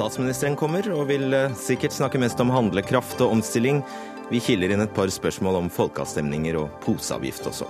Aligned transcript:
Statsministeren 0.00 0.54
kommer 0.56 0.86
og 0.96 1.10
vil 1.10 1.34
eh, 1.36 1.52
sikkert 1.60 1.92
snakke 1.92 2.16
mest 2.22 2.40
om 2.40 2.48
handlekraft 2.48 3.20
og 3.20 3.34
omstilling. 3.34 3.82
Vi 4.30 4.38
kiler 4.40 4.72
inn 4.72 4.80
et 4.80 4.94
par 4.96 5.10
spørsmål 5.12 5.58
om 5.58 5.66
folkeavstemninger 5.68 6.56
og 6.56 6.70
poseavgift 6.80 7.44
også. 7.50 7.66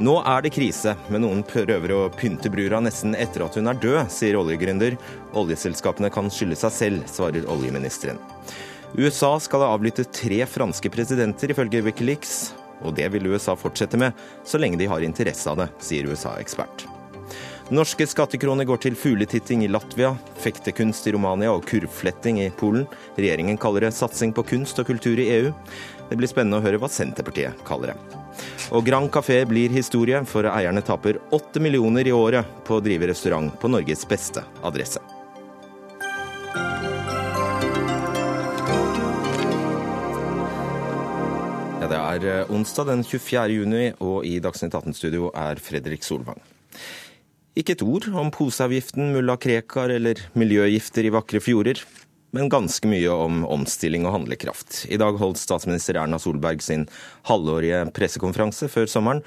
Nå 0.00 0.14
er 0.24 0.46
det 0.46 0.54
krise, 0.56 0.94
men 1.12 1.26
noen 1.26 1.42
prøver 1.44 1.92
å 1.92 2.06
pynte 2.16 2.48
brura 2.48 2.80
nesten 2.80 3.12
etter 3.12 3.44
at 3.44 3.58
hun 3.60 3.68
er 3.68 3.76
død, 3.82 3.98
sier 4.14 4.38
oljegründer. 4.40 4.96
Oljeselskapene 5.36 6.08
kan 6.14 6.32
skylde 6.32 6.56
seg 6.56 6.72
selv, 6.78 7.04
svarer 7.12 7.44
oljeministeren. 7.52 8.22
USA 8.96 9.34
skal 9.36 9.66
ha 9.66 9.74
avlyttet 9.76 10.14
tre 10.16 10.40
franske 10.48 10.88
presidenter, 10.94 11.52
ifølge 11.52 11.84
Wikileaks. 11.84 12.54
Og 12.80 12.96
det 12.96 13.12
vil 13.12 13.28
USA 13.28 13.58
fortsette 13.60 14.00
med, 14.00 14.16
så 14.48 14.56
lenge 14.56 14.80
de 14.80 14.88
har 14.88 15.04
interesse 15.04 15.52
av 15.52 15.60
det, 15.60 15.68
sier 15.84 16.08
USA-ekspert. 16.08 16.88
Norske 17.72 18.04
skattekroner 18.04 18.66
går 18.68 18.82
til 18.84 18.96
fugletitting 19.00 19.62
i 19.64 19.68
Latvia, 19.70 20.10
fektekunst 20.44 21.06
i 21.08 21.14
Romania 21.14 21.54
og 21.54 21.62
kurvfletting 21.64 22.42
i 22.42 22.50
Polen. 22.52 22.84
Regjeringen 23.16 23.56
kaller 23.56 23.86
det 23.86 23.94
satsing 23.96 24.34
på 24.36 24.44
kunst 24.44 24.76
og 24.82 24.90
kultur 24.90 25.16
i 25.16 25.30
EU. 25.38 25.54
Det 26.10 26.18
blir 26.20 26.28
spennende 26.28 26.60
å 26.60 26.66
høre 26.66 26.76
hva 26.82 26.90
Senterpartiet 26.92 27.64
kaller 27.64 27.94
det. 27.94 28.20
Og 28.76 28.84
Grand 28.84 29.08
Café 29.08 29.40
blir 29.48 29.72
historie, 29.72 30.20
for 30.28 30.44
eierne 30.52 30.84
taper 30.84 31.16
åtte 31.32 31.64
millioner 31.64 32.04
i 32.04 32.12
året 32.12 32.44
på 32.68 32.76
å 32.76 32.84
drive 32.84 33.08
restaurant 33.08 33.56
på 33.56 33.72
Norges 33.72 34.04
beste 34.04 34.44
adresse. 34.60 35.00
Ja, 41.80 41.88
Det 41.88 41.98
er 42.04 42.32
eh, 42.36 42.52
onsdag 42.52 42.92
den 42.92 43.00
24. 43.00 43.48
juni, 43.56 43.86
og 44.04 44.26
i 44.28 44.42
Dagsnytt 44.44 44.76
18-studio 44.76 45.32
er 45.32 45.56
Fredrik 45.56 46.04
Solvang. 46.04 46.50
Ikke 47.52 47.74
et 47.74 47.82
ord 47.84 48.06
om 48.16 48.30
poseavgiften, 48.32 49.10
mulla 49.12 49.34
Krekar 49.36 49.92
eller 49.92 50.20
miljøgifter 50.40 51.04
i 51.04 51.10
vakre 51.12 51.40
fjorder, 51.44 51.82
men 52.32 52.48
ganske 52.48 52.88
mye 52.88 53.12
om 53.12 53.42
omstilling 53.44 54.06
og 54.08 54.14
handlekraft. 54.14 54.86
I 54.88 54.96
dag 55.00 55.18
holdt 55.20 55.40
statsminister 55.40 55.98
Erna 56.00 56.16
Solberg 56.22 56.64
sin 56.64 56.86
halvårige 57.28 57.84
pressekonferanse 57.92 58.70
før 58.72 58.88
sommeren, 58.88 59.20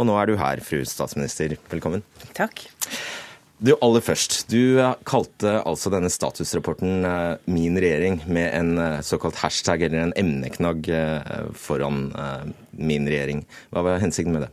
og 0.00 0.08
nå 0.08 0.16
er 0.16 0.30
du 0.30 0.38
her, 0.40 0.62
fru 0.64 0.80
statsminister. 0.88 1.58
Velkommen. 1.68 2.06
Takk. 2.32 2.64
Du, 3.58 3.74
aller 3.82 4.00
først. 4.06 4.46
Du 4.48 4.78
kalte 5.04 5.58
altså 5.66 5.92
denne 5.92 6.08
statusrapporten 6.14 7.04
eh, 7.04 7.36
'min 7.50 7.76
regjering' 7.76 8.22
med 8.30 8.52
en 8.54 8.78
eh, 8.78 9.00
såkalt 9.04 9.42
hashtag 9.42 9.82
eller 9.82 10.06
en 10.06 10.16
emneknagg 10.16 10.88
eh, 10.88 11.48
foran 11.52 12.14
'min 12.70 13.10
regjering'. 13.10 13.44
Hva 13.74 13.82
var 13.84 14.00
hensikten 14.00 14.38
med 14.38 14.46
det? 14.46 14.52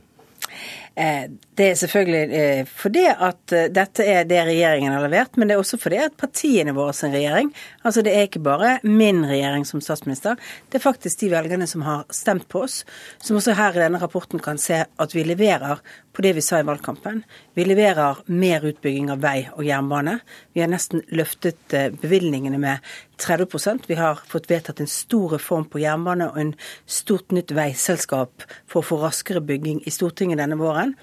Det 1.56 1.70
er 1.70 1.78
selvfølgelig 1.80 2.66
fordi 2.68 3.04
at 3.08 3.54
dette 3.72 4.04
er 4.04 4.26
det 4.28 4.42
regjeringen 4.44 4.92
har 4.92 5.04
levert, 5.06 5.36
men 5.36 5.48
det 5.48 5.56
er 5.56 5.62
også 5.62 5.78
fordi 5.80 6.02
at 6.04 6.16
partiene 6.20 6.74
våre 6.76 6.92
sin 6.96 7.14
regjering 7.14 7.52
Altså 7.86 8.02
det 8.04 8.12
er 8.12 8.26
ikke 8.26 8.42
bare 8.44 8.74
min 8.84 9.22
regjering 9.24 9.64
som 9.68 9.80
statsminister, 9.80 10.36
det 10.70 10.80
er 10.80 10.84
faktisk 10.84 11.22
de 11.22 11.30
velgerne 11.32 11.68
som 11.70 11.84
har 11.86 12.04
stemt 12.12 12.48
på 12.52 12.64
oss, 12.66 12.82
som 13.22 13.38
også 13.38 13.54
her 13.56 13.76
i 13.76 13.84
denne 13.86 14.00
rapporten 14.02 14.42
kan 14.42 14.58
se 14.60 14.82
at 14.84 15.14
vi 15.14 15.24
leverer 15.24 15.80
på 16.16 16.22
det 16.24 16.32
vi 16.32 16.42
sa 16.42 16.60
i 16.60 16.64
valgkampen. 16.64 17.20
Vi 17.54 17.64
leverer 17.66 18.22
mer 18.32 18.64
utbygging 18.64 19.10
av 19.12 19.20
vei 19.20 19.50
og 19.52 19.66
jernbane. 19.66 20.14
Vi 20.56 20.62
har 20.62 20.70
nesten 20.72 21.02
løftet 21.12 21.74
bevilgningene 22.00 22.56
med 22.60 22.86
30% 23.20 23.84
Vi 23.88 23.98
har 24.00 24.22
fått 24.28 24.48
vedtatt 24.50 24.80
en 24.80 24.88
stor 24.88 25.36
reform 25.36 25.66
på 25.68 25.80
jernbane 25.80 26.30
og 26.30 26.40
en 26.40 26.54
stort 26.88 27.32
nytt 27.36 27.52
veiselskap 27.56 28.44
for 28.64 28.80
å 28.80 28.88
få 28.88 29.00
raskere 29.04 29.44
bygging 29.44 29.82
i 29.84 29.92
Stortinget 29.92 30.40
denne 30.40 30.56
våren. 30.60 30.94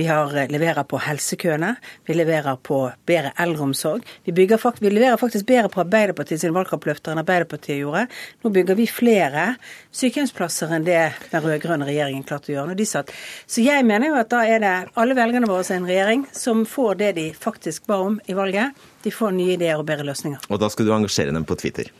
Vi 0.00 0.06
har 0.08 0.32
leverer 0.48 0.86
på 0.88 0.96
helsekøene. 1.04 1.74
Vi 2.08 2.14
leverer 2.16 2.56
på 2.64 2.78
bedre 3.04 3.34
eldreomsorg. 3.36 4.06
Vi, 4.24 4.32
bygger, 4.32 4.62
vi 4.80 4.92
leverer 4.94 5.20
faktisk 5.20 5.44
bedre 5.50 5.68
på 5.68 5.82
Arbeiderpartiet 5.82 6.40
sine 6.40 6.56
valgkampløfter 6.56 7.12
enn 7.12 7.20
Arbeiderpartiet 7.20 7.82
gjorde. 7.82 8.06
Nå 8.40 8.54
bygger 8.54 8.78
vi 8.80 8.88
flere 8.88 9.44
sykehjemsplasser 9.92 10.72
enn 10.72 10.88
det 10.88 11.02
den 11.28 11.44
rød-grønne 11.44 11.84
regjeringen 11.90 12.24
klarte 12.24 12.48
å 12.48 12.54
gjøre 12.54 12.72
når 12.72 12.80
de 12.80 12.88
satt. 12.88 13.12
Så 13.44 13.60
jeg 13.66 13.84
mener 13.84 14.08
jo 14.08 14.16
at 14.22 14.32
da 14.32 14.40
er 14.48 14.64
det 14.64 14.74
alle 14.96 15.20
velgerne 15.20 15.50
våre 15.50 15.68
som 15.68 15.76
er 15.76 15.82
en 15.82 15.92
regjering 15.92 16.28
som 16.32 16.64
får 16.64 17.02
det 17.04 17.14
de 17.20 17.30
faktisk 17.36 17.90
ba 17.90 18.00
om 18.08 18.16
i 18.24 18.40
valget. 18.40 18.72
De 19.04 19.12
får 19.12 19.36
nye 19.36 19.58
ideer 19.60 19.76
og 19.76 19.84
bedre 19.92 20.08
løsninger. 20.08 20.48
Og 20.48 20.64
da 20.64 20.72
skal 20.72 20.88
du 20.88 20.96
engasjere 20.96 21.36
dem 21.36 21.44
på 21.44 21.60
Twitter? 21.60 21.92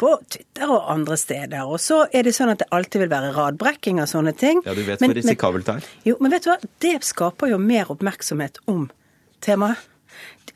På 0.00 0.10
Twitter 0.30 0.70
og 0.70 0.90
andre 0.92 1.16
steder. 1.20 1.64
Og 1.68 1.80
så 1.82 2.04
er 2.12 2.26
det 2.26 2.34
sånn 2.36 2.52
at 2.54 2.62
det 2.62 2.68
alltid 2.74 3.04
vil 3.04 3.12
være 3.12 3.32
radbrekking 3.36 4.02
og 4.02 4.10
sånne 4.10 4.34
ting. 4.38 4.62
Ja, 4.66 4.74
du 4.76 4.82
vet 4.86 5.02
men, 5.02 5.12
hvor 5.12 5.20
risikabelt 5.20 5.68
det 5.68 5.76
er? 5.78 5.88
Jo, 6.10 6.18
men 6.20 6.34
vet 6.34 6.46
du 6.46 6.50
hva? 6.52 6.58
Det 6.84 6.96
skaper 7.06 7.52
jo 7.54 7.60
mer 7.62 7.92
oppmerksomhet 7.94 8.60
om 8.70 8.88
temaet. 9.44 9.90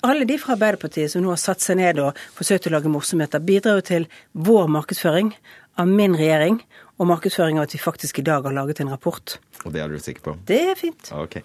Alle 0.06 0.26
de 0.28 0.37
fra 0.38 0.54
Arbeiderpartiet 0.54 1.10
som 1.10 1.25
nå 1.25 1.32
har 1.32 1.41
satt 1.43 1.62
seg 1.65 1.81
ned 1.81 1.99
og 2.03 2.19
forsøkt 2.37 2.69
å 2.69 2.75
lage 2.76 2.91
morsomheter, 2.93 3.43
bidrar 3.43 3.81
jo 3.81 3.87
til 3.88 4.04
vår 4.47 4.69
markedsføring 4.71 5.32
av 5.78 5.91
min 5.91 6.15
regjering 6.19 6.60
og 6.99 7.10
markedsføring 7.10 7.59
av 7.59 7.66
at 7.66 7.75
vi 7.75 7.81
faktisk 7.82 8.20
i 8.20 8.26
dag 8.26 8.47
har 8.47 8.55
laget 8.55 8.82
en 8.82 8.93
rapport. 8.94 9.38
Og 9.65 9.75
det 9.75 9.82
er 9.82 9.91
du 9.91 9.99
sikker 10.03 10.22
på? 10.22 10.37
Det 10.47 10.60
er 10.72 10.78
fint. 10.78 11.10
Ok. 11.19 11.41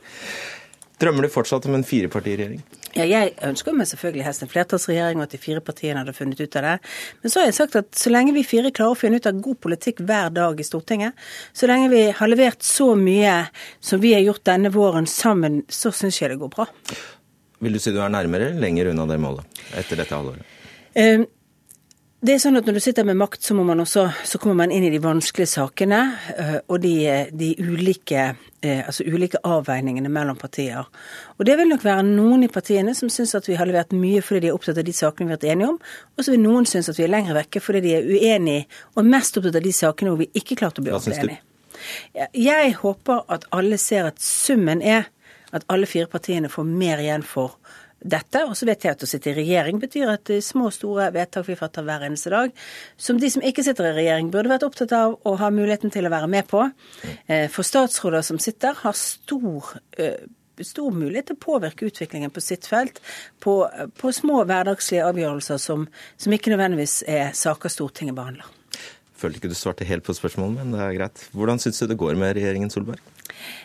Drømmer 1.02 1.25
du 1.25 1.34
fortsatt 1.34 1.66
om 1.70 1.78
en 1.78 1.86
firepartiregjering? 1.86 2.62
Ja, 2.94 3.06
jeg 3.09 3.31
ønsker 3.42 3.74
meg 3.74 3.88
selvfølgelig 3.90 4.26
helst 4.28 4.44
en 4.46 4.52
flertallsregjering, 4.52 5.18
og 5.18 5.26
at 5.26 5.34
de 5.34 5.40
fire 5.42 5.64
partiene 5.66 6.04
hadde 6.04 6.14
funnet 6.14 6.42
ut 6.44 6.58
av 6.59 6.66
det. 6.68 6.74
Men 7.24 7.34
så 7.34 7.42
har 7.42 7.48
jeg 7.48 7.58
sagt 7.58 7.78
at 7.80 7.90
så 7.98 8.12
lenge 8.14 8.36
vi 8.36 8.46
fire 8.46 8.70
klarer 8.70 8.94
å 8.94 9.00
finne 9.00 9.18
ut 9.18 9.30
av 9.30 9.40
god 9.42 9.59
politikk 9.66 10.04
hver 10.06 10.30
dag 10.36 10.62
i 10.62 10.68
Stortinget, 10.68 11.18
så 11.58 11.70
lenge 11.70 11.90
vi 11.94 12.04
har 12.14 12.30
levert 12.30 12.62
så 12.66 12.92
mye 13.00 13.40
som 13.81 14.02
vi 14.04 14.14
har 14.14 14.22
gjort 14.22 14.46
denne 14.46 14.70
våren 14.74 15.09
sammen, 15.09 15.64
så 15.74 15.90
syns 15.96 16.22
jeg 16.22 16.36
det 16.36 16.42
går 16.44 16.54
bra. 16.54 16.68
Vil 17.64 17.74
du 17.74 17.81
si 17.81 17.94
du 17.96 18.02
er 18.04 18.14
nærmere 18.14 18.52
eller 18.52 18.62
lenger 18.62 18.92
unna 18.92 19.08
det 19.10 19.18
målet 19.24 19.64
etter 19.80 19.98
dette 19.98 20.14
halvåret? 20.14 20.46
Um, 20.94 21.25
det 22.23 22.38
er 22.38 22.39
sånn 22.39 22.56
at 22.56 22.67
Når 22.67 22.78
du 22.78 22.79
sitter 22.84 23.03
med 23.07 23.17
makt, 23.19 23.44
så, 23.44 23.56
også, 23.56 24.06
så 24.23 24.39
kommer 24.39 24.63
man 24.63 24.72
inn 24.72 24.85
i 24.88 24.91
de 24.94 25.01
vanskelige 25.03 25.51
sakene 25.57 26.00
og 26.72 26.78
de, 26.84 26.95
de 27.35 27.50
ulike, 27.59 28.29
altså 28.63 29.03
ulike, 29.03 29.41
avveiningene 29.44 30.07
mellom 30.07 30.39
partier. 30.39 30.88
Og 31.35 31.45
Det 31.45 31.57
vil 31.59 31.67
nok 31.67 31.83
være 31.83 32.06
noen 32.07 32.45
i 32.47 32.51
partiene 32.51 32.95
som 32.95 33.12
syns 33.12 33.35
at 33.35 33.50
vi 33.50 33.57
har 33.59 33.67
levert 33.67 33.91
mye 33.91 34.23
fordi 34.23 34.45
de 34.45 34.51
er 34.53 34.56
opptatt 34.56 34.79
av 34.79 34.88
de 34.88 34.95
sakene 34.95 35.28
vi 35.28 35.35
har 35.35 35.41
vært 35.41 35.50
enige 35.51 35.72
om, 35.73 35.79
og 36.16 36.23
så 36.23 36.35
vil 36.35 36.45
noen 36.45 36.69
synes 36.69 36.91
at 36.94 37.01
vi 37.01 37.07
er 37.07 37.12
lenger 37.12 37.39
vekke 37.41 37.63
fordi 37.63 37.83
de 37.83 37.95
er 37.97 38.07
uenige 38.07 38.69
og 38.95 39.09
mest 39.09 39.41
opptatt 39.41 39.59
av 39.59 39.67
de 39.67 39.75
sakene 39.75 40.13
hvor 40.13 40.23
vi 40.23 40.31
ikke 40.39 40.59
klarte 40.63 40.79
å 40.79 40.88
bli 40.88 40.95
enige. 40.95 41.41
Jeg 42.38 42.75
håper 42.79 43.25
at 43.35 43.50
alle 43.51 43.75
ser 43.81 44.07
at 44.07 44.23
summen 44.23 44.79
er 44.79 45.09
at 45.53 45.66
alle 45.69 45.85
fire 45.89 46.07
partiene 46.09 46.50
får 46.50 46.66
mer 46.66 47.01
igjen 47.03 47.25
for 47.28 47.59
dette. 48.03 48.44
Og 48.47 48.56
så 48.58 48.68
vet 48.69 48.86
jeg 48.86 48.96
at 48.96 49.03
å 49.06 49.09
sitte 49.09 49.31
i 49.31 49.38
regjering 49.38 49.80
betyr 49.81 50.12
at 50.14 50.31
små 50.44 50.69
og 50.69 50.75
store 50.75 51.09
vedtak 51.16 51.47
vi 51.50 51.58
fatter 51.59 51.86
hver 51.88 52.06
eneste 52.08 52.34
dag, 52.34 52.53
som 52.97 53.19
de 53.22 53.31
som 53.34 53.44
ikke 53.46 53.66
sitter 53.66 53.90
i 53.90 53.96
regjering 54.02 54.31
burde 54.34 54.52
vært 54.52 54.68
opptatt 54.68 54.94
av 54.97 55.18
å 55.24 55.36
ha 55.40 55.52
muligheten 55.53 55.94
til 55.94 56.08
å 56.08 56.13
være 56.13 56.30
med 56.31 56.47
på. 56.52 56.66
Eh, 57.28 57.50
for 57.52 57.68
statsråder 57.68 58.25
som 58.25 58.40
sitter, 58.42 58.75
har 58.84 58.97
stor 58.97 59.75
eh, 59.97 60.24
stor 60.62 60.94
mulighet 60.94 61.31
til 61.31 61.38
å 61.38 61.42
påvirke 61.42 61.88
utviklingen 61.90 62.31
på 62.34 62.42
sitt 62.44 62.68
felt 62.69 63.00
på, 63.42 63.56
på 63.97 64.12
små 64.13 64.44
hverdagslige 64.46 65.08
avgjørelser 65.08 65.62
som, 65.62 65.88
som 66.18 66.36
ikke 66.36 66.53
nødvendigvis 66.53 67.00
er 67.09 67.34
saker 67.38 67.74
Stortinget 67.74 68.18
behandler. 68.18 68.52
Jeg 68.74 69.24
Følte 69.24 69.40
ikke 69.40 69.53
du 69.53 69.58
svarte 69.58 69.88
helt 69.88 70.06
på 70.06 70.16
spørsmålet, 70.16 70.59
men 70.59 70.75
det 70.75 70.84
er 70.84 70.96
greit. 70.97 71.25
Hvordan 71.34 71.62
syns 71.63 71.80
du 71.80 71.88
det 71.90 72.00
går 72.00 72.19
med 72.19 72.36
regjeringen 72.38 72.74
Solberg? 72.74 73.12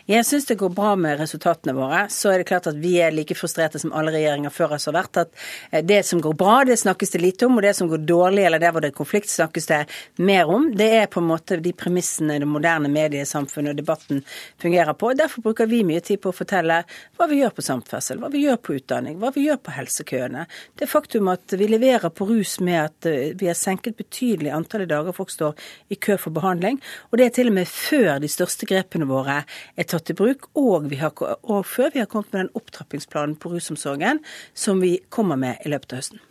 Jeg 0.09 0.25
syns 0.25 0.47
det 0.49 0.57
går 0.61 0.71
bra 0.73 0.95
med 0.97 1.19
resultatene 1.21 1.75
våre. 1.77 2.07
Så 2.09 2.31
er 2.33 2.41
det 2.41 2.49
klart 2.49 2.67
at 2.71 2.79
vi 2.81 2.95
er 3.03 3.13
like 3.13 3.37
frustrerte 3.37 3.81
som 3.81 3.93
alle 3.93 4.15
regjeringer 4.15 4.53
før 4.55 4.77
oss 4.79 4.89
har 4.89 4.97
vært. 4.97 5.21
At 5.21 5.35
eh, 5.71 5.85
det 5.85 6.01
som 6.09 6.23
går 6.25 6.37
bra, 6.39 6.63
det 6.65 6.79
snakkes 6.81 7.13
det 7.13 7.21
lite 7.21 7.49
om, 7.49 7.59
og 7.59 7.67
det 7.67 7.75
som 7.77 7.91
går 7.91 8.07
dårlig, 8.09 8.47
eller 8.49 8.63
der 8.63 8.73
hvor 8.73 8.85
det 8.85 8.93
er 8.93 8.97
konflikt, 8.97 9.29
snakkes 9.29 9.69
det 9.69 9.83
mer 10.25 10.49
om. 10.49 10.71
Det 10.79 10.89
er 11.03 11.11
på 11.13 11.21
en 11.21 11.29
måte 11.29 11.59
de 11.61 11.75
premissene 11.77 12.39
det 12.41 12.49
moderne 12.49 12.89
mediesamfunnet 12.93 13.75
og 13.75 13.83
debatten 13.83 14.23
fungerer 14.63 14.97
på. 14.97 15.13
Derfor 15.19 15.45
bruker 15.45 15.69
vi 15.69 15.83
mye 15.87 16.01
tid 16.05 16.23
på 16.25 16.33
å 16.33 16.39
fortelle 16.39 16.81
hva 17.19 17.29
vi 17.29 17.43
gjør 17.43 17.53
på 17.59 17.67
samferdsel, 17.69 18.23
hva 18.23 18.33
vi 18.33 18.47
gjør 18.47 18.61
på 18.65 18.79
utdanning, 18.79 19.19
hva 19.21 19.33
vi 19.35 19.45
gjør 19.47 19.61
på 19.61 19.77
helsekøene. 19.77 20.47
Det 20.79 20.89
faktum 20.89 21.29
at 21.33 21.53
vi 21.59 21.69
leverer 21.69 22.09
på 22.09 22.29
rus 22.31 22.59
med 22.65 22.81
at 22.81 23.11
eh, 23.11 23.37
vi 23.39 23.51
har 23.51 23.59
senket 23.59 23.99
betydelig 24.01 24.55
antallet 24.55 24.89
dager 24.91 25.17
folk 25.17 25.33
står 25.35 25.69
i 25.93 26.01
kø 26.01 26.17
for 26.21 26.35
behandling, 26.35 26.81
og 27.11 27.21
det 27.21 27.29
er 27.29 27.37
til 27.37 27.53
og 27.53 27.59
med 27.61 27.69
før 27.69 28.19
de 28.23 28.31
største 28.31 28.69
grepene 28.69 29.09
våre 29.09 29.43
er 29.77 29.89
tatt 29.89 30.11
i 30.13 30.17
bruk, 30.19 30.51
og, 30.59 30.91
har, 31.01 31.15
og 31.43 31.65
før 31.67 31.95
vi 31.95 32.03
har 32.03 32.11
kommet 32.11 32.33
med 32.33 32.47
den 32.47 32.53
opptrappingsplanen 32.59 33.39
på 33.41 33.55
rusomsorgen 33.55 34.23
som 34.55 34.83
vi 34.85 34.99
kommer 35.15 35.41
med 35.41 35.65
i 35.65 35.73
løpet 35.73 35.95
av 35.95 36.03
høsten. 36.03 36.23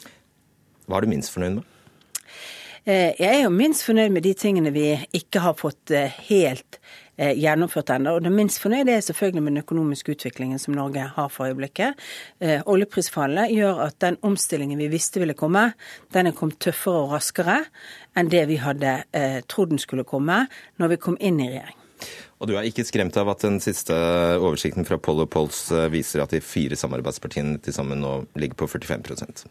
Hva 0.88 1.00
er 1.00 1.08
du 1.08 1.12
minst 1.12 1.34
fornøyd 1.34 1.60
med? 1.60 1.74
Eh, 2.88 3.12
jeg 3.20 3.28
er 3.28 3.42
jo 3.44 3.52
minst 3.52 3.84
fornøyd 3.84 4.14
med 4.16 4.24
de 4.24 4.32
tingene 4.38 4.72
vi 4.72 4.94
ikke 5.18 5.42
har 5.44 5.58
fått 5.60 5.92
eh, 5.92 6.14
helt 6.30 6.78
eh, 7.20 7.34
gjennomført 7.36 7.90
ennå. 7.92 8.14
Og 8.16 8.24
det 8.24 8.32
minst 8.32 8.62
fornøyde 8.64 8.94
er 8.94 9.04
selvfølgelig 9.04 9.44
med 9.44 9.52
den 9.52 9.64
økonomiske 9.66 10.14
utviklingen 10.16 10.62
som 10.64 10.78
Norge 10.78 11.04
har 11.18 11.34
for 11.34 11.50
øyeblikket. 11.50 12.00
Oljeprisfallet 12.64 13.52
gjør 13.52 13.82
at 13.90 14.00
den 14.06 14.16
omstillingen 14.24 14.80
vi 14.80 14.88
visste 14.94 15.20
ville 15.20 15.36
komme, 15.36 15.74
den 16.16 16.32
er 16.32 16.38
kommet 16.38 16.62
tøffere 16.64 17.04
og 17.04 17.18
raskere 17.18 17.58
enn 18.16 18.32
det 18.32 18.46
vi 18.48 18.62
hadde 18.64 19.02
trodd 19.52 19.74
den 19.74 19.84
skulle 19.84 20.08
komme 20.08 20.46
når 20.80 20.96
vi 20.96 21.02
kom 21.04 21.20
inn 21.20 21.44
i 21.44 21.50
regjering. 21.52 21.84
Og 22.38 22.50
du 22.50 22.54
er 22.54 22.68
ikke 22.69 22.86
skremt 22.86 23.18
av 23.18 23.31
at 23.31 23.42
den 23.42 23.57
siste 23.63 23.95
oversikten 24.38 24.86
fra 24.86 25.00
Poll 25.01 25.24
Pols 25.31 25.63
eh, 25.74 25.88
viser 25.89 26.22
at 26.22 26.36
de 26.36 26.42
fire 26.44 26.78
samarbeidspartiene 26.78 27.57
til 27.66 27.74
sammen 27.74 28.04
nå 28.04 28.13
ligger 28.38 28.60
på 28.62 28.69
45 28.75 29.48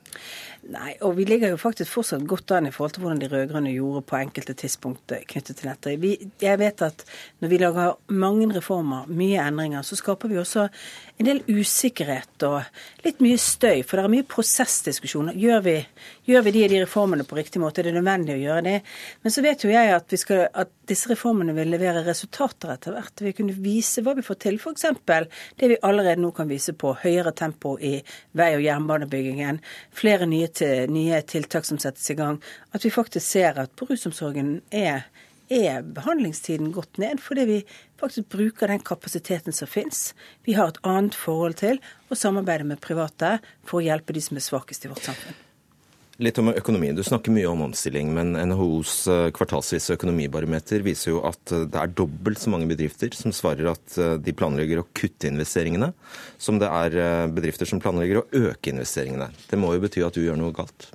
Nei, 0.66 0.96
og 1.06 1.12
vi 1.14 1.24
ligger 1.28 1.52
jo 1.52 1.58
faktisk 1.60 1.92
fortsatt 1.94 2.24
godt 2.26 2.50
an 2.56 2.66
i 2.66 2.72
forhold 2.74 2.96
til 2.96 3.04
hvordan 3.04 3.20
de 3.22 3.28
rød-grønne 3.30 3.70
gjorde 3.70 4.00
på 4.08 4.16
enkelte 4.18 4.54
tidspunkt 4.58 5.12
knyttet 5.30 5.60
til 5.60 5.68
dette. 5.70 5.92
Vi, 6.02 6.10
jeg 6.42 6.58
vet 6.58 6.82
at 6.82 7.04
når 7.38 7.52
vi 7.52 7.60
lager 7.62 7.92
mange 8.10 8.48
reformer, 8.50 9.06
mye 9.06 9.44
endringer, 9.44 9.86
så 9.86 9.98
skaper 9.98 10.32
vi 10.32 10.40
også 10.42 10.66
en 11.16 11.28
del 11.28 11.42
usikkerhet 11.46 12.42
og 12.48 13.06
litt 13.06 13.22
mye 13.24 13.38
støy. 13.40 13.84
For 13.86 13.96
det 13.96 14.08
er 14.08 14.12
mye 14.16 14.26
prosessdiskusjoner. 14.28 15.38
Gjør 15.38 15.62
vi, 15.64 15.76
gjør 16.28 16.44
vi 16.48 16.54
de 16.56 16.64
de 16.72 16.82
reformene 16.82 17.24
på 17.28 17.38
riktig 17.38 17.62
måte? 17.62 17.80
Er 17.80 17.88
det 17.88 17.94
nødvendig 18.00 18.34
å 18.34 18.42
gjøre 18.42 18.66
det? 18.66 18.74
Men 19.22 19.36
så 19.36 19.44
vet 19.46 19.64
jo 19.64 19.70
jeg 19.70 19.94
at, 19.94 20.16
skal, 20.18 20.44
at 20.50 20.72
disse 20.90 21.12
reformene 21.12 21.54
vil 21.56 21.70
levere 21.72 22.02
resultater 22.06 22.74
etter 22.74 22.96
hvert. 22.96 23.22
Vi 23.22 23.36
kunne 23.38 23.54
vise 23.54 24.02
hva 24.02 24.16
vi 24.18 24.26
får 24.26 24.40
til. 24.48 24.58
F.eks. 24.58 24.90
det 25.62 25.70
vi 25.72 25.78
allerede 25.86 26.20
nå 26.26 26.34
kan 26.36 26.50
vise 26.50 26.74
på. 26.74 26.96
Høyere 27.06 27.32
tempo 27.38 27.76
i 27.78 28.00
vei- 28.36 28.52
og 28.58 28.66
jernbanebyggingen. 28.66 29.62
Flere 29.96 30.28
nye, 30.28 30.50
nye, 30.64 31.20
tiltak 31.22 31.66
som 31.68 31.78
settes 31.82 32.10
i 32.10 32.16
gang. 32.18 32.40
At 32.72 32.84
vi 32.84 32.92
faktisk 32.94 33.26
ser 33.26 33.58
at 33.60 33.74
på 33.76 33.88
rusomsorgen 33.90 34.60
er, 34.70 35.06
er 35.52 35.86
behandlingstiden 35.96 36.72
gått 36.74 37.00
ned, 37.02 37.20
fordi 37.22 37.46
vi 37.48 37.58
faktisk 38.00 38.28
bruker 38.34 38.72
den 38.72 38.84
kapasiteten 38.84 39.52
som 39.56 39.70
finnes. 39.70 40.10
Vi 40.44 40.56
har 40.58 40.72
et 40.72 40.82
annet 40.86 41.16
forhold 41.16 41.60
til 41.62 41.80
å 42.10 42.18
samarbeide 42.18 42.68
med 42.68 42.82
private 42.84 43.38
for 43.64 43.80
å 43.80 43.86
hjelpe 43.86 44.16
de 44.16 44.24
som 44.24 44.38
er 44.38 44.48
svakest 44.48 44.86
i 44.86 44.92
vårt 44.92 45.06
samfunn. 45.06 45.45
Litt 46.16 46.38
om 46.40 46.48
økonomi. 46.48 46.94
Du 46.96 47.02
snakker 47.04 47.32
mye 47.34 47.48
om 47.50 47.60
omstilling, 47.66 48.08
men 48.16 48.30
NHOs 48.48 48.92
eh, 49.12 49.26
kvartalsvise 49.36 49.98
økonomibarometer 49.98 50.80
viser 50.86 51.10
jo 51.10 51.18
at 51.28 51.52
eh, 51.52 51.66
det 51.68 51.76
er 51.76 51.92
dobbelt 51.92 52.40
så 52.40 52.52
mange 52.54 52.70
bedrifter 52.70 53.12
som 53.12 53.34
svarer 53.36 53.68
at 53.74 53.98
eh, 54.00 54.14
de 54.24 54.32
planlegger 54.32 54.80
å 54.80 54.86
kutte 54.96 55.28
investeringene, 55.28 55.90
som 56.40 56.56
det 56.62 56.70
er 56.72 57.28
bedrifter 57.36 57.68
som 57.68 57.82
planlegger 57.84 58.22
å 58.22 58.26
øke 58.48 58.72
investeringene. 58.72 59.28
Det 59.50 59.60
må 59.60 59.74
jo 59.74 59.84
bety 59.84 60.06
at 60.06 60.16
du 60.16 60.24
gjør 60.24 60.40
noe 60.40 60.56
galt? 60.56 60.88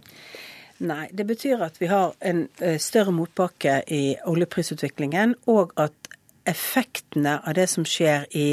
Nei, 0.82 1.06
det 1.14 1.28
betyr 1.30 1.62
at 1.62 1.78
vi 1.78 1.92
har 1.92 2.16
en 2.26 2.48
større 2.82 3.14
motbakke 3.14 3.84
i 3.94 4.16
oljeprisutviklingen, 4.26 5.36
og 5.54 5.76
at 5.78 5.94
effektene 6.50 7.38
av 7.46 7.54
det 7.54 7.68
som 7.70 7.86
skjer 7.86 8.26
i 8.34 8.48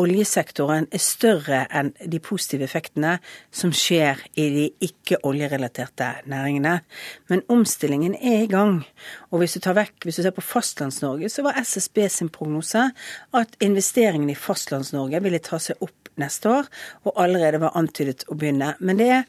oljesektoren 0.00 0.88
er 0.92 1.02
større 1.02 1.64
enn 1.76 1.92
de 2.00 2.20
positive 2.22 2.66
effektene 2.66 3.16
som 3.54 3.72
skjer 3.74 4.22
i 4.40 4.46
de 4.54 4.66
ikke-oljerelaterte 4.88 6.10
næringene. 6.30 6.80
Men 7.30 7.44
omstillingen 7.52 8.16
er 8.16 8.44
i 8.44 8.50
gang. 8.50 8.80
Og 9.30 9.42
hvis 9.42 9.58
du 9.58 9.70
vekk, 9.70 10.04
hvis 10.04 10.20
du 10.20 10.24
ser 10.24 10.34
på 10.36 10.44
Fastlands-Norge, 10.44 11.30
så 11.30 11.44
var 11.46 11.60
SSB 11.60 12.04
sin 12.08 12.32
prognose 12.32 12.90
at 13.36 13.56
investeringene 13.60 14.34
i 14.34 14.38
Fastlands-Norge 14.38 15.22
ville 15.22 15.42
ta 15.44 15.60
seg 15.62 15.80
opp 15.84 16.10
neste 16.20 16.50
år, 16.50 16.68
og 17.06 17.16
allerede 17.22 17.60
var 17.62 17.76
antydet 17.78 18.26
å 18.28 18.36
begynne. 18.38 18.74
Men 18.80 19.00
det, 19.00 19.22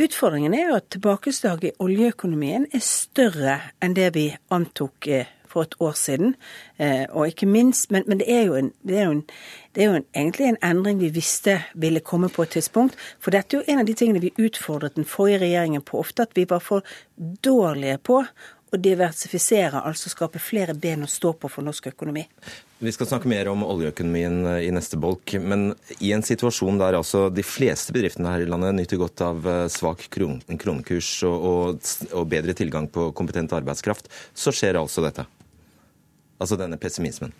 utfordringen 0.00 0.54
er 0.56 0.70
jo 0.70 0.78
at 0.78 0.88
tilbakeslaget 0.94 1.72
i 1.72 1.76
oljeøkonomien 1.82 2.68
er 2.72 2.84
større 2.84 3.58
enn 3.82 3.96
det 3.98 4.12
vi 4.16 4.28
antok 4.54 5.10
eh, 5.10 5.30
for 5.52 5.66
et 5.68 5.76
år 5.80 5.96
siden. 5.98 6.34
Eh, 6.78 7.04
og 7.10 7.28
ikke 7.28 7.48
minst, 7.48 7.90
men, 7.92 8.06
men 8.08 8.22
det, 8.22 8.28
er 8.32 8.46
jo, 8.48 8.56
en, 8.58 8.72
det, 8.88 8.98
er 8.98 9.10
en, 9.10 9.22
det 9.76 9.84
er 9.84 9.90
jo 9.90 9.98
en, 10.00 10.08
egentlig 10.14 10.48
en 10.48 10.62
endring 10.70 11.02
vi 11.02 11.12
visste 11.14 11.58
ville 11.74 12.00
komme 12.00 12.32
på 12.32 12.46
et 12.46 12.56
tidspunkt. 12.56 12.98
For 13.20 13.34
dette 13.34 13.56
er 13.56 13.62
jo 13.62 13.72
en 13.72 13.84
av 13.84 13.90
de 13.90 13.98
tingene 13.98 14.24
vi 14.24 14.34
utfordret 14.40 14.96
den 14.96 15.08
forrige 15.08 15.44
regjeringen 15.44 15.84
på 15.84 16.00
ofte, 16.00 16.26
at 16.26 16.34
vi 16.38 16.48
var 16.48 16.64
for 16.64 16.86
dårlige 17.44 18.00
på 18.02 18.24
å 18.72 18.78
diversifisere, 18.80 19.82
altså 19.84 20.08
skape 20.08 20.40
flere 20.40 20.72
ben 20.72 21.04
å 21.04 21.10
stå 21.10 21.34
på 21.36 21.50
for 21.52 21.64
norsk 21.66 21.90
økonomi. 21.90 22.24
Vi 22.82 22.92
skal 22.94 23.06
snakke 23.10 23.28
mer 23.30 23.50
om 23.52 23.62
oljeøkonomien 23.66 24.38
eh, 24.54 24.62
i 24.66 24.70
neste 24.74 24.98
bolk. 24.98 25.36
Men 25.38 25.74
i 26.00 26.14
en 26.16 26.24
situasjon 26.24 26.80
der 26.80 26.96
altså 26.98 27.28
de 27.30 27.44
fleste 27.46 27.94
bedriftene 27.94 28.32
her 28.32 28.42
i 28.42 28.48
landet 28.48 28.74
nyter 28.78 28.98
godt 29.02 29.22
av 29.22 29.46
eh, 29.46 29.66
svak 29.70 30.08
kronekurs 30.10 31.12
og, 31.28 31.84
og 32.10 32.24
bedre 32.32 32.56
tilgang 32.58 32.88
på 32.90 33.10
kompetent 33.18 33.52
arbeidskraft, 33.54 34.10
så 34.34 34.54
skjer 34.56 34.80
altså 34.80 35.04
dette. 35.04 35.28
Altså 36.42 36.58
denne 36.58 36.76
pessimismen. 36.76 37.32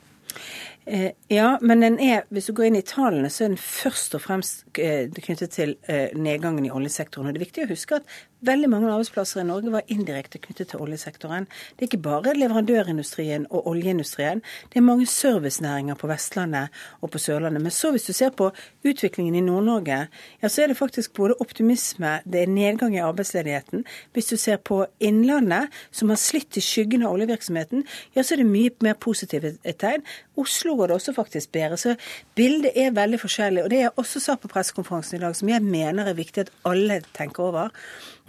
Eh, 0.86 1.10
ja, 1.28 1.58
men 1.60 1.80
den 1.80 2.00
er, 2.00 2.24
hvis 2.34 2.48
du 2.50 2.56
går 2.58 2.64
inn 2.70 2.76
i 2.80 2.86
tallene, 2.86 3.30
så 3.30 3.44
er 3.44 3.52
den 3.52 3.60
først 3.60 4.16
og 4.18 4.24
fremst 4.24 4.64
eh, 4.82 5.06
knyttet 5.14 5.54
til 5.54 5.76
eh, 5.86 6.10
nedgangen 6.18 6.66
i 6.66 6.72
oljesektoren. 6.74 7.28
Og 7.28 7.34
Det 7.34 7.38
er 7.38 7.46
viktig 7.46 7.66
å 7.66 7.70
huske 7.70 8.00
at 8.00 8.14
veldig 8.42 8.70
mange 8.70 8.90
arbeidsplasser 8.90 9.44
i 9.44 9.46
Norge 9.46 9.70
var 9.70 9.86
indirekte 9.92 10.40
knyttet 10.42 10.72
til 10.72 10.82
oljesektoren. 10.82 11.46
Det 11.46 11.84
er 11.84 11.90
ikke 11.90 12.02
bare 12.02 12.34
leverandørindustrien 12.34 13.46
og 13.50 13.68
oljeindustrien. 13.70 14.42
Det 14.72 14.80
er 14.80 14.86
mange 14.86 15.06
servicenæringer 15.06 15.98
på 16.00 16.10
Vestlandet 16.10 16.82
og 17.00 17.12
på 17.14 17.20
Sørlandet. 17.22 17.62
Men 17.62 17.74
så 17.74 17.92
hvis 17.94 18.08
du 18.08 18.12
ser 18.16 18.34
på 18.34 18.50
utviklingen 18.82 19.38
i 19.38 19.44
Nord-Norge, 19.46 20.00
ja, 20.42 20.50
så 20.50 20.64
er 20.64 20.72
det 20.72 20.78
faktisk 20.80 21.14
både 21.14 21.38
optimisme, 21.38 22.16
det 22.26 22.42
er 22.42 22.50
nedgang 22.50 22.96
i 22.96 23.04
arbeidsledigheten. 23.04 23.86
Hvis 24.12 24.32
du 24.34 24.36
ser 24.36 24.58
på 24.58 24.82
Innlandet, 24.98 25.70
som 25.94 26.10
har 26.10 26.18
slitt 26.18 26.58
i 26.58 26.64
skyggen 26.64 27.06
av 27.06 27.14
oljevirksomheten, 27.14 27.86
ja, 28.16 28.26
så 28.26 28.34
er 28.34 28.42
det 28.42 28.50
mye 28.50 28.74
mer 28.82 28.98
positive 28.98 29.54
tegn. 29.78 30.02
Oslo 30.36 30.71
går 30.78 30.90
det 30.90 30.96
også 30.98 31.14
faktisk 31.16 31.52
bedre. 31.52 31.78
Så 31.80 31.94
bildet 32.38 32.72
er 32.78 32.96
veldig 32.96 33.20
forskjellig. 33.22 33.64
Og 33.64 33.70
det 33.72 33.82
jeg 33.82 33.94
også 33.96 34.22
sa 34.22 34.36
på 34.40 34.50
pressekonferansen 34.52 35.18
i 35.18 35.22
dag, 35.24 35.36
som 35.36 35.52
jeg 35.52 35.64
mener 35.64 36.08
er 36.08 36.18
viktig 36.18 36.46
at 36.46 36.52
alle 36.68 37.02
tenker 37.16 37.50
over, 37.50 37.72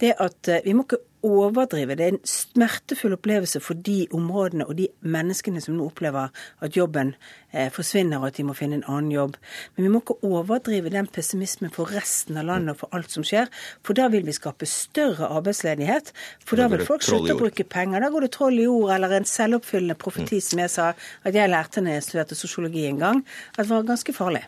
det 0.01 0.13
er 0.13 0.23
at 0.25 0.51
eh, 0.51 0.63
vi 0.65 0.75
må 0.75 0.87
ikke 0.87 1.03
overdrive. 1.23 1.95
Det 1.97 2.05
er 2.05 2.15
en 2.15 2.25
smertefull 2.27 3.15
opplevelse 3.15 3.61
for 3.63 3.79
de 3.79 4.07
områdene 4.15 4.67
og 4.67 4.77
de 4.79 4.87
menneskene 5.01 5.61
som 5.63 5.77
nå 5.77 5.87
opplever 5.89 6.33
at 6.63 6.77
jobben 6.77 7.13
eh, 7.51 7.69
forsvinner 7.73 8.21
og 8.21 8.29
at 8.29 8.39
de 8.39 8.45
må 8.47 8.55
finne 8.57 8.79
en 8.79 8.85
annen 8.87 9.11
jobb. 9.13 9.37
Men 9.75 9.87
vi 9.87 9.91
må 9.93 10.03
ikke 10.03 10.19
overdrive 10.27 10.91
den 10.93 11.07
pessimismen 11.07 11.73
for 11.73 11.91
resten 11.93 12.39
av 12.41 12.49
landet 12.49 12.75
og 12.75 12.83
for 12.83 12.97
alt 12.97 13.13
som 13.13 13.25
skjer. 13.27 13.51
For 13.85 13.97
da 13.97 14.09
vil 14.13 14.27
vi 14.27 14.35
skape 14.35 14.67
større 14.69 15.31
arbeidsledighet. 15.39 16.13
For 16.43 16.59
da 16.59 16.67
vil 16.71 16.85
folk 16.87 17.05
slutte 17.05 17.37
å 17.37 17.39
bruke 17.39 17.67
penger. 17.67 18.03
Da 18.03 18.11
går 18.13 18.27
det 18.27 18.33
troll 18.35 18.59
i 18.59 18.67
ord 18.69 18.91
eller 18.97 19.17
en 19.17 19.29
selvoppfyllende 19.29 19.97
profeti, 19.99 20.41
mm. 20.41 20.47
som 20.49 20.63
jeg 20.65 20.75
sa 20.75 20.91
at 21.23 21.39
jeg 21.39 21.51
lærte 21.51 21.83
når 21.83 21.97
jeg 21.97 22.09
studerte 22.09 22.37
sosiologi 22.37 22.87
en 22.89 23.01
gang, 23.01 23.25
at 23.55 23.65
det 23.65 23.71
var 23.71 23.89
ganske 23.93 24.15
farlig. 24.15 24.45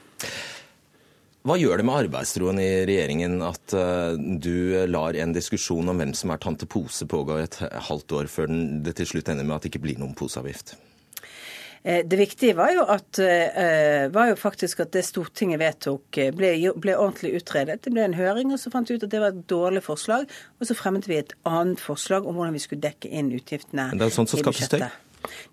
Hva 1.46 1.60
gjør 1.62 1.78
det 1.78 1.86
med 1.86 2.08
arbeidstroen 2.08 2.58
i 2.58 2.70
regjeringen 2.90 3.38
at 3.46 3.76
uh, 3.78 4.16
du 4.18 4.82
lar 4.90 5.14
en 5.14 5.36
diskusjon 5.36 5.92
om 5.92 6.02
hvem 6.02 6.16
som 6.18 6.34
er 6.34 6.42
tante 6.42 6.66
Pose 6.66 7.06
pågå 7.06 7.38
et 7.38 7.60
halvt 7.86 8.16
år 8.18 8.30
før 8.34 8.50
det 8.50 8.96
til 8.98 9.12
slutt 9.12 9.30
ender 9.30 9.46
med 9.46 9.60
at 9.60 9.68
det 9.68 9.70
ikke 9.70 9.84
blir 9.84 10.02
noen 10.02 10.16
poseavgift? 10.18 10.74
Eh, 11.86 12.02
det 12.02 12.18
viktige 12.18 12.58
var 12.58 12.74
jo, 12.74 12.88
at, 12.90 13.22
uh, 13.22 14.08
var 14.10 14.32
jo 14.32 14.42
faktisk 14.42 14.82
at 14.88 14.96
det 14.98 15.06
Stortinget 15.06 15.62
vedtok, 15.62 16.18
ble, 16.34 16.56
ble, 16.82 16.98
ordentlig 16.98 17.36
utredet. 17.38 17.78
Det 17.86 17.94
ble 17.94 18.08
en 18.08 18.18
høring, 18.18 18.50
og 18.50 18.58
så 18.58 18.74
fant 18.74 18.90
vi 18.90 18.98
ut 18.98 19.06
at 19.06 19.14
det 19.14 19.22
var 19.22 19.38
et 19.38 19.46
dårlig 19.46 19.86
forslag. 19.86 20.26
Og 20.58 20.66
så 20.66 20.74
fremmet 20.74 21.06
vi 21.06 21.22
et 21.22 21.38
annet 21.46 21.78
forslag 21.78 22.26
om 22.26 22.40
hvordan 22.40 22.58
vi 22.58 22.66
skulle 22.66 22.88
dekke 22.90 23.14
inn 23.14 23.30
utgiftene 23.38 23.92
Men 23.94 24.02
det 24.02 24.10
er 24.10 24.18
sånt 24.18 24.34
som 24.34 24.42
skaper 24.42 24.66
støy? 24.66 24.88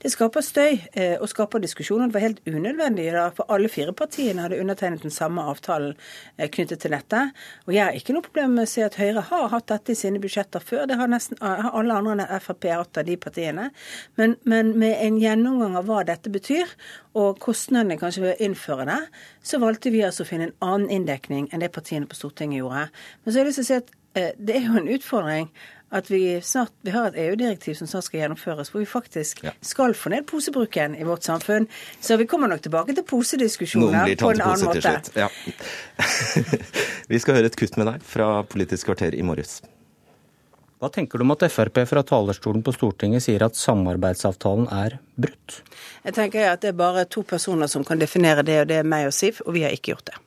Det 0.03 0.11
skaper 0.13 0.45
støy 0.45 0.73
eh, 0.93 1.17
og 1.19 1.29
skaper 1.31 1.63
diskusjoner. 1.63 2.09
Det 2.11 2.17
var 2.17 2.25
helt 2.27 2.43
unødvendig, 2.49 3.09
da, 3.15 3.29
for 3.35 3.51
alle 3.53 3.71
fire 3.73 3.95
partiene 3.97 4.45
hadde 4.45 4.61
undertegnet 4.63 5.05
den 5.07 5.15
samme 5.15 5.45
avtalen 5.51 5.95
eh, 6.37 6.49
knyttet 6.53 6.83
til 6.83 6.95
dette. 6.95 7.23
Og 7.67 7.75
jeg 7.77 7.85
har 7.85 7.99
ikke 7.99 8.17
noe 8.17 8.27
problem 8.27 8.57
med 8.59 8.67
å 8.69 8.73
si 8.73 8.85
at 8.85 8.99
Høyre 9.01 9.25
har 9.29 9.49
hatt 9.55 9.69
dette 9.73 9.95
i 9.95 9.99
sine 9.99 10.21
budsjetter 10.23 10.65
før. 10.65 10.87
Det 10.91 10.99
har 11.01 11.11
nesten 11.11 11.41
har 11.43 11.71
alle 11.73 11.99
andre 11.99 12.27
enn 12.27 12.43
Frp 12.43 12.69
hatt 12.73 13.03
av 13.03 13.09
de 13.09 13.17
partiene. 13.21 13.71
Men, 14.21 14.37
men, 14.49 14.75
med 14.79 14.99
en 15.05 15.19
gjennomgang 15.21 15.77
av 15.79 15.89
hva 15.89 16.03
dette 16.09 16.33
betyr, 16.33 16.71
og 17.19 17.41
kostnadene 17.43 17.99
kanskje 18.01 18.25
ved 18.25 18.35
å 18.35 18.47
innføre 18.49 18.87
det, 18.89 19.01
så 19.45 19.61
valgte 19.63 19.93
vi 19.93 20.05
altså 20.07 20.25
å 20.25 20.29
finne 20.29 20.51
en 20.51 20.57
annen 20.65 20.93
inndekning 21.01 21.51
enn 21.53 21.65
det 21.65 21.73
partiene 21.75 22.09
på 22.09 22.19
Stortinget 22.19 22.63
gjorde. 22.63 22.87
Men 23.23 23.29
så 23.29 23.39
har 23.39 23.45
jeg 23.45 23.51
lyst 23.51 23.61
til 23.61 23.67
å 23.67 23.71
si 23.71 23.81
at 23.83 23.95
eh, 24.19 24.33
det 24.39 24.57
er 24.59 24.67
jo 24.69 24.81
en 24.81 24.93
utfordring 24.97 25.51
at 25.93 26.11
vi 26.11 26.41
snart 26.41 26.73
vi 26.81 26.95
har 26.95 27.11
et 27.11 27.19
EU-direktiv 27.21 27.77
som 27.77 27.89
snart 27.91 28.07
skal 28.09 28.23
gjennomføres, 28.23 28.71
hvor 28.73 28.81
vi 28.81 28.89
faktisk 28.89 29.43
ja. 29.45 29.53
skal 29.61 29.95
få 29.99 30.13
ned 30.15 30.25
posebruken 30.29 30.97
i 30.97 31.05
vårt 31.05 31.27
samfunn. 31.29 31.69
Så 32.01 32.17
vi 32.17 32.27
kommer 32.27 32.49
nok 32.49 32.63
tilbake 32.65 32.97
til 32.97 33.05
posediskusjoner 33.05 34.15
på 34.17 34.33
en 34.33 34.41
annen 34.41 34.65
måte. 34.71 34.97
Ja. 35.15 35.29
vi 37.13 37.21
skal 37.21 37.39
høre 37.39 37.53
et 37.53 37.61
kutt 37.61 37.77
med 37.77 37.91
deg 37.93 38.09
fra 38.09 38.33
Politisk 38.49 38.89
kvarter 38.89 39.15
i 39.15 39.23
morges. 39.27 39.61
Hva 40.83 40.89
tenker 40.91 41.21
du 41.21 41.23
om 41.23 41.37
at 41.37 41.45
Frp 41.53 41.85
fra 41.87 42.03
talerstolen 42.03 42.65
på 42.67 42.73
Stortinget 42.75 43.23
sier 43.23 43.45
at 43.47 43.55
samarbeidsavtalen 43.55 44.67
er 44.75 44.97
brutt? 45.15 45.61
Jeg 46.03 46.17
tenker 46.17 46.49
at 46.57 46.65
det 46.65 46.73
er 46.73 46.81
bare 46.81 47.05
to 47.07 47.23
personer 47.23 47.71
som 47.71 47.85
kan 47.87 48.01
definere 48.01 48.43
det, 48.43 48.63
og 48.65 48.73
det 48.73 48.81
er 48.81 48.89
meg 48.89 49.07
og 49.07 49.15
Siv, 49.15 49.45
og 49.47 49.55
vi 49.55 49.63
har 49.63 49.77
ikke 49.77 49.93
gjort 49.93 50.09
det. 50.09 50.19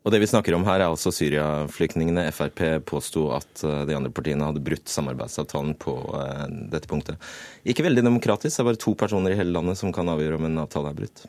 Og 0.00 0.14
det 0.14 0.22
vi 0.22 0.28
snakker 0.30 0.54
om 0.56 0.64
her, 0.64 0.80
er 0.80 0.88
altså 0.88 1.12
Syria-flyktningene. 1.12 2.24
Frp 2.32 2.62
påsto 2.88 3.26
at 3.36 3.64
eh, 3.66 3.82
de 3.88 3.96
andre 3.98 4.12
partiene 4.14 4.46
hadde 4.48 4.62
brutt 4.64 4.88
samarbeidsavtalen 4.88 5.74
på 5.80 5.96
eh, 6.16 6.46
dette 6.72 6.88
punktet. 6.88 7.20
Ikke 7.68 7.84
veldig 7.84 8.06
demokratisk. 8.06 8.54
Det 8.54 8.64
er 8.64 8.70
bare 8.70 8.80
to 8.80 8.94
personer 8.96 9.34
i 9.34 9.40
hele 9.40 9.52
landet 9.58 9.80
som 9.80 9.92
kan 9.92 10.08
avgjøre 10.08 10.40
om 10.40 10.48
en 10.48 10.62
avtale 10.64 10.94
er 10.94 11.02
brutt. 11.02 11.26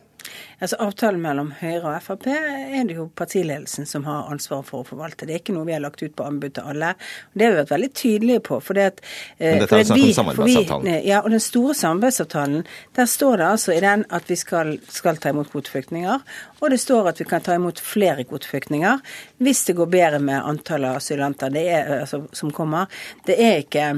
Altså 0.62 0.78
Avtalen 0.84 1.22
mellom 1.24 1.52
Høyre 1.60 1.96
og 1.96 2.04
Frp 2.06 2.28
er 2.32 2.84
det 2.88 2.98
jo 2.98 3.08
partiledelsen 3.18 3.88
som 3.90 4.06
har 4.06 4.30
ansvaret 4.32 4.68
for 4.68 4.84
å 4.84 4.88
forvalte. 4.88 5.26
Det 5.26 5.36
er 5.36 5.42
ikke 5.42 5.56
noe 5.56 5.66
vi 5.68 5.76
har 5.76 5.82
lagt 5.84 6.04
ut 6.04 6.14
på 6.16 6.28
anbud 6.28 6.54
til 6.58 6.70
alle. 6.74 6.94
Det 7.34 7.48
har 7.48 7.56
vi 7.56 7.60
vært 7.62 7.74
veldig 7.74 7.90
tydelige 7.98 8.44
på. 8.46 8.60
For 8.62 8.78
det 8.78 8.86
at, 8.92 9.02
eh, 9.40 9.52
Men 9.52 9.64
dette 9.64 9.80
er 9.80 9.84
snakk 9.90 10.04
om 10.04 10.14
samarbeidsavtalen? 10.20 10.86
Vi, 10.86 11.10
ja, 11.10 11.22
og 11.22 11.30
den 11.32 11.44
store 11.44 11.74
samarbeidsavtalen, 11.82 12.66
der 12.96 13.06
står 13.06 13.38
det 13.38 13.48
altså 13.48 13.74
i 13.74 13.82
den 13.82 14.06
at 14.10 14.30
vi 14.30 14.36
skal, 14.36 14.78
skal 14.88 15.18
ta 15.18 15.30
imot 15.30 15.52
kvoteflyktninger. 15.52 16.22
Og 16.62 16.70
det 16.70 16.80
står 16.80 17.10
at 17.10 17.20
vi 17.20 17.26
kan 17.26 17.42
ta 17.42 17.58
imot 17.58 17.80
flere 17.80 18.24
kvoteflyktninger 18.24 19.02
hvis 19.42 19.66
det 19.66 19.76
går 19.76 19.90
bedre 19.90 20.20
med 20.20 20.42
antallet 20.46 21.02
asylanter 21.02 21.58
altså, 22.02 22.28
som 22.34 22.52
kommer. 22.52 22.86
Det 23.26 23.40
er 23.42 23.64
ikke 23.66 23.82
Eh, 23.82 23.98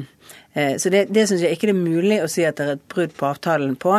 så 0.54 0.92
det, 0.94 1.08
det 1.14 1.26
syns 1.30 1.42
jeg 1.42 1.56
ikke 1.56 1.70
det 1.70 1.74
er 1.74 1.82
mulig 1.82 2.20
å 2.22 2.30
si 2.30 2.44
at 2.46 2.60
det 2.60 2.66
er 2.66 2.76
et 2.78 2.88
brudd 2.94 3.14
på 3.18 3.26
avtalen 3.26 3.76
på, 3.80 3.96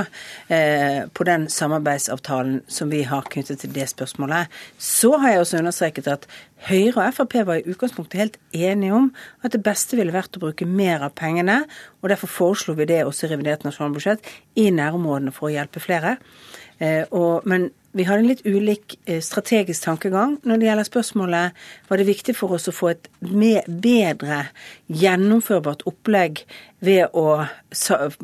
eh, 0.54 1.00
på 1.10 1.26
den 1.26 1.48
samarbeidsavtalen 1.50 2.60
som 2.70 2.92
vi 2.92 3.02
har 3.08 3.26
knyttet 3.32 3.64
til 3.64 3.72
det 3.74 3.88
spørsmålet. 3.90 4.52
Så 4.78 5.16
har 5.18 5.34
jeg 5.34 5.44
også 5.44 5.62
understreket 5.62 6.10
at 6.12 6.28
Høyre 6.64 7.02
og 7.02 7.16
Frp 7.18 7.34
var 7.44 7.58
i 7.60 7.66
utgangspunktet 7.68 8.20
helt 8.20 8.38
enige 8.56 8.94
om 8.96 9.10
at 9.44 9.52
det 9.52 9.60
beste 9.66 9.98
ville 9.98 10.14
vært 10.14 10.38
å 10.38 10.44
bruke 10.46 10.64
mer 10.64 11.02
av 11.04 11.12
pengene, 11.18 11.64
og 12.00 12.08
derfor 12.12 12.30
foreslo 12.30 12.76
vi 12.78 12.86
det 12.88 13.02
også 13.04 13.26
i 13.26 13.34
revidert 13.34 13.66
nasjonalbudsjett, 13.66 14.24
i 14.56 14.70
nærområdene 14.72 15.34
for 15.34 15.50
å 15.50 15.52
hjelpe 15.52 15.82
flere. 15.84 16.16
Eh, 16.82 17.04
og, 17.10 17.46
men 17.48 17.70
vi 17.94 18.02
hadde 18.08 18.24
en 18.24 18.26
litt 18.26 18.42
ulik 18.42 18.96
eh, 19.06 19.20
strategisk 19.22 19.84
tankegang 19.86 20.34
når 20.42 20.58
det 20.58 20.66
gjelder 20.66 20.86
spørsmålet 20.88 21.66
var 21.86 22.00
det 22.00 22.06
viktig 22.08 22.34
for 22.34 22.56
oss 22.56 22.66
å 22.66 22.74
få 22.74 22.90
et 22.90 23.06
bedre 23.22 24.40
gjennomførbart 24.90 25.84
opplegg 25.86 26.42
ved 26.84 27.14
å 27.14 27.44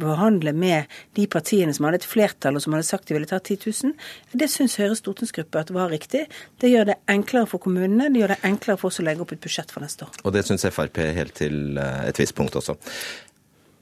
behandle 0.02 0.52
med 0.58 0.90
de 1.16 1.28
partiene 1.30 1.72
som 1.76 1.86
hadde 1.86 2.02
et 2.02 2.08
flertall 2.10 2.58
og 2.58 2.64
som 2.66 2.74
hadde 2.74 2.88
sagt 2.90 3.08
de 3.08 3.16
ville 3.16 3.30
ta 3.30 3.38
10 3.38 3.62
000. 3.62 3.94
Det 4.34 4.50
syns 4.50 4.76
Høyres 4.82 5.04
stortingsgruppe 5.04 5.62
at 5.62 5.72
var 5.74 5.94
riktig. 5.94 6.26
Det 6.60 6.74
gjør 6.74 6.90
det 6.90 7.00
enklere 7.14 7.48
for 7.48 7.62
kommunene, 7.62 8.10
det 8.10 8.24
gjør 8.24 8.34
det 8.34 8.42
enklere 8.50 8.82
for 8.82 8.90
oss 8.90 9.00
å 9.00 9.06
legge 9.06 9.22
opp 9.22 9.38
et 9.38 9.42
budsjett 9.46 9.70
for 9.70 9.86
neste 9.86 10.08
år. 10.08 10.20
Og 10.24 10.34
det 10.34 10.44
syns 10.50 10.66
Frp 10.74 10.98
helt 11.14 11.38
til 11.38 11.78
eh, 11.78 12.06
et 12.10 12.18
visst 12.18 12.34
punkt 12.34 12.58
også. 12.58 12.74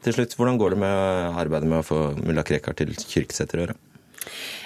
Til 0.05 0.15
slutt, 0.15 0.37
hvordan 0.39 0.61
går 0.61 0.77
det 0.77 0.85
med 0.85 1.39
arbeidet 1.41 1.69
med 1.69 1.81
å 1.81 1.87
få 1.87 2.03
mulla 2.21 2.45
Krekar 2.47 2.77
til 2.79 2.93
Kyrksæterøra? 2.93 3.75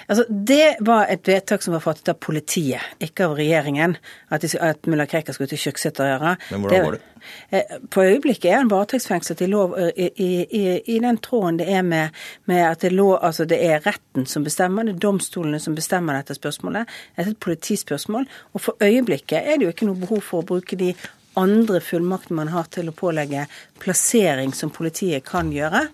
Altså, 0.07 0.25
Det 0.29 0.75
var 0.79 1.07
et 1.09 1.27
vedtak 1.27 1.63
som 1.63 1.73
var 1.73 1.83
fattet 1.83 2.09
av 2.13 2.19
politiet, 2.21 2.81
ikke 3.03 3.27
av 3.27 3.37
regjeringen. 3.37 3.97
At, 4.29 4.43
de, 4.43 4.51
at 4.59 4.87
mulla 4.89 5.05
Krekar 5.09 5.35
skulle 5.35 5.51
til 5.51 5.73
gjøre. 5.73 6.35
Men 6.51 6.61
hvordan 6.61 6.85
går 6.85 6.97
det? 6.97 7.01
Eh, 7.49 7.77
på 7.89 8.03
øyeblikket 8.03 8.51
er 8.51 8.57
han 8.57 8.71
varetektsfengslet 8.71 9.41
i, 9.41 9.47
lov, 9.47 9.75
eh, 9.79 9.91
i, 9.97 10.29
i, 10.43 10.63
i, 10.95 10.99
den 10.99 11.17
tråden 11.23 11.59
det 11.61 11.69
er 11.71 11.81
med, 11.81 12.09
med 12.45 12.63
at 12.67 12.81
det, 12.81 12.91
lov, 12.91 13.17
altså 13.21 13.45
det, 13.45 13.61
er 13.63 13.83
retten 13.85 14.25
som 14.27 14.43
bestemmer, 14.43 14.83
det 14.83 14.97
er 14.97 15.03
domstolene 15.05 15.59
som 15.63 15.75
bestemmer 15.75 16.19
dette 16.19 16.35
spørsmålet. 16.35 16.91
Det 17.15 17.23
er 17.23 17.31
et 17.31 17.39
politispørsmål. 17.39 18.27
Og 18.53 18.65
for 18.67 18.83
øyeblikket 18.83 19.39
er 19.39 19.57
det 19.57 19.67
jo 19.67 19.75
ikke 19.75 19.89
noe 19.89 20.03
behov 20.03 20.23
for 20.25 20.43
å 20.43 20.49
bruke 20.53 20.79
de 20.79 20.93
andre 21.39 21.79
fullmaktene 21.81 22.43
man 22.43 22.51
har 22.53 22.67
til 22.73 22.89
å 22.89 22.97
pålegge 22.97 23.47
plassering 23.81 24.53
som 24.53 24.73
politiet 24.73 25.25
kan 25.25 25.51
gjøre. 25.53 25.87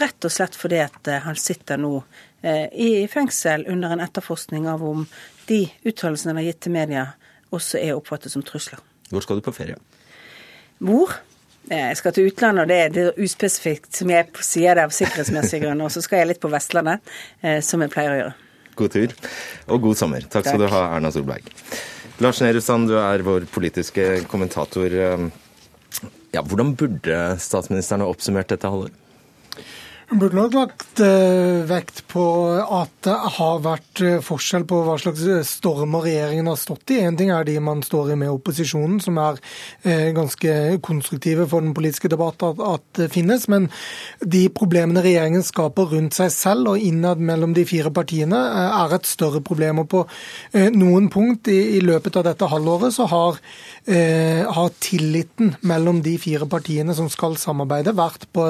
Rett 0.00 0.24
og 0.24 0.32
slett 0.32 0.56
fordi 0.56 0.82
at 0.84 1.08
eh, 1.08 1.22
han 1.24 1.38
sitter 1.38 1.80
nå 1.80 1.98
i 2.42 3.06
fengsel 3.06 3.62
under 3.70 3.92
en 3.94 4.00
etterforskning 4.02 4.64
av 4.66 4.82
om 4.82 5.04
de 5.46 5.60
uttalelsene 5.86 6.32
han 6.32 6.40
har 6.40 6.48
gitt 6.48 6.60
til 6.66 6.74
media, 6.74 7.04
også 7.54 7.78
er 7.78 7.94
oppfattet 7.94 8.32
som 8.34 8.42
trusler. 8.46 8.80
Hvor 9.12 9.22
skal 9.22 9.38
du 9.38 9.44
på 9.44 9.54
ferie? 9.54 9.76
Hvor? 10.82 11.12
Eh, 11.70 11.88
jeg 11.92 11.98
skal 12.00 12.14
til 12.16 12.30
utlandet, 12.30 12.64
og 12.64 12.70
det 12.70 12.78
er, 12.78 12.88
det 12.94 13.04
er 13.04 13.20
uspesifikt 13.22 13.94
som 13.94 14.10
jeg 14.10 14.30
sier 14.42 14.78
det 14.78 14.86
av 14.86 14.94
sikkerhetsmessige 14.94 15.66
grunner. 15.66 15.86
Og 15.86 15.94
så 15.94 16.02
skal 16.04 16.22
jeg 16.22 16.32
litt 16.32 16.42
på 16.42 16.50
Vestlandet, 16.52 17.12
eh, 17.42 17.60
som 17.64 17.84
jeg 17.84 17.92
pleier 17.92 18.14
å 18.14 18.18
gjøre. 18.18 18.32
God 18.80 18.94
tur, 18.94 19.14
og 19.68 19.84
god 19.84 20.00
sommer. 20.00 20.24
Takk, 20.24 20.40
Takk. 20.40 20.48
skal 20.48 20.64
du 20.64 20.68
ha, 20.72 20.82
Erna 20.96 21.12
Solberg. 21.12 21.52
Lars 22.24 22.40
Nehru 22.40 22.60
Sand, 22.64 22.88
du 22.88 22.96
er 22.96 23.24
vår 23.26 23.44
politiske 23.52 24.22
kommentator. 24.30 24.94
Ja, 26.32 26.40
hvordan 26.40 26.72
burde 26.78 27.18
statsministeren 27.42 28.04
ha 28.04 28.08
oppsummert 28.08 28.48
dette 28.48 28.70
halvåret? 28.72 28.96
Man 30.10 30.18
burde 30.18 30.36
nok 30.36 30.54
lagt 30.56 31.00
uh, 31.00 31.62
vekt 31.68 32.02
på 32.10 32.22
at 32.60 32.92
det 33.06 33.14
har 33.36 33.60
vært 33.64 34.02
uh, 34.02 34.18
forskjell 34.24 34.64
på 34.68 34.80
hva 34.84 34.96
slags 35.00 35.22
eh, 35.24 35.44
stormer 35.46 36.04
regjeringen 36.04 36.50
har 36.50 36.58
stått 36.60 36.92
i. 36.94 36.98
En 37.06 37.16
ting 37.18 37.30
er 37.32 37.46
de 37.46 37.54
man 37.62 37.84
står 37.86 38.12
i 38.12 38.16
med 38.18 38.32
opposisjonen, 38.32 38.98
som 39.02 39.18
er 39.22 39.38
ganske 40.14 40.52
konstruktive 40.84 41.46
for 41.50 41.64
den 41.64 41.72
politiske 41.74 42.10
debatten 42.10 42.60
at, 42.66 42.84
det 42.98 43.08
finnes. 43.14 43.46
Men 43.50 43.68
de 44.20 44.44
problemene 44.54 45.02
regjeringen 45.04 45.44
skaper 45.46 45.90
rundt 45.94 46.16
seg 46.18 46.30
selv 46.34 46.74
og 46.74 46.82
innad 46.82 47.22
mellom 47.22 47.54
de 47.56 47.64
fire 47.68 47.92
partiene, 47.94 48.38
er 48.82 48.94
et 48.94 49.08
større 49.08 49.42
problem. 49.44 49.82
Og 49.82 49.88
på 49.92 50.02
noen 50.76 51.08
punkt 51.12 51.50
i, 51.50 51.80
løpet 51.82 52.18
av 52.20 52.26
dette 52.28 52.50
halvåret 52.52 52.94
så 52.94 53.08
har, 53.10 53.40
har, 53.82 54.68
tilliten 54.82 55.54
mellom 55.66 56.00
de 56.04 56.14
fire 56.20 56.46
partiene 56.50 56.94
som 56.94 57.08
skal 57.10 57.34
samarbeide, 57.40 57.94
vært 57.98 58.28
på, 58.34 58.44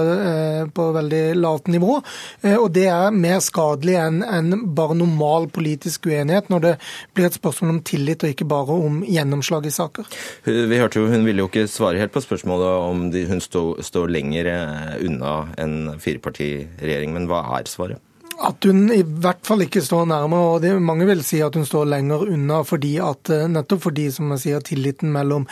på 0.76 0.86
veldig 0.96 1.22
lav 1.38 1.52
lavt 1.52 1.68
nivå. 1.68 2.00
Eh, 2.42 2.56
og 2.56 2.72
det 2.72 2.88
er 2.90 3.14
mer 3.14 3.40
skadelig 3.40 3.96
enn 4.00 4.22
en 4.22 4.74
bare 4.76 4.96
normal 4.98 5.48
politisk 5.52 6.06
uenighet, 6.06 6.50
når 6.50 6.60
det 6.66 6.74
blir 7.14 7.28
et 7.28 7.38
spørsmål 7.38 7.76
om 7.76 7.82
tillit 7.82 8.22
og 8.24 8.32
ikke 8.32 8.48
bare 8.48 8.72
om 8.72 9.02
gjennomslag 9.06 9.66
i 9.66 9.74
saker. 9.74 10.06
Vi 10.44 10.78
hørte 10.80 11.00
jo, 11.00 11.08
Hun 11.12 11.24
ville 11.24 11.42
jo 11.42 11.48
ikke 11.48 11.68
svare 11.68 11.98
helt 11.98 12.12
på 12.12 12.22
spørsmålet 12.22 12.88
om 12.88 13.10
hun 13.12 13.40
står 13.40 13.82
stå 13.82 14.06
lenger 14.06 14.46
eh, 14.46 14.96
unna 15.06 15.52
en 15.58 15.98
firepartiregjering, 16.00 17.12
men 17.12 17.28
hva 17.28 17.44
er 17.58 17.68
svaret? 17.68 18.00
At 18.42 18.66
hun 18.66 18.88
i 18.90 19.02
hvert 19.02 19.44
fall 19.46 19.62
ikke 19.64 19.82
står 19.84 20.08
nærmere, 20.10 20.54
og 20.54 20.62
det, 20.64 20.72
mange 20.82 21.06
vil 21.06 21.22
si 21.26 21.38
at 21.44 21.54
hun 21.54 21.66
står 21.68 21.86
lenger 21.92 22.24
unna 22.34 22.62
fordi 22.66 22.96
at 23.02 23.30
eh, 23.30 23.46
nettopp 23.50 23.84
fordi 23.86 24.08
som 24.14 24.32
jeg 24.34 24.42
sier, 24.42 24.64
tilliten 24.66 25.12
mellom 25.14 25.46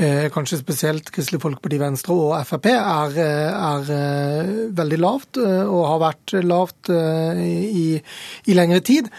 eh, 0.00 0.28
kanskje 0.32 0.60
spesielt 0.62 1.10
Kristelig 1.12 1.42
Folkeparti, 1.42 1.80
Venstre 1.82 2.16
og 2.16 2.34
Frp 2.48 2.70
er, 2.72 3.18
eh, 3.20 3.50
er 3.50 3.92
eh, 3.96 4.52
veldig 4.80 5.00
lavt, 5.00 5.40
og 5.40 5.82
har 5.90 6.02
vært 6.02 6.36
lavt 6.46 6.90
i, 6.90 7.86
i, 8.00 8.56
lengre 8.56 8.80
tid. 8.84 9.10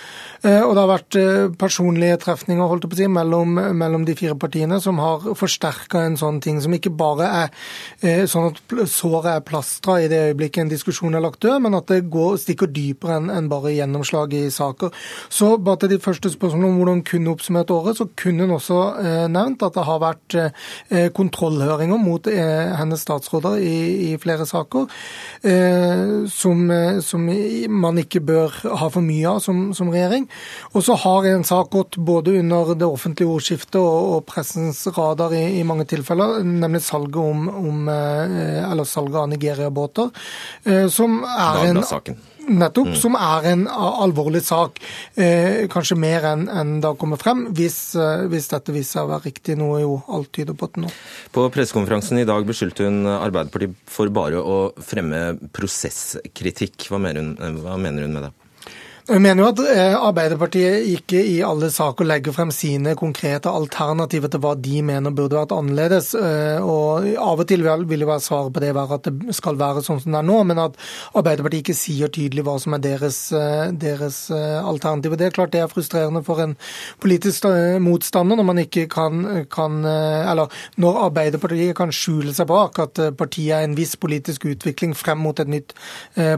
Eh, 0.45 0.61
og 0.61 0.75
det 0.75 0.83
har 0.83 0.91
vært 0.91 1.19
personlige 1.61 2.19
trefninger 2.23 2.69
holdt 2.71 2.87
på 2.87 2.97
å 2.97 3.01
si, 3.01 3.09
mellom, 3.11 3.59
mellom 3.77 4.05
de 4.07 4.15
fire 4.17 4.37
partiene 4.39 4.79
som 4.83 5.01
har 5.01 5.31
forsterka 5.37 6.05
en 6.05 6.17
sånn 6.19 6.39
ting 6.43 6.61
som 6.61 6.73
ikke 6.73 6.93
bare 6.97 7.27
er 7.41 8.25
sånn 8.29 8.49
at 8.49 8.59
såret 8.89 9.29
er 9.31 9.43
plastra 9.45 9.97
i 10.01 10.07
det 10.11 10.19
øyeblikket 10.31 10.63
en 10.63 10.71
diskusjon 10.71 11.15
er 11.15 11.23
lagt 11.23 11.41
død, 11.43 11.59
men 11.65 11.77
at 11.77 11.89
det 11.91 12.03
går, 12.11 12.37
stikker 12.41 12.71
dypere 12.71 13.19
enn 13.19 13.31
enn 13.31 13.49
bare 13.51 13.73
gjennomslag 13.73 14.33
i 14.37 14.43
saker. 14.53 14.93
Så 15.29 15.55
bare 15.63 15.83
til 15.83 15.93
de 15.95 15.99
første 16.03 16.31
spørsmålene 16.33 16.69
om 16.69 16.79
hvordan 16.79 17.03
kunne 17.07 17.33
oppsummert 17.33 17.73
året, 17.73 17.99
så 17.99 18.07
kunne 18.17 18.45
en 18.45 18.55
også 18.57 18.79
eh, 19.01 19.25
nevnt 19.31 19.65
at 19.65 19.77
det 19.77 19.85
har 19.87 20.01
vært 20.03 20.37
eh, 20.37 21.07
kontrollhøringer 21.17 22.01
mot 22.01 22.27
eh, 22.31 22.73
hennes 22.77 23.05
statsråder 23.05 23.59
i, 23.61 23.75
i 24.11 24.17
flere 24.21 24.47
saker, 24.49 24.89
eh, 25.47 26.15
som, 26.31 26.65
eh, 26.71 27.01
som, 27.05 27.29
man 27.81 28.01
ikke 28.01 28.23
bør 28.25 28.55
ha 28.81 28.89
for 28.91 29.05
mye 29.05 29.35
av 29.35 29.41
som, 29.43 29.69
som 29.77 29.91
regjering. 29.93 30.27
Og 30.71 30.85
så 30.85 30.95
har 31.03 31.27
en 31.31 31.45
sak 31.47 31.71
gått 31.73 31.97
både 31.97 32.37
under 32.39 32.73
det 32.75 32.87
offentlige 32.87 33.31
ordskiftet 33.31 33.79
og, 33.81 34.15
og 34.15 34.25
pressens 34.29 34.83
radar 34.95 35.35
i, 35.37 35.43
i, 35.59 35.63
mange 35.67 35.87
tilfeller, 35.89 36.41
nemlig 36.45 36.83
salget 36.85 37.21
om, 37.21 37.47
om 37.49 37.87
eh, 37.91 38.59
eller 38.65 38.87
salget 38.87 39.21
av 39.23 39.31
Nigeria-båter, 39.31 40.11
som 40.91 41.21
er 41.27 41.65
en 41.69 41.81
Nettopp, 42.47 42.87
mm. 42.87 42.97
som 42.97 43.15
er 43.15 43.45
en 43.51 43.65
alvorlig 43.69 44.41
sak. 44.43 44.81
Eh, 45.15 45.67
kanskje 45.71 45.97
mer 45.99 46.25
enn 46.31 46.47
en 46.49 46.73
det 46.81 46.89
har 46.89 46.97
kommet 46.99 47.21
frem, 47.21 47.45
hvis, 47.57 47.93
eh, 47.95 48.25
hvis 48.31 48.49
dette 48.51 48.73
viser 48.73 48.97
seg 48.97 49.07
å 49.07 49.11
være 49.13 49.29
riktig, 49.29 49.57
noe 49.59 49.81
jo 49.83 49.95
alt 50.11 50.31
tyder 50.35 50.57
på 50.57 50.71
det 50.73 50.85
nå. 50.85 50.91
På 51.35 51.45
pressekonferansen 51.53 52.21
i 52.21 52.27
dag 52.27 52.47
beskyldte 52.47 52.87
hun 52.89 53.05
Arbeiderpartiet 53.13 53.77
for 53.89 54.11
bare 54.13 54.41
å 54.41 54.59
fremme 54.81 55.37
prosesskritikk. 55.53 56.89
Hva 56.89 57.01
mener 57.01 57.21
hun, 57.21 57.61
hva 57.61 57.77
mener 57.81 58.07
hun 58.07 58.17
med 58.17 58.27
det? 58.27 58.40
Jeg 59.09 59.17
mener 59.17 59.41
jo 59.41 59.47
at 59.49 59.59
eh, 59.65 59.95
Arbeiderpartiet 59.97 60.85
ikke 60.91 61.17
i 61.25 61.39
alle 61.41 61.71
saker 61.73 62.05
legger 62.05 62.35
frem 62.35 62.51
sine 62.53 62.93
konkrete 62.97 63.49
alternativer 63.49 64.29
til 64.29 64.41
hva 64.43 64.51
de 64.53 64.83
mener 64.85 65.13
burde 65.17 65.39
vært 65.39 65.55
annerledes. 65.55 66.11
Eh, 66.13 66.61
og 66.61 67.07
Av 67.17 67.41
og 67.41 67.47
til 67.49 67.65
vil 67.65 68.05
jo 68.05 68.09
være 68.11 68.21
svaret 68.21 68.53
på 68.53 68.61
det 68.61 68.69
være 68.77 68.99
at 68.99 69.09
det 69.09 69.33
skal 69.33 69.57
være 69.57 69.81
sånn 69.81 70.03
som 70.03 70.13
det 70.13 70.19
er 70.19 70.27
nå, 70.27 70.35
men 70.45 70.61
at 70.61 70.77
Arbeiderpartiet 71.17 71.63
ikke 71.63 71.77
sier 71.79 72.11
tydelig 72.13 72.45
hva 72.45 72.59
som 72.61 72.75
er 72.77 72.83
deres, 72.83 73.17
eh, 73.33 73.71
deres 73.73 74.19
alternativ. 74.31 75.17
Det 75.17 75.31
er 75.31 75.33
klart 75.33 75.55
det 75.55 75.63
er 75.63 75.71
frustrerende 75.71 76.21
for 76.27 76.43
en 76.43 76.53
politisk 77.01 77.49
motstander 77.81 78.37
når 78.37 78.47
man 78.51 78.61
ikke 78.61 78.85
kan, 78.91 79.45
kan 79.49 79.81
Eller 79.85 80.51
når 80.77 80.99
Arbeiderpartiet 81.07 81.73
kan 81.75 81.93
skjule 81.95 82.35
seg 82.37 82.47
bak 82.51 82.77
at 82.83 83.01
partiet 83.17 83.55
er 83.57 83.65
en 83.65 83.75
viss 83.77 83.95
politisk 83.97 84.45
utvikling 84.51 84.93
frem 84.97 85.21
mot 85.23 85.39
et 85.39 85.49
nytt 85.49 85.73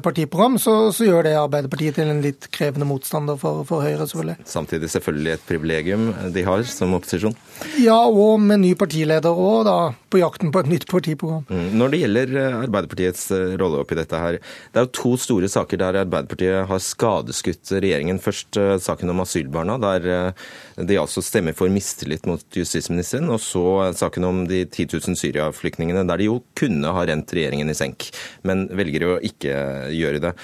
partiprogram, 0.03 0.57
så, 0.61 0.93
så 0.95 1.07
gjør 1.09 1.27
det 1.27 1.35
Arbeiderpartiet 1.39 1.99
til 1.99 2.11
en 2.13 2.23
litt 2.23 2.47
krevende 2.53 2.87
motstander 2.87 3.37
for, 3.39 3.63
for 3.67 3.83
Høyre, 3.85 4.05
selvfølgelig. 4.07 4.47
Samtidig 4.49 4.91
selvfølgelig 4.93 5.35
et 5.35 5.47
privilegium 5.47 6.07
de 6.33 6.45
har 6.45 6.63
som 6.69 6.93
opposisjon? 6.97 7.35
Ja, 7.81 7.97
og 8.07 8.41
med 8.43 8.63
ny 8.63 8.73
partileder 8.79 9.33
og 9.33 9.65
da 9.67 9.77
på 10.13 10.19
jakten 10.21 10.51
på 10.53 10.61
et 10.61 10.69
nytt 10.69 10.85
partiprogram. 10.89 11.45
Mm. 11.49 11.77
Når 11.79 11.93
det 11.93 12.01
gjelder 12.03 12.33
eh, 12.37 12.57
Arbeiderpartiets 12.67 13.23
eh, 13.33 13.55
rolle 13.61 13.81
oppi 13.81 13.97
dette 13.97 14.19
her, 14.19 14.37
det 14.39 14.81
er 14.81 14.87
jo 14.87 14.93
to 14.99 15.13
store 15.21 15.49
saker 15.49 15.81
der 15.81 16.01
Arbeiderpartiet 16.03 16.67
har 16.69 16.83
skadeskutt 16.83 17.73
regjeringen. 17.73 18.21
Først 18.21 18.59
eh, 18.61 18.75
saken 18.83 19.13
om 19.13 19.23
asylbarna, 19.25 19.79
der 19.81 20.35
de 20.77 20.99
altså 20.99 21.23
stemmer 21.25 21.55
for 21.57 21.71
mistillit 21.73 22.27
mot 22.29 22.43
justisministeren. 22.57 23.31
Og 23.33 23.41
så 23.41 23.65
saken 23.97 24.29
om 24.29 24.43
de 24.49 24.63
10 24.67 24.99
000 24.99 25.17
Syria-flyktningene, 25.19 26.05
der 26.09 26.21
de 26.21 26.29
jo 26.29 26.39
kunne 26.57 26.93
ha 26.93 27.07
rent 27.09 27.33
regjeringen 27.33 27.71
i 27.71 27.77
senk, 27.77 28.09
men 28.47 28.67
velger 28.73 29.07
å 29.07 29.17
ikke 29.25 29.57
gjøre 29.93 30.21
det. 30.27 30.35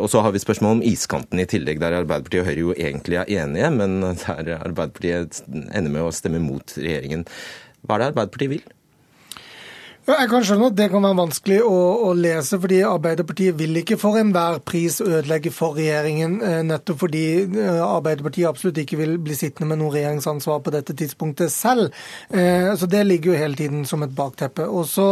Og 0.00 0.08
så 0.08 0.22
har 0.24 0.32
vi 0.32 0.40
spørsmål 0.40 0.78
om 0.78 0.82
iskanten 0.86 1.42
i 1.42 1.46
tillegg, 1.48 1.80
der 1.82 1.98
Arbeiderpartiet 2.00 2.40
og 2.40 2.48
Høyre 2.48 2.62
jo 2.62 2.74
egentlig 2.74 3.18
er 3.20 3.32
enige, 3.44 3.70
men 3.74 4.00
der 4.00 4.54
Arbeiderpartiet 4.56 5.42
ender 5.50 5.92
med 5.92 6.06
å 6.06 6.14
stemme 6.14 6.40
mot 6.40 6.72
regjeringen. 6.78 7.26
Hva 7.84 7.98
er 7.98 8.02
det 8.02 8.10
Arbeiderpartiet 8.12 8.54
vil? 8.54 8.66
Jeg 10.08 10.30
kan 10.30 10.40
skjønne 10.40 10.70
at 10.70 10.76
det 10.78 10.86
kan 10.88 11.04
være 11.04 11.18
vanskelig 11.18 11.56
å, 11.68 11.78
å, 12.06 12.12
lese, 12.16 12.56
fordi 12.56 12.78
Arbeiderpartiet 12.88 13.58
vil 13.58 13.76
ikke 13.76 13.98
for 14.00 14.16
enhver 14.16 14.56
pris 14.64 14.94
ødelegge 15.04 15.50
for 15.52 15.76
regjeringen, 15.76 16.38
eh, 16.40 16.62
nettopp 16.64 17.02
fordi 17.02 17.24
eh, 17.44 17.80
Arbeiderpartiet 17.84 18.48
absolutt 18.48 18.80
ikke 18.80 18.96
vil 19.02 19.12
bli 19.20 19.36
sittende 19.36 19.68
med 19.68 19.82
noe 19.82 19.92
regjeringsansvar 19.92 20.62
på 20.64 20.72
dette 20.72 20.96
tidspunktet 20.96 21.52
selv. 21.52 21.92
Eh, 22.32 22.70
så 22.72 22.88
Det 22.88 23.02
ligger 23.04 23.34
jo 23.34 23.42
hele 23.42 23.58
tiden 23.58 23.84
som 23.84 24.06
et 24.06 24.14
bakteppe. 24.16 24.64
Og 24.64 24.86
så, 24.88 25.10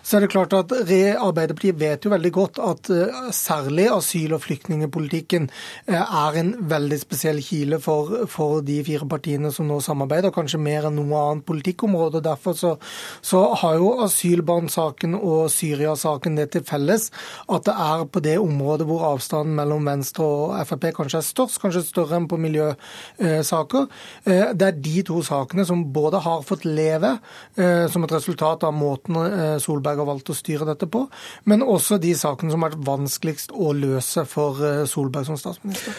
så 0.00 0.16
er 0.16 0.24
det 0.24 0.30
klart 0.32 0.56
at 0.56 0.72
Arbeiderpartiet 0.72 1.76
vet 1.84 2.08
jo 2.08 2.14
veldig 2.14 2.32
godt 2.38 2.62
at 2.64 2.90
særlig 3.36 3.90
asyl- 3.92 4.38
og 4.38 4.42
flyktningepolitikken 4.46 5.50
er 5.92 6.40
en 6.40 6.54
veldig 6.72 7.00
spesiell 7.02 7.42
kile 7.44 7.82
for, 7.84 8.24
for, 8.32 8.62
de 8.64 8.80
fire 8.88 9.04
partiene 9.12 9.52
som 9.52 9.68
nå 9.68 9.76
samarbeider, 9.84 10.32
kanskje 10.32 10.62
mer 10.62 10.88
enn 10.88 10.96
noe 11.02 11.20
annet 11.26 11.48
politikkområde. 11.52 12.24
Derfor 12.24 12.56
så, 12.56 12.74
så 13.20 13.44
har 13.60 13.76
jo 13.76 13.92
asyl 14.08 14.37
asylbarnsaken 14.38 15.16
og 15.18 15.48
Syria-saken 15.50 16.36
det 16.38 16.50
til 16.54 16.64
felles 16.66 17.08
at 17.48 17.66
det 17.66 17.74
er 17.74 18.04
på 18.06 18.22
det 18.22 18.36
området 18.38 18.86
hvor 18.86 19.04
avstanden 19.12 19.56
mellom 19.58 19.86
Venstre 19.86 20.24
og 20.24 20.54
Frp 20.68 20.90
kanskje 20.96 21.20
er 21.20 21.26
størst, 21.26 21.60
kanskje 21.62 21.84
større 21.86 22.18
enn 22.18 22.28
på 22.28 22.38
miljøsaker. 22.40 23.88
Eh, 24.24 24.54
det 24.54 24.68
er 24.68 24.78
de 24.78 25.02
to 25.08 25.20
sakene 25.26 25.66
som 25.66 25.86
både 25.92 26.22
har 26.24 26.44
fått 26.46 26.66
leve 26.68 27.16
eh, 27.56 27.86
som 27.90 28.04
et 28.04 28.14
resultat 28.14 28.64
av 28.64 28.74
måten 28.76 29.18
eh, 29.24 29.58
Solberg 29.62 30.02
har 30.02 30.08
valgt 30.08 30.32
å 30.32 30.36
styre 30.36 30.68
dette 30.68 30.88
på, 30.90 31.06
men 31.48 31.64
også 31.64 31.98
de 32.02 32.14
sakene 32.18 32.52
som 32.52 32.64
har 32.64 32.74
vært 32.74 32.86
vanskeligst 32.88 33.54
å 33.54 33.74
løse 33.76 34.24
for 34.28 34.86
Solberg 34.88 35.28
som 35.28 35.38
statsminister. 35.40 35.96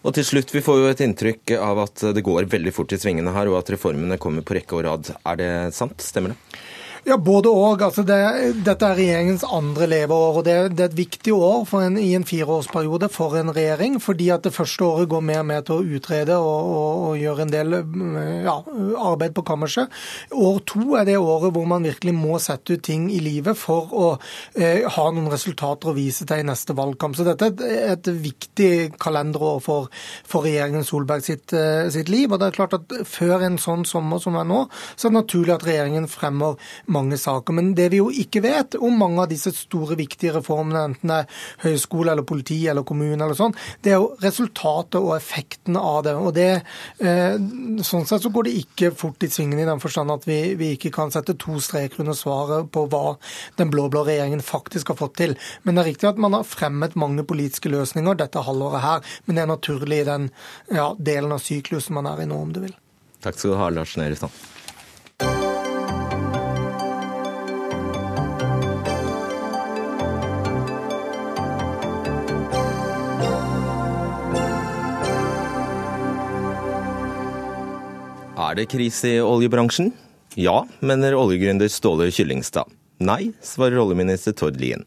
Og 0.00 0.14
til 0.16 0.24
slutt, 0.24 0.54
Vi 0.54 0.62
får 0.64 0.78
jo 0.80 0.88
et 0.88 1.00
inntrykk 1.04 1.52
av 1.60 1.78
at 1.82 2.04
det 2.16 2.22
går 2.24 2.48
veldig 2.48 2.72
fort 2.72 2.92
i 2.92 2.98
svingene 2.98 3.34
her, 3.34 3.50
og 3.52 3.58
at 3.58 3.74
reformene 3.74 4.16
kommer 4.16 4.40
på 4.40 4.56
rekke 4.56 4.78
og 4.78 4.86
rad. 4.86 5.10
Er 5.28 5.36
det 5.36 5.50
sant? 5.76 6.00
Stemmer 6.00 6.32
det? 6.32 6.60
Ja, 7.10 7.16
både 7.18 7.50
og. 7.50 7.80
Altså 7.82 8.04
det, 8.06 8.16
dette 8.62 8.86
er 8.86 8.94
regjeringens 8.94 9.42
andre 9.42 9.88
leveår. 9.90 10.36
og 10.38 10.44
Det, 10.46 10.52
det 10.78 10.84
er 10.84 10.90
et 10.92 10.98
viktig 10.98 11.32
år 11.34 11.72
en, 11.80 11.96
i 11.98 12.12
en 12.14 12.26
fireårsperiode 12.26 13.08
for 13.10 13.34
en 13.34 13.50
regjering. 13.50 13.96
fordi 14.00 14.28
at 14.30 14.44
det 14.44 14.52
første 14.54 14.84
året 14.84 15.08
går 15.10 15.24
mer 15.26 15.42
med 15.42 15.66
til 15.66 15.80
å 15.80 15.96
utrede 15.96 16.36
og, 16.38 16.68
og, 16.70 17.00
og 17.08 17.16
gjøre 17.18 17.42
en 17.42 17.50
del 17.50 17.74
ja, 18.44 18.54
arbeid 19.10 19.34
på 19.34 19.42
kammerset. 19.42 19.90
År 20.30 20.60
to 20.70 20.94
er 21.00 21.08
det 21.08 21.16
året 21.18 21.50
hvor 21.56 21.66
man 21.66 21.88
virkelig 21.88 22.14
må 22.14 22.38
sette 22.38 22.76
ut 22.76 22.84
ting 22.86 23.08
i 23.10 23.18
livet 23.18 23.58
for 23.58 23.90
å 23.90 24.06
eh, 24.54 24.86
ha 24.86 25.08
noen 25.10 25.32
resultater 25.34 25.90
å 25.90 25.96
vise 25.96 26.28
til 26.28 26.44
i 26.44 26.46
neste 26.46 26.78
valgkamp. 26.78 27.18
Så 27.18 27.26
dette 27.26 27.50
er 27.50 27.74
et, 27.96 28.06
et 28.06 28.12
viktig 28.22 28.70
kalenderår 29.02 29.58
for, 29.66 29.90
for 30.22 30.46
regjeringen 30.46 30.86
Solberg 30.86 31.26
sitt, 31.26 31.56
eh, 31.58 31.90
sitt 31.90 32.12
liv. 32.12 32.30
og 32.30 32.38
det 32.38 32.52
er 32.52 32.58
klart 32.60 32.78
at 32.78 32.96
Før 33.10 33.42
en 33.48 33.58
sånn 33.58 33.82
sommer 33.88 34.22
som 34.22 34.38
er 34.38 34.46
nå, 34.46 34.62
så 34.94 35.08
er 35.08 35.10
det 35.10 35.18
naturlig 35.18 35.56
at 35.56 35.66
regjeringen 35.66 36.06
fremmer 36.10 36.54
mange 36.86 36.99
saker. 37.20 37.56
Men 37.56 37.72
det 37.74 37.88
vi 37.92 38.00
jo 38.00 38.10
ikke 38.12 38.42
vet 38.44 38.76
om 38.80 38.98
mange 39.00 39.24
av 39.24 39.30
disse 39.30 39.52
store, 39.56 39.96
viktige 39.98 40.34
reformene, 40.36 40.84
enten 40.90 41.10
det 41.10 41.18
er 41.22 41.40
høyskole 41.64 42.12
eller 42.12 42.26
politi 42.28 42.58
eller 42.70 42.86
kommune 42.86 43.18
eller 43.18 43.38
sånn, 43.38 43.56
det 43.82 43.94
er 43.94 43.98
jo 43.98 44.10
resultatet 44.22 45.00
og 45.00 45.14
effekten 45.16 45.78
av 45.80 46.02
det. 46.06 46.14
Og 46.16 46.34
det, 46.36 46.50
eh, 47.00 47.38
Sånn 47.90 48.04
sett 48.06 48.22
så 48.22 48.30
går 48.30 48.44
det 48.44 48.58
ikke 48.60 48.90
fort 48.94 49.22
i 49.24 49.28
svingene 49.30 49.62
i 49.62 49.68
den 49.68 49.80
forstand 49.80 50.12
at 50.12 50.26
vi, 50.28 50.54
vi 50.54 50.74
ikke 50.76 50.92
kan 50.92 51.10
sette 51.10 51.34
to 51.40 51.58
streker 51.62 52.02
under 52.02 52.14
svaret 52.14 52.70
på 52.70 52.84
hva 52.90 53.16
den 53.56 53.70
blå-blå 53.72 54.04
regjeringen 54.06 54.42
faktisk 54.44 54.92
har 54.92 55.00
fått 55.00 55.16
til. 55.16 55.34
Men 55.64 55.74
det 55.74 55.82
er 55.82 55.90
riktig 55.92 56.10
at 56.10 56.20
man 56.20 56.36
har 56.36 56.46
fremmet 56.46 56.98
mange 56.98 57.24
politiske 57.24 57.72
løsninger 57.72 58.18
dette 58.20 58.44
halvåret 58.44 58.84
her. 58.84 59.02
Men 59.26 59.36
det 59.36 59.42
er 59.42 59.52
naturlig 59.54 60.02
i 60.02 60.08
den 60.08 60.30
ja, 60.68 60.92
delen 60.98 61.32
av 61.32 61.42
syklusen 61.44 61.96
man 61.96 62.10
er 62.10 62.24
i 62.24 62.30
nå, 62.30 62.40
om 62.40 62.54
du 62.54 62.62
vil. 62.66 62.76
Takk 63.24 63.38
skal 63.38 63.54
du 63.54 63.60
ha, 63.60 63.68
Lars 63.74 63.96
Nehru 64.00 64.16
Sand. 64.16 64.59
Er 78.50 78.56
det 78.58 78.72
krise 78.72 79.06
i 79.06 79.18
oljebransjen? 79.22 79.92
Ja, 80.34 80.64
mener 80.82 81.14
oljegründer 81.14 81.68
Ståle 81.70 82.08
Kyllingstad. 82.10 82.66
Nei, 82.98 83.28
svarer 83.46 83.78
oljeminister 83.78 84.34
Tord 84.34 84.58
Lien. 84.58 84.82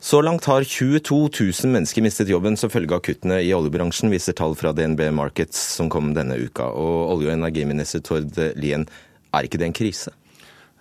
Så 0.00 0.22
langt 0.24 0.48
har 0.48 0.64
22 0.64 1.18
000 1.36 1.74
mennesker 1.74 2.06
mistet 2.06 2.32
jobben 2.32 2.56
som 2.56 2.72
følge 2.72 2.96
av 2.96 3.02
kuttene 3.04 3.42
i 3.44 3.52
oljebransjen, 3.52 4.08
viser 4.08 4.32
tall 4.38 4.56
fra 4.56 4.72
DNB 4.72 5.10
Markets 5.12 5.60
som 5.76 5.92
kom 5.92 6.14
denne 6.16 6.38
uka. 6.40 6.70
Og 6.72 7.18
olje- 7.18 7.28
og 7.28 7.36
energiminister 7.36 8.00
Tord 8.00 8.40
Lien, 8.56 8.88
er 9.36 9.44
ikke 9.44 9.60
det 9.60 9.68
en 9.68 9.76
krise? 9.76 10.16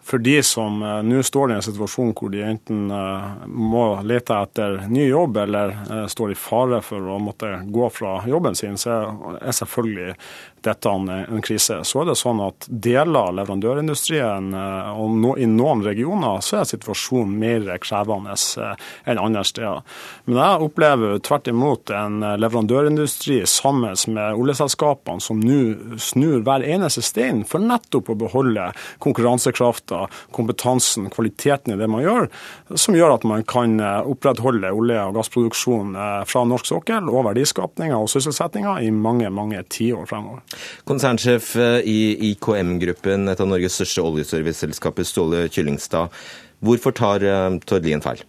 for 0.05 0.21
de 0.21 0.35
som 0.45 0.83
uh, 0.83 1.01
nå 1.01 1.23
står 1.25 1.51
i 1.51 1.55
en 1.57 1.65
situasjon 1.65 2.13
hvor 2.13 2.29
de 2.33 2.43
enten 2.45 2.91
uh, 2.93 3.45
må 3.49 3.85
lete 4.05 4.37
etter 4.37 4.83
ny 4.91 5.07
jobb 5.07 5.39
eller 5.41 5.73
uh, 5.89 6.03
står 6.11 6.35
i 6.35 6.37
fare 6.37 6.81
for 6.85 7.09
å 7.09 7.17
måtte 7.21 7.49
gå 7.73 7.89
fra 7.93 8.19
jobben 8.29 8.57
sin, 8.57 8.77
så 8.77 8.99
er 9.39 9.57
selvfølgelig 9.57 10.13
dette 10.65 10.89
en 10.89 11.41
krise. 11.41 11.79
Så 11.83 12.01
er 12.01 12.09
det 12.09 12.17
sånn 12.19 12.41
at 12.43 12.67
deler 12.67 13.29
av 13.29 13.35
leverandørindustrien 13.39 14.51
eh, 14.55 14.89
og 14.99 15.15
no, 15.19 15.33
i 15.37 15.47
noen 15.49 15.83
regioner 15.85 16.41
så 16.45 16.61
er 16.61 16.69
situasjonen 16.69 17.35
mer 17.39 17.69
krevende 17.83 18.35
eh, 18.35 18.85
enn 19.11 19.21
andre 19.21 19.43
steder. 19.47 19.83
Men 20.25 20.39
jeg 20.41 20.67
opplever 20.67 21.19
tvert 21.25 21.49
imot 21.51 21.93
en 21.95 22.19
leverandørindustri 22.41 23.41
sammen 23.49 23.95
med 24.15 24.39
oljeselskapene 24.41 25.23
som 25.23 25.41
nå 25.41 25.97
snur 26.01 26.41
hver 26.45 26.65
eneste 26.65 27.03
stein 27.05 27.43
for 27.47 27.63
nettopp 27.63 28.11
å 28.11 28.17
beholde 28.25 28.69
konkurransekrafta, 29.03 30.05
kompetansen, 30.35 31.09
kvaliteten 31.13 31.75
i 31.75 31.79
det 31.79 31.89
man 31.91 32.03
gjør, 32.05 32.29
som 32.73 32.97
gjør 32.97 33.17
at 33.17 33.27
man 33.27 33.45
kan 33.47 33.79
eh, 33.79 34.01
opprettholde 34.15 34.73
olje- 34.73 35.05
og 35.05 35.19
gassproduksjon 35.19 35.95
fra 36.27 36.41
norsk 36.47 36.67
sokkel 36.69 37.09
og 37.11 37.27
verdiskapninga 37.29 37.97
og 37.99 38.09
sysselsettinga 38.11 38.77
i 38.83 38.91
mange, 38.93 39.29
mange 39.33 39.61
tiår 39.71 40.07
fremover. 40.09 40.43
Konsernsjef 40.89 41.55
eh, 41.59 41.79
i 41.87 41.97
IKM-gruppen, 42.31 43.29
et 43.31 43.41
av 43.41 43.49
Norges 43.49 43.77
største 43.79 44.05
oljeserviceselskaper, 44.05 45.07
Ståle 45.07 45.45
Kyllingstad. 45.49 46.13
Hvorfor 46.65 46.95
tar 46.95 47.25
eh, 47.25 47.59
Tord 47.65 47.87
Lien 47.87 48.03
feil? 48.05 48.23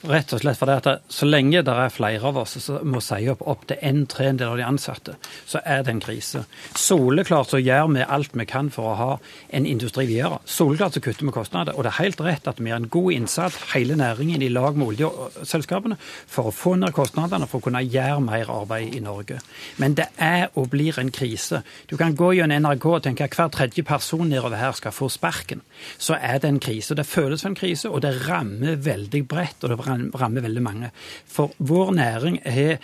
Rett 0.00 0.32
og 0.32 0.40
slett 0.40 0.56
fordi 0.56 0.74
at 0.78 1.02
så 1.12 1.26
lenge 1.28 1.60
det 1.60 1.72
er 1.76 1.92
flere 1.92 2.24
av 2.30 2.38
oss 2.40 2.54
som 2.64 2.78
må 2.88 3.02
si 3.04 3.18
opp 3.28 3.42
opptil 3.44 3.76
en 3.84 4.06
tredjedel 4.08 4.54
av 4.54 4.56
de 4.56 4.64
ansatte, 4.64 5.16
så 5.44 5.60
er 5.60 5.82
det 5.84 5.92
en 5.92 6.00
krise. 6.00 6.44
Soleklart 6.78 7.50
så 7.52 7.60
gjør 7.60 7.90
vi 7.92 8.06
alt 8.06 8.32
vi 8.32 8.46
kan 8.48 8.70
for 8.72 8.88
å 8.88 8.94
ha 8.96 9.08
en 9.52 9.66
industri 9.68 10.06
videre. 10.08 10.38
Soleklart 10.48 10.96
så 10.96 11.02
kutter 11.04 11.28
vi 11.28 11.34
kostnader. 11.34 11.76
Og 11.76 11.84
det 11.84 11.92
er 11.92 11.98
helt 11.98 12.22
rett 12.24 12.48
at 12.48 12.62
vi 12.62 12.70
gjør 12.70 12.80
en 12.80 12.88
god 12.94 13.16
innsats, 13.16 13.58
hele 13.74 13.98
næringen 14.00 14.40
i 14.42 14.48
lag 14.48 14.78
med 14.78 14.94
oljeselskapene, 14.94 15.98
for 16.00 16.48
å 16.48 16.54
få 16.54 16.74
ned 16.80 16.96
kostnadene, 16.96 17.48
for 17.50 17.60
å 17.60 17.66
kunne 17.68 17.84
gjøre 17.84 18.24
mer 18.24 18.54
arbeid 18.54 18.96
i 18.96 19.02
Norge. 19.04 19.42
Men 19.82 19.98
det 20.00 20.08
er 20.16 20.48
og 20.54 20.70
blir 20.72 20.96
en 21.02 21.12
krise. 21.12 21.60
Du 21.92 21.98
kan 22.00 22.16
gå 22.16 22.32
gjennom 22.38 22.64
NRK 22.64 22.88
og 22.94 23.04
tenke 23.04 23.28
at 23.28 23.36
hver 23.36 23.52
tredje 23.52 23.84
person 23.84 24.24
nedover 24.28 24.56
her 24.56 24.72
skal 24.78 24.96
få 24.96 25.10
sparken. 25.12 25.60
Så 26.00 26.16
er 26.16 26.40
det 26.40 26.48
en 26.48 26.62
krise. 26.62 26.96
Det 26.96 27.08
føles 27.08 27.44
som 27.44 27.52
en 27.52 27.60
krise, 27.60 27.92
og 27.92 28.00
det 28.06 28.16
rammer 28.24 28.80
veldig 28.80 29.24
bredt. 29.28 29.60
og 29.60 29.68
det 29.70 29.89
rammer 29.90 30.44
veldig 30.46 30.62
mange. 30.62 30.90
For 31.26 31.54
vår 31.58 31.94
næring 31.98 32.40
er 32.44 32.76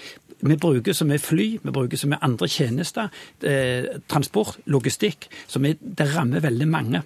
vi 0.47 0.57
bruker 0.61 0.93
som 0.93 1.11
er 1.11 1.23
fly, 1.23 1.47
vi 1.63 1.73
bruker 1.73 1.97
som 1.97 2.13
er 2.13 2.23
andre 2.25 2.49
tjenester, 2.49 3.09
eh, 3.43 3.87
transport, 4.09 4.59
logistikk. 4.67 5.29
Så 5.49 5.59
det 5.59 6.15
rammer 6.15 6.41
veldig 6.41 6.69
mange. 6.69 7.03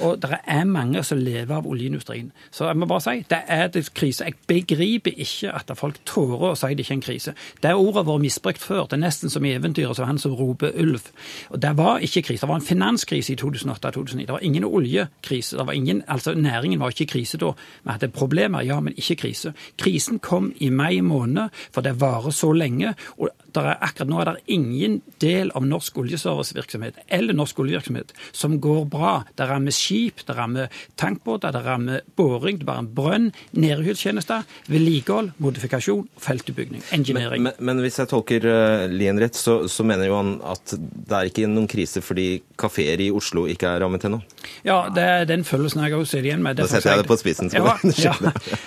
Og 0.00 0.20
det 0.22 0.38
er 0.44 0.64
mange 0.68 1.02
som 1.06 1.18
lever 1.18 1.54
av 1.56 1.66
oljeindustrien. 1.66 2.30
Så 2.50 2.66
jeg 2.68 2.78
må 2.78 2.88
bare 2.90 3.04
si, 3.04 3.24
det 3.30 3.38
er 3.48 3.68
en 3.68 3.88
krise. 3.94 4.24
Jeg 4.24 4.36
begriper 4.48 5.14
ikke 5.16 5.52
at 5.54 5.70
folk 5.78 6.00
tårer 6.08 6.52
å 6.52 6.58
si 6.58 6.72
det 6.74 6.84
ikke 6.84 6.94
er 6.94 6.98
en 6.98 7.06
krise. 7.06 7.34
Det 7.62 7.74
ordet 7.74 8.00
har 8.02 8.08
vært 8.10 8.24
misbrukt 8.26 8.62
før. 8.62 8.84
Det 8.86 8.98
er 8.98 9.04
nesten 9.04 9.32
som 9.32 9.44
i 9.44 9.54
eventyret 9.56 9.96
som 9.96 10.08
han 10.08 10.20
som 10.22 10.34
roper 10.36 10.74
ulv. 10.76 11.10
Og 11.50 11.60
Det 11.62 11.72
var 11.76 12.04
ikke 12.04 12.22
krise. 12.22 12.46
Det 12.46 12.48
var 12.48 12.60
en 12.60 12.68
finanskrise 12.68 13.32
i 13.32 13.38
2008-2009. 13.40 14.26
Det 14.26 14.36
var 14.36 14.44
ingen 14.44 14.64
oljekrise. 14.64 15.56
Det 15.56 15.66
var 15.66 15.72
ingen, 15.72 16.02
altså 16.08 16.34
Næringen 16.34 16.80
var 16.80 16.94
ikke 16.94 17.06
i 17.06 17.12
krise 17.16 17.38
da. 17.38 17.52
Vi 17.84 17.90
hadde 17.90 18.08
problemer, 18.08 18.62
ja, 18.62 18.80
men 18.80 18.94
ikke 18.96 19.16
krise. 19.26 19.52
Krisen 19.78 20.18
kom 20.18 20.52
i 20.60 20.70
mai 20.70 21.00
måned, 21.00 21.48
for 21.72 21.80
det 21.80 22.00
varer 22.00 22.30
så 22.30 22.52
lenge. 22.52 22.94
og 23.16 23.30
er, 23.56 23.76
akkurat 23.80 24.10
nå 24.10 24.20
er 24.20 24.30
det 24.30 24.42
ingen 24.52 24.98
del 25.22 25.50
av 25.56 25.64
norsk 25.66 25.98
oljeservicevirksomhet 26.02 26.98
eller 27.08 27.36
norsk 27.36 27.60
oljevirksomhet 27.62 28.12
som 28.32 28.58
går 28.60 28.84
bra. 28.92 29.14
Det 29.38 29.48
rammer 29.48 29.74
skip, 29.86 30.24
det 30.26 30.36
rammer 30.36 30.72
tankbåter, 31.00 31.54
det 31.54 31.62
rammer 31.66 32.04
boring, 32.18 32.60
det 32.60 32.68
rammer 32.68 32.92
brønn, 32.96 33.30
nedhyrtjenester, 33.56 34.46
vedlikehold, 34.70 35.32
modifikasjon, 35.42 36.06
feltutbygging, 36.22 36.82
engineering. 36.96 37.42
Men, 37.46 37.56
men, 37.58 37.70
men, 37.70 37.84
hvis 37.86 38.00
jeg 38.02 38.10
tolker 38.10 38.46
uh, 38.48 38.86
Lien 38.90 39.18
rett, 39.20 39.36
så, 39.38 39.62
så, 39.70 39.86
mener 39.86 40.08
jo 40.08 40.18
han 40.18 40.32
at 40.46 40.74
det 40.76 41.14
er 41.16 41.30
ikke 41.30 41.46
noen 41.50 41.68
krise 41.70 42.02
fordi 42.02 42.40
kafeer 42.58 43.00
i 43.04 43.10
Oslo 43.14 43.46
ikke 43.50 43.70
er 43.70 43.84
rammet 43.84 44.06
ennå? 44.08 44.20
Ja, 44.66 44.86
det 44.92 45.04
er 45.04 45.28
den 45.28 45.44
følelsen 45.46 45.84
jeg 45.84 45.94
også 45.94 46.16
sitter 46.16 46.30
igjen 46.30 46.44
med. 46.44 46.58
Da 46.58 46.66
setter 46.70 46.94
jeg 46.94 47.04
det 47.04 47.10
på 47.10 47.18
spissen. 47.20 47.52
Ja, 47.54 47.76
ja. 48.06 48.14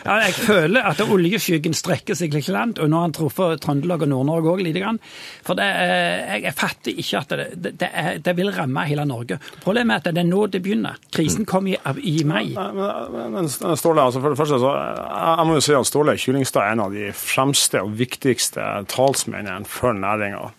ja, 0.05 0.17
jeg 0.25 0.35
føler 0.37 0.87
at 0.91 1.01
oljeskyggen 1.03 1.75
strekker 1.77 2.17
seg 2.17 2.35
litt 2.35 2.49
langt, 2.53 2.79
og 2.79 2.91
nå 2.91 3.01
har 3.01 3.09
han 3.09 3.15
truffet 3.15 3.63
Trøndelag 3.63 4.05
og 4.05 4.11
Nord-Norge 4.13 4.53
òg 4.53 4.63
lite 4.65 4.83
grann. 4.83 5.01
For 5.45 5.59
det, 5.59 5.67
jeg, 5.67 6.43
jeg 6.47 6.55
fatter 6.57 7.03
ikke 7.03 7.23
at 7.23 7.35
det, 7.35 7.73
det, 7.81 7.89
er, 7.89 8.11
det, 8.23 8.35
vil 8.37 8.51
ramme 8.55 8.85
hele 8.89 9.05
Norge. 9.09 9.39
Problemet 9.63 9.99
er 9.99 10.03
at 10.03 10.15
det 10.15 10.23
er 10.23 10.29
nå 10.29 10.45
det 10.51 10.63
begynner. 10.65 10.99
Krisen 11.15 11.45
kom 11.49 11.67
i, 11.67 11.75
i 12.05 12.23
mai. 12.27 12.53
Men, 12.53 13.33
men 13.33 13.49
Ståle, 13.49 14.03
altså 14.03 14.21
for 14.21 14.33
det 14.33 14.37
første, 14.37 14.59
så, 14.61 14.73
jeg 14.77 15.47
må 15.49 15.57
jo 15.57 15.63
si 15.65 15.75
at 15.77 15.89
Ståle 15.89 16.17
Kyllingstad 16.21 16.61
er 16.61 16.75
en 16.75 16.83
av 16.85 16.93
de 16.93 17.09
fremste 17.17 17.81
og 17.81 17.95
viktigste 17.97 18.65
talsmennene 18.91 19.65
for 19.69 19.97
næringa. 19.97 20.51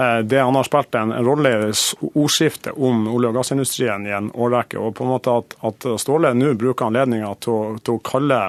Eh, 0.00 0.18
det 0.18 0.40
Han 0.40 0.54
har 0.54 0.64
spilt 0.64 0.94
en 0.94 1.12
rolle 1.12 1.50
i 1.50 1.72
ordskiftet 2.14 2.72
om 2.76 3.08
olje- 3.08 3.28
og 3.28 3.34
gassindustrien 3.34 4.06
i 4.06 4.14
en 4.16 4.30
årrekke. 4.32 4.78
og 4.78 4.94
på 4.94 5.04
en 5.04 5.10
måte 5.10 5.30
At, 5.30 5.54
at 5.62 6.00
Ståle 6.00 6.32
nå 6.34 6.54
bruker 6.54 6.86
anledninga 6.86 7.34
til, 7.40 7.78
til, 7.84 7.98
å 7.98 8.04
kalle 8.04 8.40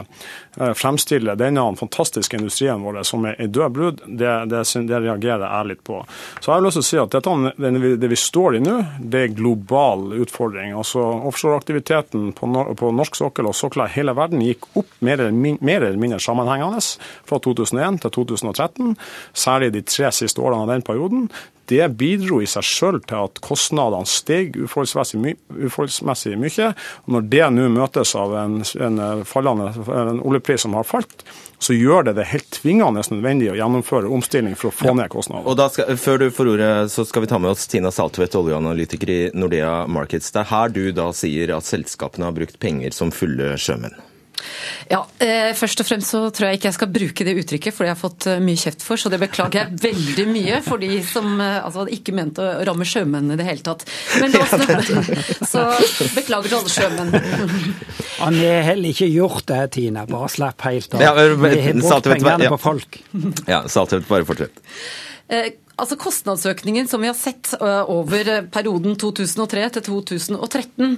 Eh, 0.58 0.74
fremstille 0.74 1.36
denne 1.36 1.64
fantastiske 1.80 2.36
industrien 2.36 2.82
vår 2.84 3.04
som 3.08 3.24
er 3.26 3.38
død 3.48 3.72
brud, 3.72 4.02
det, 4.06 4.32
det, 4.52 4.64
det, 4.90 4.98
reagerer 5.00 5.46
jeg 5.46 5.68
litt 5.70 5.84
på. 5.88 6.02
Så 6.42 6.50
jeg 6.50 6.58
har 6.58 6.66
lyst 6.66 6.76
til 6.76 6.84
å 6.84 6.88
si 6.90 7.00
at 7.00 7.14
dette, 7.16 7.94
det, 8.02 8.10
vi 8.12 8.18
står 8.20 8.58
i 8.58 8.60
nå, 8.60 8.74
det 9.00 9.22
er 9.24 9.38
global 9.38 10.12
utfordring. 10.20 10.74
Altså 10.76 11.06
Offshoreaktiviteten 11.32 12.34
på, 12.36 12.50
på 12.76 12.92
norsk 12.98 13.16
sokkel 13.22 13.48
og 13.48 13.56
sokler 13.56 13.88
i 13.88 13.96
hele 13.96 14.16
verden 14.18 14.44
gikk 14.44 14.68
opp 14.76 14.92
mer 15.00 15.24
eller, 15.24 15.38
mer 15.64 15.86
eller 15.88 16.02
mindre 16.02 16.20
sammenhengende 16.20 16.84
fra 17.30 17.40
2001 17.40 18.02
til 18.04 18.16
2013, 18.20 18.92
særlig 19.32 19.72
de 19.78 19.86
tre 19.88 20.12
siste 20.12 20.44
årene 20.44 20.66
av 20.66 20.74
den 20.74 20.84
perioden. 20.84 21.30
Det 21.72 21.86
bidro 21.96 22.42
i 22.44 22.48
seg 22.50 22.66
selv 22.68 23.06
til 23.08 23.22
at 23.30 23.40
kostnadene 23.46 24.10
steg 24.10 24.58
uforholdsmessig, 24.60 25.20
my 25.24 25.32
uforholdsmessig 25.70 26.34
mye. 26.42 26.74
Og 27.06 27.16
når 27.16 27.30
det 27.32 27.46
nå 27.56 27.70
møtes 27.72 28.12
av 28.20 28.36
en, 28.42 28.58
en, 28.60 29.00
fallende, 29.28 29.70
en 29.88 30.20
oljepris 30.20 30.66
som 30.66 30.76
har 30.76 30.88
falt, 30.90 31.24
så 31.64 31.78
gjør 31.78 32.10
det 32.10 32.18
det 32.20 32.28
helt 32.34 32.50
tvingende 32.58 33.06
nødvendig 33.14 33.54
å 33.54 33.56
gjennomføre 33.56 34.12
omstilling 34.12 34.58
for 34.60 34.72
å 34.72 34.76
få 34.82 34.92
ja. 34.92 34.98
ned 35.00 35.14
kostnadene. 35.14 35.48
Og 35.48 35.60
da 35.62 35.70
skal, 35.72 35.96
Før 36.02 36.20
du 36.20 36.28
får 36.34 36.54
ordet, 36.58 36.72
så 36.92 37.08
skal 37.08 37.24
vi 37.24 37.32
ta 37.32 37.40
med 37.40 37.54
oss 37.54 37.68
Tina 37.72 37.94
Saltvedt, 37.94 38.36
oljeanalytiker 38.36 39.16
i 39.16 39.22
Nordea 39.38 39.86
Markets. 39.88 40.34
Det 40.34 40.44
er 40.44 40.52
her 40.52 40.76
du 40.76 40.84
da 40.98 41.12
sier 41.16 41.56
at 41.56 41.72
selskapene 41.72 42.28
har 42.28 42.36
brukt 42.36 42.60
penger 42.60 42.92
som 42.98 43.16
fulle 43.16 43.54
sjømenn. 43.62 43.96
Ja, 44.92 45.02
eh, 45.24 45.52
Først 45.58 45.84
og 45.84 45.88
fremst 45.88 46.12
så 46.14 46.24
tror 46.34 46.50
jeg 46.50 46.60
ikke 46.60 46.70
jeg 46.70 46.78
skal 46.78 46.92
bruke 46.92 47.28
det 47.28 47.36
uttrykket, 47.42 47.76
for 47.76 47.86
det 47.86 47.92
har 47.92 47.98
jeg 47.98 48.02
fått 48.02 48.28
eh, 48.32 48.42
mye 48.44 48.62
kjeft 48.62 48.86
for. 48.86 49.02
Så 49.02 49.12
det 49.14 49.20
beklager 49.22 49.62
jeg 49.62 49.82
veldig 49.84 50.26
mye 50.32 50.62
for 50.66 50.82
de 50.82 51.02
som 51.08 51.34
eh, 51.42 51.60
altså, 51.62 51.86
ikke 51.92 52.16
mente 52.18 52.44
å 52.44 52.66
ramme 52.68 52.88
sjømennene 52.88 53.38
i 53.38 53.42
det 53.42 53.48
hele 53.48 53.66
tatt. 53.66 53.86
Men 54.22 54.36
la 54.36 54.46
oss 54.46 54.52
Så 55.52 55.66
beklager 56.16 56.52
til 56.52 56.60
alle 56.60 56.76
sjømenn. 56.76 57.16
Han 58.22 58.38
har 58.38 58.68
heller 58.72 58.94
ikke 58.94 59.10
gjort 59.10 59.48
det, 59.50 59.62
Tina. 59.78 60.06
Bare 60.10 60.30
slapp 60.32 60.68
helt 60.68 60.94
av. 60.96 61.04
Ja, 61.04 61.14
Vi 61.18 61.26
har 61.28 61.38
brukt 61.42 62.12
pengene 62.12 62.52
på 62.52 62.62
folk. 62.62 63.02
Ja, 63.50 63.64
Saltvedt, 63.72 64.08
bare 64.10 64.28
fortsett. 64.28 64.62
Eh, 65.32 65.54
Altså 65.82 65.98
Kostnadsøkningen 65.98 66.86
som 66.90 67.02
vi 67.02 67.10
har 67.10 67.18
sett 67.18 67.56
eh, 67.58 67.90
over 67.90 68.28
perioden 68.54 68.94
2003 69.02 69.64
til 69.78 69.86
2013, 69.88 70.92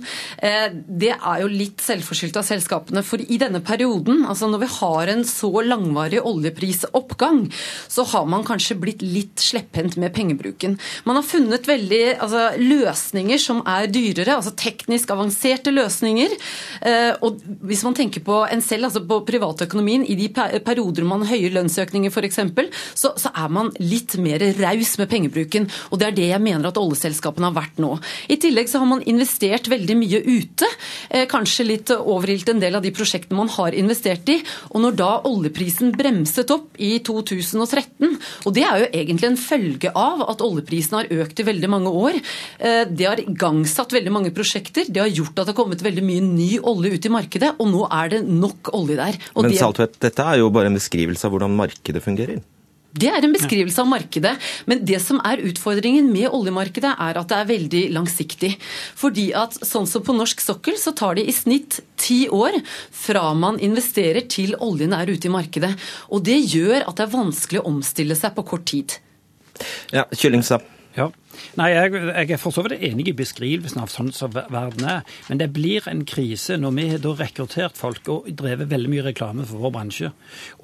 eh, 0.44 0.66
det 0.74 1.14
er 1.14 1.38
jo 1.40 1.52
litt 1.52 1.80
selvforskyldt 1.84 2.40
av 2.42 2.48
selskapene. 2.48 3.04
For 3.08 3.24
i 3.24 3.40
denne 3.40 3.62
perioden, 3.64 4.26
altså 4.28 4.50
når 4.52 4.66
vi 4.66 4.70
har 4.76 5.12
en 5.14 5.24
så 5.28 5.52
langvarig 5.64 6.20
oljeprisoppgang, 6.20 7.46
så 7.88 8.06
har 8.12 8.28
man 8.28 8.44
kanskje 8.48 8.78
blitt 8.82 9.06
litt 9.06 9.40
slepphendt 9.40 9.96
med 10.02 10.12
pengebruken. 10.16 10.76
Man 11.08 11.20
har 11.20 11.28
funnet 11.28 11.70
veldig 11.70 12.02
altså, 12.18 12.44
løsninger 12.60 13.40
som 13.40 13.64
er 13.64 13.88
dyrere, 13.94 14.36
altså 14.36 14.52
teknisk 14.60 15.16
avanserte 15.16 15.72
løsninger. 15.72 16.36
Eh, 16.84 17.14
og 17.24 17.40
hvis 17.64 17.86
man 17.88 17.96
tenker 17.96 18.26
på 18.26 18.42
en 18.50 18.66
selv, 18.66 18.90
altså 18.90 19.06
på 19.08 19.22
privatøkonomien, 19.32 20.04
i 20.04 20.20
de 20.20 20.28
perioder 20.34 21.08
man 21.08 21.24
har 21.30 21.48
lønnsøkninger 21.56 22.12
f.eks., 22.12 22.44
så, 23.00 23.14
så 23.16 23.32
er 23.32 23.52
man 23.54 23.72
litt 23.80 24.18
mer 24.20 24.44
raus 24.60 24.73
raus 24.74 24.98
med 25.00 25.10
pengebruken. 25.12 25.70
Og 25.92 26.02
det 26.02 26.10
er 26.10 26.18
det 26.18 26.28
jeg 26.32 26.44
mener 26.44 26.70
at 26.70 26.80
oljeselskapene 26.82 27.50
har 27.50 27.58
vært 27.58 27.82
nå. 27.82 27.94
I 28.34 28.40
tillegg 28.42 28.70
så 28.72 28.82
har 28.82 28.90
man 28.90 29.04
investert 29.10 29.70
veldig 29.72 29.98
mye 30.00 30.22
ute. 30.26 30.70
Eh, 31.10 31.26
kanskje 31.30 31.68
litt 31.68 31.94
overilt 31.94 32.50
en 32.52 32.62
del 32.64 32.78
av 32.78 32.84
de 32.86 32.94
prosjektene 32.96 33.40
man 33.40 33.52
har 33.54 33.76
investert 33.78 34.30
i. 34.34 34.40
Og 34.72 34.84
når 34.84 34.98
da 35.00 35.12
oljeprisen 35.30 35.94
bremset 35.96 36.52
opp 36.54 36.80
i 36.82 36.96
2013, 37.06 38.18
og 38.46 38.56
det 38.56 38.66
er 38.68 38.84
jo 38.84 38.92
egentlig 38.92 39.32
en 39.32 39.40
følge 39.40 39.94
av 39.94 40.26
at 40.28 40.44
oljeprisen 40.44 41.00
har 41.00 41.12
økt 41.24 41.42
i 41.42 41.48
veldig 41.48 41.72
mange 41.72 41.94
år, 41.94 42.20
eh, 42.60 42.84
det 42.90 43.10
har 43.10 43.22
igangsatt 43.22 43.94
veldig 43.94 44.14
mange 44.14 44.34
prosjekter, 44.36 44.90
det 44.90 45.02
har 45.02 45.12
gjort 45.12 45.38
at 45.38 45.46
det 45.46 45.54
har 45.54 45.60
kommet 45.60 45.84
veldig 45.86 46.06
mye 46.06 46.24
ny 46.24 46.50
olje 46.60 46.94
ut 46.96 47.06
i 47.06 47.14
markedet, 47.14 47.54
og 47.60 47.70
nå 47.70 47.86
er 47.90 48.16
det 48.16 48.24
nok 48.28 48.74
olje 48.76 48.98
der. 49.00 49.20
Men 49.38 49.54
Saltvedt, 49.58 50.00
dette 50.04 50.26
er 50.26 50.42
jo 50.42 50.52
bare 50.54 50.72
en 50.72 50.80
beskrivelse 50.80 51.28
av 51.28 51.36
hvordan 51.36 51.56
markedet 51.58 52.04
fungerer? 52.04 52.42
Det 52.94 53.10
er 53.10 53.26
en 53.26 53.34
beskrivelse 53.34 53.82
av 53.82 53.90
markedet. 53.90 54.34
Men 54.70 54.84
det 54.86 55.00
som 55.02 55.22
er 55.26 55.42
utfordringen 55.42 56.12
med 56.14 56.30
oljemarkedet, 56.30 56.92
er 56.94 57.20
at 57.20 57.32
det 57.32 57.40
er 57.40 57.50
veldig 57.50 57.84
langsiktig. 57.96 58.52
Fordi 59.00 59.32
at 59.38 59.58
sånn 59.66 59.90
som 59.90 60.06
på 60.06 60.14
norsk 60.14 60.44
sokkel, 60.44 60.78
så 60.78 60.94
tar 60.98 61.18
det 61.18 61.26
i 61.26 61.34
snitt 61.34 61.82
ti 61.98 62.28
år 62.30 62.60
fra 62.94 63.32
man 63.38 63.58
investerer 63.64 64.28
til 64.30 64.54
oljen 64.62 64.94
er 64.94 65.10
ute 65.10 65.30
i 65.30 65.34
markedet. 65.34 65.74
Og 66.14 66.22
det 66.28 66.38
gjør 66.44 66.84
at 66.84 67.00
det 67.00 67.08
er 67.08 67.16
vanskelig 67.18 67.64
å 67.64 67.68
omstille 67.74 68.18
seg 68.20 68.38
på 68.38 68.46
kort 68.54 68.70
tid. 68.70 69.00
Ja, 69.94 70.06
Kyllingstad. 70.14 70.73
Nei, 71.60 71.70
jeg, 71.74 71.94
jeg, 71.94 72.32
er 72.34 72.42
for 72.42 72.56
så 72.56 72.64
vidt 72.66 72.82
enig 72.84 73.08
i 73.10 73.16
beskrivelsen 73.18 73.82
av 73.84 73.92
sånn 73.94 74.12
som 74.16 74.34
verden 74.34 74.86
er. 74.90 75.04
Men 75.30 75.42
det 75.42 75.50
blir 75.56 75.86
en 75.90 76.04
krise 76.10 76.58
når 76.60 76.76
vi 76.78 76.88
har 76.94 77.06
rekruttert 77.20 77.78
folk 77.80 78.10
og 78.12 78.30
drevet 78.40 78.72
veldig 78.72 78.92
mye 78.92 79.06
reklame 79.08 79.46
for 79.48 79.64
vår 79.64 79.74
bransje. 79.76 80.12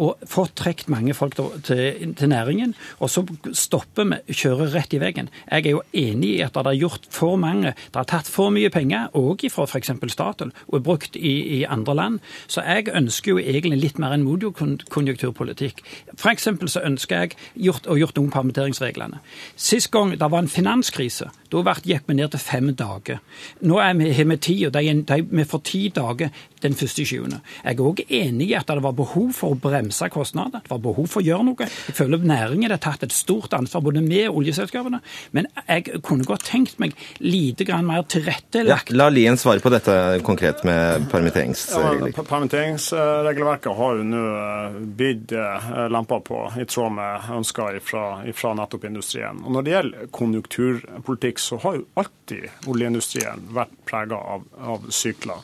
Og 0.01 0.23
fått 0.29 0.55
trukket 0.59 0.91
mange 0.91 1.15
folk 1.17 1.37
til, 1.37 2.13
til, 2.17 2.29
næringen, 2.29 2.75
og 2.99 3.11
så 3.11 3.25
stopper 3.53 4.07
vi, 4.09 4.35
kjører 4.39 4.73
rett 4.75 4.93
i 4.95 5.01
veggen. 5.01 5.29
Jeg 5.49 5.65
er 5.65 5.77
jo 5.77 5.83
enig 5.97 6.31
i 6.37 6.43
at 6.45 6.55
det 6.57 6.65
har 6.67 6.77
gjort 6.77 7.09
for 7.13 7.39
mange. 7.41 7.73
Det 7.73 7.99
har 7.99 8.09
tatt 8.09 8.29
for 8.29 8.53
mye 8.53 8.71
penger, 8.73 9.09
òg 9.17 9.45
fra 9.53 9.65
f.eks. 9.69 9.93
Statoil, 10.13 10.53
og 10.69 10.79
er 10.79 10.85
brukt 10.85 11.17
i, 11.17 11.33
i, 11.59 11.63
andre 11.69 11.95
land. 11.95 12.19
Så 12.47 12.63
jeg 12.65 12.89
ønsker 12.95 13.35
jo 13.35 13.41
egentlig 13.41 13.79
litt 13.83 14.01
mer 14.01 14.15
en 14.15 14.25
modiokonjunkturpolitikk. 14.25 15.83
F.eks. 16.17 16.49
så 16.65 16.83
ønsker 16.85 17.23
jeg 17.23 17.37
gjort, 17.69 17.89
å 17.89 17.97
gjort 17.99 18.19
om 18.21 18.29
permitteringsreglene. 18.33 19.21
Sist 19.59 19.91
gang 19.93 20.13
det 20.15 20.31
var 20.31 20.43
en 20.43 20.51
finanskrise. 20.59 21.31
Da 21.49 21.73
gikk 21.81 22.05
vi 22.05 22.15
ned 22.19 22.29
til 22.33 22.41
fem 22.43 22.69
dager. 22.77 23.19
Nå 23.65 23.79
har 23.81 23.97
vi 23.97 24.37
ti, 24.37 24.55
og 24.67 24.75
vi 24.75 25.45
får 25.49 25.61
ti 25.65 25.87
dager 25.93 26.29
den 26.61 26.75
første 26.75 27.05
sjuende. 27.07 27.39
Jeg 27.63 27.77
er 27.77 27.83
òg 27.83 28.01
enig 28.05 28.49
i 28.51 28.55
at 28.57 28.67
det 28.67 28.83
var 28.83 28.95
behov 28.97 29.31
for 29.35 29.55
å 29.55 29.59
bremse 29.59 30.09
kostnader. 30.11 30.61
Det 30.63 30.71
var 30.73 30.81
behov 30.83 31.07
for 31.09 31.21
å 31.21 31.25
gjøre 31.25 31.47
noe. 31.47 31.67
Jeg 31.87 31.95
føler 31.97 32.25
næringen 32.29 32.73
har 32.73 32.81
tatt 32.83 33.05
et 33.07 33.15
stort 33.15 33.55
ansvar, 33.57 33.83
både 33.85 34.03
med 34.05 34.29
oljeselskapene. 34.29 34.99
Men 35.35 35.47
jeg 35.65 36.01
kunne 36.05 36.27
godt 36.27 36.45
tenkt 36.49 36.79
meg 36.83 36.95
lite 37.23 37.65
grann 37.67 37.87
mer 37.87 38.03
tilrettelagt. 38.11 38.91
Ja, 38.93 38.99
la 38.99 39.09
Lien 39.13 39.39
svare 39.39 39.63
på 39.63 39.71
dette 39.73 39.95
konkret 40.27 40.65
med 40.67 41.07
permitteringsregler. 41.11 42.11
Ja, 42.13 42.27
permitteringsregelverket 42.29 43.79
har 43.79 43.99
jo 43.99 44.07
nå 44.09 44.25
eh, 44.43 44.79
blitt 44.99 45.33
eh, 45.33 45.71
lempa 45.89 46.19
på, 46.25 46.43
i 46.59 46.67
tråd 46.69 46.97
med 46.99 47.31
ønsker 47.39 47.79
fra 47.85 48.53
nettopp 48.59 48.85
industrien. 48.89 49.41
Og 49.45 49.55
Når 49.55 49.65
det 49.65 49.75
gjelder 49.75 50.11
konjunkturpolitikk, 50.49 51.39
så 51.39 51.57
har 51.57 51.75
jo 51.75 51.85
alltid 51.93 52.67
oljeindustrien 52.67 53.49
vært 53.53 53.71
prega 53.85 54.15
av, 54.15 54.43
av 54.57 54.89
sykler. 54.89 55.37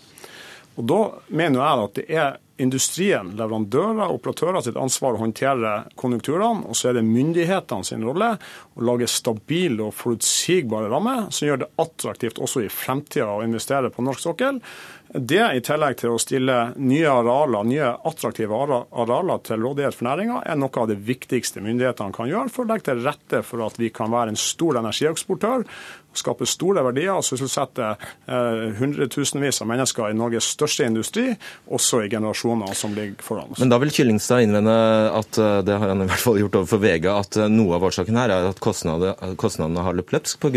Og 0.75 0.83
Da 0.83 1.21
mener 1.29 1.61
jeg 1.61 1.83
at 1.83 1.95
det 1.95 2.05
er 2.09 2.33
industrien, 2.57 3.33
leverandører 3.35 4.07
og 4.07 4.19
operatører 4.19 4.61
sitt 4.63 4.77
ansvar 4.79 5.15
å 5.15 5.21
håndtere 5.23 5.89
konjunkturene. 5.95 6.65
Og 6.67 6.75
så 6.75 6.89
er 6.89 6.97
det 6.97 7.07
myndighetene 7.07 7.83
sin 7.83 8.03
rolle 8.03 8.37
å 8.75 8.83
lage 8.83 9.07
stabile 9.07 9.89
og 9.89 9.95
forutsigbare 9.95 10.89
rammer 10.91 11.29
som 11.31 11.47
gjør 11.47 11.63
det 11.63 11.71
attraktivt 11.79 12.39
også 12.39 12.63
i 12.63 12.71
fremtida 12.71 13.27
å 13.27 13.43
investere 13.43 13.91
på 13.91 14.03
norsk 14.03 14.23
sokkel. 14.23 14.61
Det, 15.13 15.41
i 15.55 15.61
tillegg 15.63 15.99
til 16.01 16.15
å 16.15 16.21
stille 16.21 16.55
nye 16.75 17.11
arealer, 17.11 17.67
nye 17.67 17.91
attraktive 18.09 18.57
arealer 18.57 19.43
til 19.45 19.61
rådighet 19.63 19.95
for 19.95 20.09
næringa, 20.09 20.41
er 20.45 20.57
noe 20.59 20.81
av 20.81 20.89
det 20.91 20.97
viktigste 21.07 21.63
myndighetene 21.63 22.15
kan 22.15 22.31
gjøre 22.31 22.51
for 22.51 22.65
å 22.65 22.73
legge 22.73 22.89
til 22.89 23.03
rette 23.05 23.43
for 23.45 23.63
at 23.67 23.79
vi 23.79 23.91
kan 23.93 24.11
være 24.13 24.33
en 24.33 24.39
stor 24.39 24.81
energieksportør 24.81 25.67
skape 26.19 26.47
store 26.49 26.83
verdier 26.85 27.15
og 27.15 27.25
sysselsette 27.25 27.87
eh, 27.91 28.63
hundretusenvis 28.79 29.61
av 29.63 29.69
mennesker 29.71 30.11
i 30.11 30.17
Norges 30.17 30.47
største 30.55 30.87
industri, 30.87 31.27
også 31.65 32.03
i 32.05 32.09
generasjoner 32.11 32.75
som 32.77 32.95
ligger 32.95 33.23
foran 33.25 33.51
oss. 33.51 33.61
Men 33.61 33.73
da 33.73 33.79
vil 33.81 33.93
Kyllingstad 33.93 34.45
innvende 34.45 34.75
at 35.15 35.39
eh, 35.41 35.59
det 35.67 35.79
har 35.79 35.93
han 35.93 36.05
i 36.05 36.09
hvert 36.09 36.23
fall 36.23 36.39
gjort 36.41 36.59
overfor 36.61 36.83
VG, 36.83 37.09
at 37.11 37.39
eh, 37.41 37.51
noe 37.51 37.77
av 37.77 37.87
årsaken 37.89 38.19
her 38.19 38.35
er 38.35 38.49
at 38.51 38.61
kostnadene, 38.63 39.35
kostnadene 39.41 39.85
har 39.85 39.97
løpt 39.97 40.15
løpsk 40.15 40.43
pga. 40.45 40.53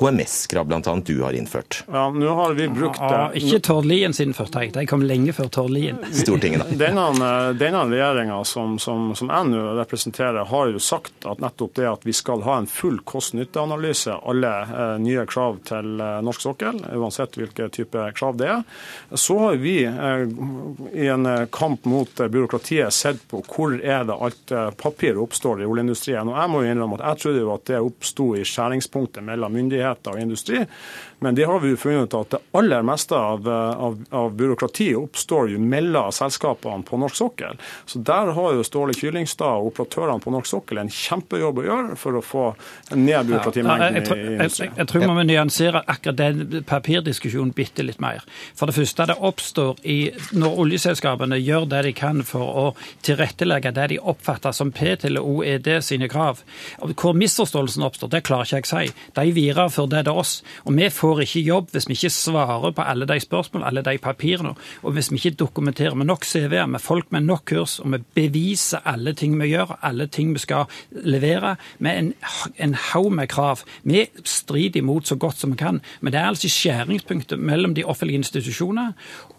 HMS-krav 0.00 0.66
bl.a. 0.68 0.94
du 1.06 1.14
har 1.22 1.36
innført. 1.36 1.82
Ja, 1.90 2.08
nå 2.10 2.34
har 2.36 2.56
vi 2.58 2.66
brukt 2.72 2.98
det. 2.98 3.10
Ja, 3.14 3.28
ikke 3.36 3.62
Tord 3.70 3.86
Liens 3.86 4.20
innført, 4.20 4.56
jeg. 4.58 4.74
De 4.74 4.86
kom 4.90 5.04
lenge 5.06 5.34
før 5.36 5.50
Tord 5.52 5.74
Lien. 5.74 6.02
Stortinget, 6.10 6.64
da. 6.64 6.78
Denne, 6.84 7.30
denne 7.58 7.84
regjeringa 7.90 8.40
som, 8.48 8.78
som, 8.82 9.12
som 9.18 9.30
jeg 9.30 9.50
nå 9.52 9.62
representerer, 9.78 10.42
har 10.50 10.74
jo 10.74 10.82
sagt 10.82 11.28
at 11.30 11.42
nettopp 11.42 11.76
det 11.78 11.86
at 11.90 12.06
vi 12.08 12.14
skal 12.16 12.42
ha 12.46 12.58
en 12.60 12.70
full 12.70 12.98
kost-nytte-analyse 13.06 14.18
alle 14.30 14.50
Eh, 14.80 14.98
nye 14.98 15.26
krav 15.26 15.58
til 15.64 16.00
eh, 16.00 16.18
norsk 16.24 16.44
sokkel, 16.44 16.78
uansett 16.94 17.36
hvilke 17.38 17.68
type 17.72 18.04
krav 18.16 18.36
det 18.40 18.48
er. 18.52 18.62
Så 19.18 19.38
har 19.38 19.58
vi 19.60 19.76
eh, 19.84 20.24
i 20.94 21.08
en 21.10 21.28
kamp 21.52 21.84
mot 21.90 22.22
byråkratiet 22.30 22.94
sett 22.94 23.22
på 23.30 23.42
hvor 23.46 23.76
er 23.76 24.04
det 24.08 24.16
alt 24.16 24.54
papir 24.80 25.18
oppstår 25.20 25.62
i 25.62 25.68
oljeindustrien. 25.68 26.28
Og 26.28 26.38
jeg 26.38 26.52
må 26.52 26.62
jo 26.62 26.72
innrømme 26.72 27.00
at 27.00 27.06
jeg 27.08 27.22
trodde 27.24 27.44
jo 27.44 27.54
at 27.54 27.66
det 27.70 27.80
oppsto 27.84 28.28
i 28.38 28.44
skjæringspunktet 28.46 29.26
mellom 29.26 29.56
myndigheter 29.56 30.16
og 30.16 30.22
industri. 30.22 30.62
Men 31.20 31.34
det 31.34 31.44
har 31.44 31.60
vi 31.60 31.74
jo 31.74 31.76
funnet 31.76 32.08
ut 32.08 32.14
at 32.16 32.30
det 32.34 32.40
aller 32.56 32.84
meste 32.86 33.16
av, 33.16 33.48
av, 33.48 33.98
av 34.10 34.32
byråkratiet 34.36 34.96
oppstår 34.96 35.50
jo 35.52 35.60
mellom 35.60 36.12
selskapene 36.14 36.86
på 36.88 36.96
norsk 37.00 37.16
sokkel. 37.20 37.58
Så 37.86 38.00
der 38.04 38.32
har 38.36 38.54
jo 38.56 38.64
Ståle 38.64 38.94
Kyllingstad 38.96 39.60
og 39.60 39.72
operatørene 39.74 40.24
på 40.24 40.32
norsk 40.32 40.48
sokkel 40.48 40.80
en 40.80 40.92
kjempejobb 40.92 41.60
å 41.60 41.66
gjøre 41.66 41.98
for 42.00 42.16
å 42.16 42.22
få 42.24 42.44
ned 42.96 43.28
byråkratimengden 43.28 43.98
ja, 44.00 44.16
i 44.16 44.34
industrien. 44.36 44.72
Jeg, 44.78 44.88
tror 44.90 45.04
vi 45.04 45.10
må 45.10 45.26
nyansere 45.28 45.82
akkurat 45.84 46.18
den 46.20 46.64
papirdiskusjonen 46.68 47.52
bitte 47.56 47.84
litt 47.84 48.00
mer. 48.00 48.24
For 48.56 48.70
det 48.70 48.78
første, 48.78 49.08
det 49.10 49.18
oppstår 49.30 49.84
i, 49.84 49.98
når 50.32 50.58
oljeselskapene 50.64 51.40
gjør 51.40 51.68
det 51.70 51.84
de 51.88 51.94
kan 51.96 52.24
for 52.26 52.60
å 52.64 52.66
tilrettelegge 53.06 53.74
det 53.76 53.90
de 53.94 54.00
oppfatter 54.00 54.56
som 54.56 54.72
PT 54.72 55.10
eller 55.10 55.26
OED 55.26 55.68
sine 55.84 56.08
krav. 56.08 56.40
Hvor 56.94 57.16
misforståelsen 57.18 57.84
oppstår, 57.84 58.12
det 58.12 58.24
klarer 58.24 58.48
ikke 58.48 58.62
jeg 58.64 58.70
si. 58.70 59.06
De 59.16 59.28
virer 59.36 59.68
for 59.72 59.90
det 59.90 60.06
til 60.08 60.24
oss. 60.24 60.38
Og 60.64 60.76
vi 60.78 60.88
får 60.92 61.09
ikke 61.18 61.42
jobb 61.42 61.70
hvis 61.74 61.88
vi 61.88 61.96
ikke 61.98 62.10
svarer 62.14 62.72
på 62.76 62.82
alle 62.82 63.06
de 63.06 63.18
spørsmålene, 63.20 63.66
alle 63.66 63.82
de 63.82 63.98
papirene. 63.98 64.54
Og 64.82 64.92
hvis 64.92 65.10
vi 65.10 65.16
ikke 65.16 65.36
dokumenterer 65.44 65.94
med 65.94 66.06
nok 66.06 66.24
CV-er, 66.24 66.66
med 66.66 66.80
folk 66.80 67.10
med 67.12 67.26
nok 67.26 67.44
kurs, 67.50 67.78
og 67.80 67.92
vi 67.92 67.98
beviser 68.14 68.78
alle 68.84 69.12
ting 69.12 69.34
vi 69.40 69.50
gjør, 69.50 69.78
alle 69.82 70.06
ting 70.06 70.32
vi 70.34 70.38
skal 70.38 70.64
levere, 70.90 71.56
med 71.78 71.98
en, 71.98 72.12
en 72.58 72.74
haug 72.74 73.12
med 73.12 73.28
krav. 73.28 73.64
Vi 73.82 74.06
strider 74.24 74.80
imot 74.80 75.06
så 75.06 75.16
godt 75.16 75.38
som 75.38 75.52
vi 75.52 75.56
kan. 75.56 75.80
Men 76.00 76.12
det 76.12 76.20
er 76.20 76.30
altså 76.30 76.48
skjæringspunktet 76.48 77.38
mellom 77.38 77.74
de 77.74 77.84
offentlige 77.84 78.22
institusjonene 78.22 78.92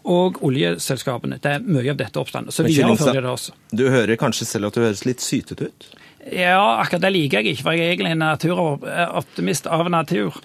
og 0.04 0.42
oljeselskapene. 0.44 1.38
Det 1.42 1.56
er 1.56 1.66
mye 1.66 1.90
av 1.92 1.98
dette 2.00 2.20
oppstanden. 2.20 2.52
Så 2.52 2.66
vi 2.66 2.76
gjennomfører 2.76 3.22
det 3.22 3.30
også. 3.30 3.56
Du 3.72 3.88
hører 3.88 4.18
kanskje 4.20 4.48
selv 4.48 4.70
at 4.70 4.76
du 4.76 4.84
høres 4.84 5.06
litt 5.08 5.22
sytete 5.22 5.70
ut? 5.70 5.90
Ja, 6.30 6.78
akkurat 6.78 7.02
det 7.02 7.10
liker 7.16 7.40
jeg 7.40 7.56
ikke, 7.56 7.64
for 7.66 7.74
jeg 7.74 7.82
er 7.88 7.96
egentlig 7.96 8.12
en 8.14 8.22
naturoptimist 8.22 9.66
av 9.66 9.88
natur. 9.90 10.36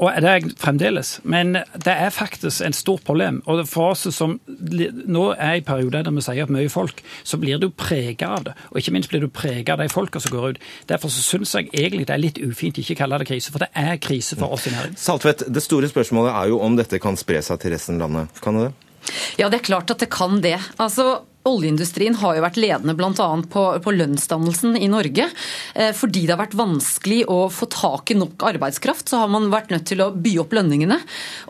Og 0.00 0.08
det 0.16 0.26
er 0.26 0.38
jeg 0.38 0.54
fremdeles. 0.58 1.12
Men 1.28 1.52
det 1.84 1.92
er 1.92 2.10
faktisk 2.14 2.64
en 2.64 2.74
stort 2.74 3.04
problem. 3.04 3.42
Og 3.44 3.60
for 3.68 3.92
oss 3.92 4.06
som 4.16 4.38
nå 4.48 5.26
er 5.36 5.60
i 5.60 5.64
perioder 5.64 6.06
der 6.06 6.16
vi 6.16 6.24
sier 6.24 6.48
at 6.48 6.52
mye 6.52 6.72
folk, 6.72 7.02
så 7.22 7.38
blir 7.40 7.60
du 7.60 7.68
prega 7.70 8.32
av 8.38 8.48
det. 8.48 8.56
Og 8.72 8.80
ikke 8.80 8.96
minst 8.96 9.12
blir 9.12 9.22
du 9.22 9.28
prega 9.28 9.76
av 9.76 9.84
de 9.84 9.90
folka 9.92 10.22
som 10.24 10.34
går 10.34 10.54
ut. 10.56 10.62
Derfor 10.88 11.12
så 11.12 11.22
syns 11.22 11.54
jeg 11.54 11.68
egentlig 11.70 12.08
det 12.08 12.16
er 12.16 12.24
litt 12.24 12.40
ufint 12.40 12.80
ikke 12.80 12.96
å 12.96 13.02
kalle 13.04 13.20
det 13.20 13.30
krise, 13.30 13.52
for 13.52 13.62
det 13.62 13.70
er 13.76 14.00
krise 14.02 14.40
for 14.40 14.56
oss 14.56 14.66
i 14.66 14.74
næringen. 14.74 14.98
Saltvedt, 14.98 15.46
det 15.52 15.62
store 15.64 15.92
spørsmålet 15.92 16.32
er 16.32 16.54
jo 16.54 16.62
om 16.64 16.80
dette 16.80 17.02
kan 17.02 17.20
spre 17.20 17.44
seg 17.44 17.60
til 17.60 17.76
resten 17.76 18.00
av 18.00 18.08
landet. 18.08 18.40
Kan 18.40 18.56
det 18.56 18.70
det? 18.70 18.78
Ja, 19.40 19.48
det 19.48 19.60
er 19.60 19.68
klart 19.68 19.92
at 19.92 20.00
det 20.02 20.10
kan 20.12 20.40
det. 20.44 20.58
Altså, 20.80 21.20
Oljeindustrien 21.48 22.18
har 22.20 22.34
jo 22.36 22.42
vært 22.44 22.58
ledende 22.60 22.92
bl.a. 22.92 23.28
På, 23.48 23.62
på 23.80 23.92
lønnsdannelsen 23.94 24.74
i 24.76 24.90
Norge. 24.92 25.24
Eh, 25.72 25.92
fordi 25.96 26.26
det 26.26 26.34
har 26.34 26.42
vært 26.42 26.56
vanskelig 26.58 27.22
å 27.32 27.46
få 27.48 27.64
tak 27.72 28.12
i 28.12 28.16
nok 28.18 28.44
arbeidskraft, 28.44 29.08
så 29.08 29.22
har 29.22 29.30
man 29.32 29.48
vært 29.52 29.72
nødt 29.72 29.86
til 29.88 30.02
å 30.04 30.10
by 30.12 30.34
opp 30.42 30.52
lønningene. 30.58 30.98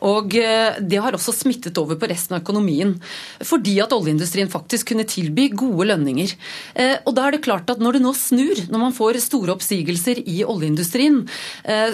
Og 0.07 0.37
eh, 0.39 0.79
det 0.79 1.01
har 1.03 1.17
også 1.17 1.35
smittet 1.35 1.81
over 1.83 1.99
på 1.99 2.07
resten 2.11 2.37
av 2.37 2.45
økonomien. 2.45 2.95
Fordi 3.43 3.75
at 3.83 3.95
oljeindustrien 3.97 4.53
faktisk 4.53 4.93
kunne 4.93 5.09
tilby 5.11 5.49
gode 5.59 5.89
lønninger. 5.91 6.37
Eh, 6.79 6.95
og 7.03 7.19
da 7.19 7.27
er 7.27 7.35
det 7.35 7.43
klart 7.49 7.75
at 7.75 7.83
når 7.83 7.99
det 7.99 8.05
nå 8.07 8.15
snur, 8.15 8.63
når 8.71 8.85
man 8.85 8.95
får 8.95 9.19
store 9.27 9.57
oppsigelser 9.57 10.23
i 10.23 10.45
oljeindustrien, 10.47 11.25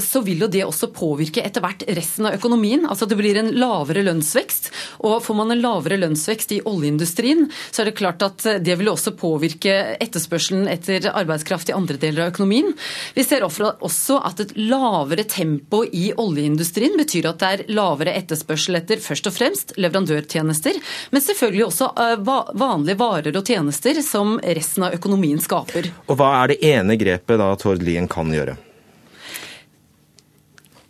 så 0.03 0.21
vil 0.25 0.43
jo 0.45 0.49
det 0.51 0.63
også 0.67 0.89
påvirke 0.95 1.43
etter 1.45 1.63
hvert 1.65 1.83
resten 1.97 2.29
av 2.29 2.37
økonomien. 2.37 2.85
Altså 2.89 3.07
det 3.09 3.17
blir 3.19 3.39
en 3.41 3.51
lavere 3.57 4.05
lønnsvekst. 4.07 4.69
Og 5.07 5.19
får 5.25 5.39
man 5.39 5.53
en 5.55 5.63
lavere 5.63 5.99
lønnsvekst 6.01 6.55
i 6.57 6.61
oljeindustrien, 6.69 7.47
så 7.71 7.83
er 7.83 7.86
er 7.87 7.93
det 7.93 7.99
klart 8.01 8.23
at 8.27 8.45
det 8.65 8.75
vil 8.81 8.91
også 8.91 9.15
påvirke 9.19 9.75
etterspørselen 10.03 10.67
etter 10.71 11.07
arbeidskraft 11.13 11.71
i 11.71 11.77
andre 11.77 11.99
deler 12.03 12.27
av 12.27 12.35
økonomien. 12.35 12.73
Vi 13.15 13.25
ser 13.25 13.47
også 13.47 14.19
at 14.27 14.43
et 14.43 14.55
lavere 14.59 15.27
tempo 15.31 15.85
i 15.87 16.09
oljeindustrien 16.17 16.99
betyr 16.99 17.31
at 17.31 17.43
det 17.43 17.53
er 17.53 17.65
lavere 17.79 18.17
etterspørsel 18.19 18.81
etter 18.81 19.03
først 19.03 19.31
og 19.31 19.37
fremst 19.37 19.75
leverandørtjenester, 19.79 20.79
men 21.15 21.25
selvfølgelig 21.25 21.67
også 21.69 21.91
eh, 22.03 22.17
vanlige 22.59 23.01
varer 23.01 23.39
og 23.39 23.47
tjenester 23.47 24.03
som 24.03 24.39
resten 24.43 24.89
av 24.89 24.99
økonomien 24.99 25.43
skaper. 25.43 25.93
Og 26.11 26.19
Hva 26.19 26.33
er 26.43 26.55
det 26.55 26.63
ene 26.75 26.99
grepet 26.99 27.43
da 27.43 27.53
Tord 27.61 27.85
Lien 27.87 28.11
kan 28.11 28.33
gjøre? 28.35 28.59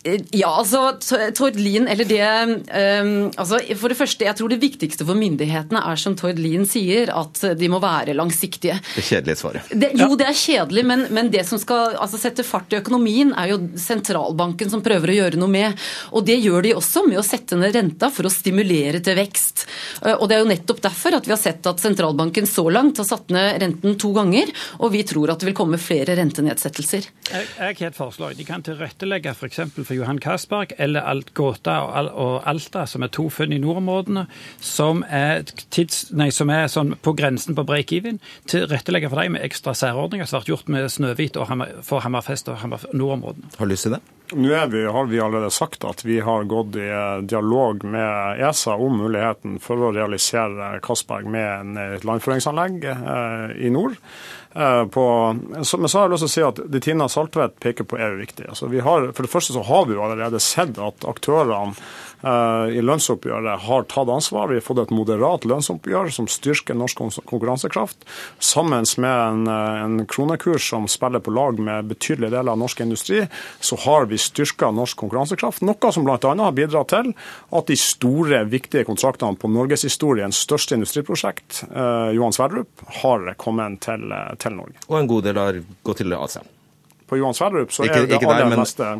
Eh, 0.06 0.22
ja, 0.30 0.50
altså 0.50 0.92
Tord 1.34 1.58
Lien, 1.58 1.88
eller 1.90 2.06
det 2.08 2.22
um, 2.22 3.30
altså, 3.34 3.58
For 3.78 3.90
det 3.90 3.98
første, 3.98 4.26
jeg 4.26 4.38
tror 4.38 4.52
det 4.52 4.60
viktigste 4.62 5.06
for 5.06 5.18
myndighetene 5.18 5.82
er 5.90 6.00
som 6.00 6.16
Tord 6.18 6.38
Lien 6.40 6.66
sier, 6.68 7.10
at 7.10 7.42
de 7.58 7.70
må 7.70 7.80
være 7.82 8.14
langsiktige. 8.16 8.78
Det 8.94 9.04
kjedelige 9.06 9.40
svaret. 9.40 9.70
Det, 9.70 9.92
jo, 9.98 10.12
det 10.18 10.28
er 10.30 10.38
kjedelig, 10.38 10.84
men, 10.86 11.06
men, 11.14 11.30
det 11.32 11.42
som 11.48 11.60
skal 11.60 11.96
altså, 11.98 12.20
sette 12.20 12.46
fart 12.46 12.72
i 12.72 12.78
økonomien, 12.80 13.32
er 13.36 13.52
jo 13.54 13.60
sentralbanken 13.80 14.70
som 14.72 14.84
prøver 14.84 15.12
å 15.12 15.18
gjøre 15.20 15.40
noe 15.40 15.52
med. 15.52 15.86
Og 16.14 16.26
det 16.26 16.38
gjør 16.38 16.66
de 16.68 16.76
også 16.78 17.06
med 17.08 17.20
å 17.20 17.26
sette 17.26 17.58
ned 17.58 17.74
renta 17.74 18.10
for 18.14 18.28
å 18.28 18.32
stimulere 18.32 19.02
til 19.04 19.18
vekst. 19.18 19.66
Eh, 20.04 20.14
og 20.14 20.28
det 20.28 20.38
er 20.38 20.44
jo 20.44 20.50
nettopp 20.52 20.82
derfor 20.86 21.18
at 21.18 21.26
vi 21.26 21.34
har 21.34 21.42
sett 21.42 21.66
at 21.66 21.82
sentralbanken 21.82 22.48
så 22.50 22.66
langt 22.70 23.02
har 23.02 23.08
satt 23.08 23.32
ned 23.34 23.60
renten 23.62 23.98
to 24.00 24.12
ganger, 24.16 24.52
og 24.78 24.94
vi 24.94 25.02
tror 25.08 25.34
at 25.34 25.42
det 25.42 25.50
vil 25.50 25.58
komme 25.58 25.80
flere 25.82 26.16
rentenedsettelser. 26.18 27.10
Jeg, 27.32 27.50
har 27.58 27.74
et 27.90 27.96
forslag. 27.96 28.36
De 28.38 28.46
kan 28.46 28.62
tilrettelegge 28.64 29.34
f.eks. 29.34 29.62
for, 29.74 29.82
for 29.82 29.95
Johan 29.96 30.20
Castberg 30.22 30.74
eller 30.82 31.06
Alt 31.06 31.32
Gåta 31.36 31.78
og 32.12 32.40
Alta, 32.48 32.86
som 32.86 33.04
er 33.04 33.12
to 33.14 33.28
funn 33.32 33.54
i 33.54 33.60
nordområdene, 33.62 34.26
som 34.62 35.02
er, 35.08 35.46
tids, 35.74 36.06
nei, 36.16 36.30
som 36.34 36.52
er 36.52 36.68
sånn 36.72 36.94
på 37.02 37.16
grensen 37.18 37.56
på 37.56 37.66
break-even, 37.66 38.20
tilrettelegge 38.50 39.10
for 39.12 39.22
dem 39.22 39.36
med 39.36 39.46
ekstra 39.46 39.74
særordninger 39.76 40.28
som 40.28 40.38
har 40.38 40.44
vært 40.44 40.54
gjort 40.54 40.74
med 40.76 40.90
Snøhvit 40.92 41.40
og 41.40 41.50
Hammer, 41.50 41.80
for 41.86 42.04
Hammerfest 42.04 42.52
og 42.52 42.60
Hammer, 42.62 42.86
nordområdene. 42.92 43.56
Har 43.56 43.68
du 43.68 43.74
lyst 43.74 43.88
til 43.88 43.96
det? 43.98 44.04
Nå 44.34 44.50
vi, 44.72 44.80
har 44.90 45.06
vi 45.06 45.20
allerede 45.22 45.52
sagt 45.54 45.84
at 45.86 46.00
vi 46.02 46.16
har 46.20 46.48
gått 46.50 46.74
i 46.82 46.88
dialog 47.30 47.84
med 47.86 48.40
ESA 48.42 48.74
om 48.74 48.96
muligheten 48.98 49.60
for 49.62 49.78
å 49.78 49.92
realisere 49.94 50.80
Castberg 50.82 51.28
med 51.30 51.78
et 51.78 52.06
landføringsanlegg 52.06 52.88
eh, 52.90 53.54
i 53.68 53.70
nord. 53.70 53.94
Eh, 54.56 54.86
på, 54.86 55.36
men 55.36 55.64
så 55.64 55.98
har 55.98 56.06
jeg 56.06 56.12
lyst 56.14 56.22
til 56.24 56.30
å 56.30 56.32
si 56.32 56.44
at 56.46 56.60
det 56.72 56.80
Tina 56.86 57.08
Saltvedt 57.12 57.58
peker 57.60 57.84
på, 57.84 57.98
er 58.00 58.14
jo 58.14 58.22
viktig. 58.22 58.46
Altså, 58.48 58.70
har, 58.72 59.10
for 59.12 59.26
det 59.26 59.32
første 59.32 59.52
så 59.52 59.64
har 59.68 59.84
vi 59.84 59.98
jo 59.98 60.04
allerede 60.06 60.40
sett 60.40 60.80
at 60.80 61.04
aktørene 61.04 61.74
Eh, 62.26 62.76
i 62.78 62.82
lønnsoppgjøret 62.82 63.66
har 63.68 63.84
tatt 63.90 64.08
ansvar. 64.08 64.48
Vi 64.48 64.56
har 64.58 64.64
fått 64.64 64.80
et 64.86 64.94
moderat 64.94 65.44
lønnsoppgjør 65.46 66.08
som 66.14 66.28
styrker 66.30 66.74
norsk 66.78 67.02
konkurransekraft. 67.28 68.06
Sammen 68.38 68.86
med 68.96 69.18
en, 69.28 69.46
eh, 69.46 69.84
en 69.84 70.06
kronekurs 70.06 70.68
som 70.70 70.88
spiller 70.88 71.20
på 71.20 71.34
lag 71.34 71.58
med 71.58 71.88
betydelige 71.88 72.30
deler 72.30 72.52
av 72.52 72.58
norsk 72.58 72.80
industri, 72.80 73.28
så 73.60 73.76
har 73.78 74.06
vi 74.06 74.16
styrka 74.16 74.70
norsk 74.72 74.96
konkurransekraft. 74.96 75.62
Noe 75.62 75.92
som 75.92 76.04
bl.a. 76.04 76.18
har 76.18 76.52
bidratt 76.52 76.88
til 76.88 77.14
at 77.52 77.66
de 77.66 77.76
store, 77.76 78.44
viktige 78.48 78.84
kontraktene 78.84 79.36
på 79.36 79.48
norgeshistoriens 79.48 80.36
største 80.36 80.74
industriprosjekt, 80.74 81.64
Johan 82.14 82.32
Sverdrup, 82.32 82.68
har 83.02 83.34
kommet 83.34 83.80
til, 83.80 84.12
til, 84.38 84.45
Norge. 84.54 84.78
Og 84.86 84.98
en 85.00 85.08
god 85.10 85.26
del 85.26 85.40
har 85.40 85.58
gått 85.82 86.02
til 86.02 86.14
Asia. 86.14 86.42
På 87.06 87.18
Johan 87.18 87.34
Sverdrup 87.34 87.72
så 87.74 87.86
er 87.86 88.06
det 88.06 88.18
aller 88.18 88.38
der, 88.42 88.48
men... 88.50 88.62
meste 88.62 88.92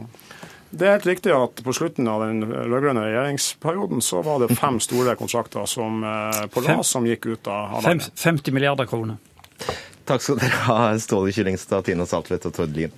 Det 0.70 0.86
er 0.86 0.96
helt 0.96 1.06
riktig 1.06 1.32
at 1.34 1.62
på 1.62 1.72
slutten 1.74 2.08
av 2.10 2.24
den 2.26 2.42
rød-grønne 2.42 3.04
regjeringsperioden 3.06 4.02
så 4.02 4.22
var 4.26 4.42
det 4.42 4.56
fem 4.58 4.80
store 4.82 5.14
kontrakter 5.18 5.66
som, 5.70 6.02
på 6.50 6.62
LAS 6.66 6.90
som 6.90 7.06
gikk 7.06 7.26
ut 7.26 7.46
av 7.50 7.82
landet. 7.86 8.10
50 8.18 8.54
milliarder 8.54 8.90
kroner. 8.90 9.16
Takk 10.06 10.22
skal 10.22 10.38
dere 10.38 10.58
ha, 10.68 10.80
Ståle 11.02 11.32
Kyllingstad, 11.34 11.86
Tina 11.86 12.06
Saltvedt 12.06 12.46
og 12.46 12.54
Tord 12.54 12.74
Lien. 12.76 12.92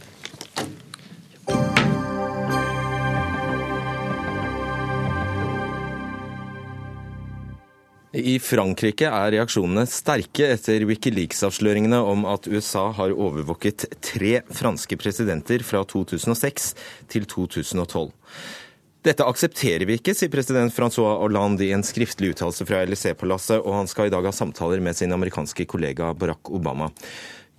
I 8.17 8.39
Frankrike 8.41 9.05
er 9.05 9.35
reaksjonene 9.35 9.83
sterke 9.91 10.47
etter 10.55 10.87
Wikileaks-avsløringene 10.89 11.99
om 12.01 12.25
at 12.31 12.49
USA 12.49 12.87
har 12.97 13.13
overvåket 13.13 13.85
tre 14.01 14.39
franske 14.49 14.97
presidenter 14.97 15.61
fra 15.61 15.83
2006 15.85 16.71
til 17.13 17.29
2012. 17.29 18.09
Dette 19.05 19.27
aksepterer 19.29 19.85
vi 19.85 19.99
ikke, 20.01 20.17
sier 20.17 20.33
president 20.33 20.73
Francois 20.73 21.21
Hollande 21.21 21.67
i 21.69 21.75
en 21.77 21.85
skriftlig 21.85 22.33
uttalelse 22.33 22.65
fra 22.69 22.81
LSE-palasset, 22.89 23.61
og 23.61 23.77
han 23.77 23.91
skal 23.93 24.09
i 24.09 24.15
dag 24.15 24.25
ha 24.25 24.33
samtaler 24.33 24.81
med 24.81 24.97
sin 24.97 25.13
amerikanske 25.13 25.69
kollega 25.69 26.15
Barack 26.17 26.49
Obama. 26.49 26.89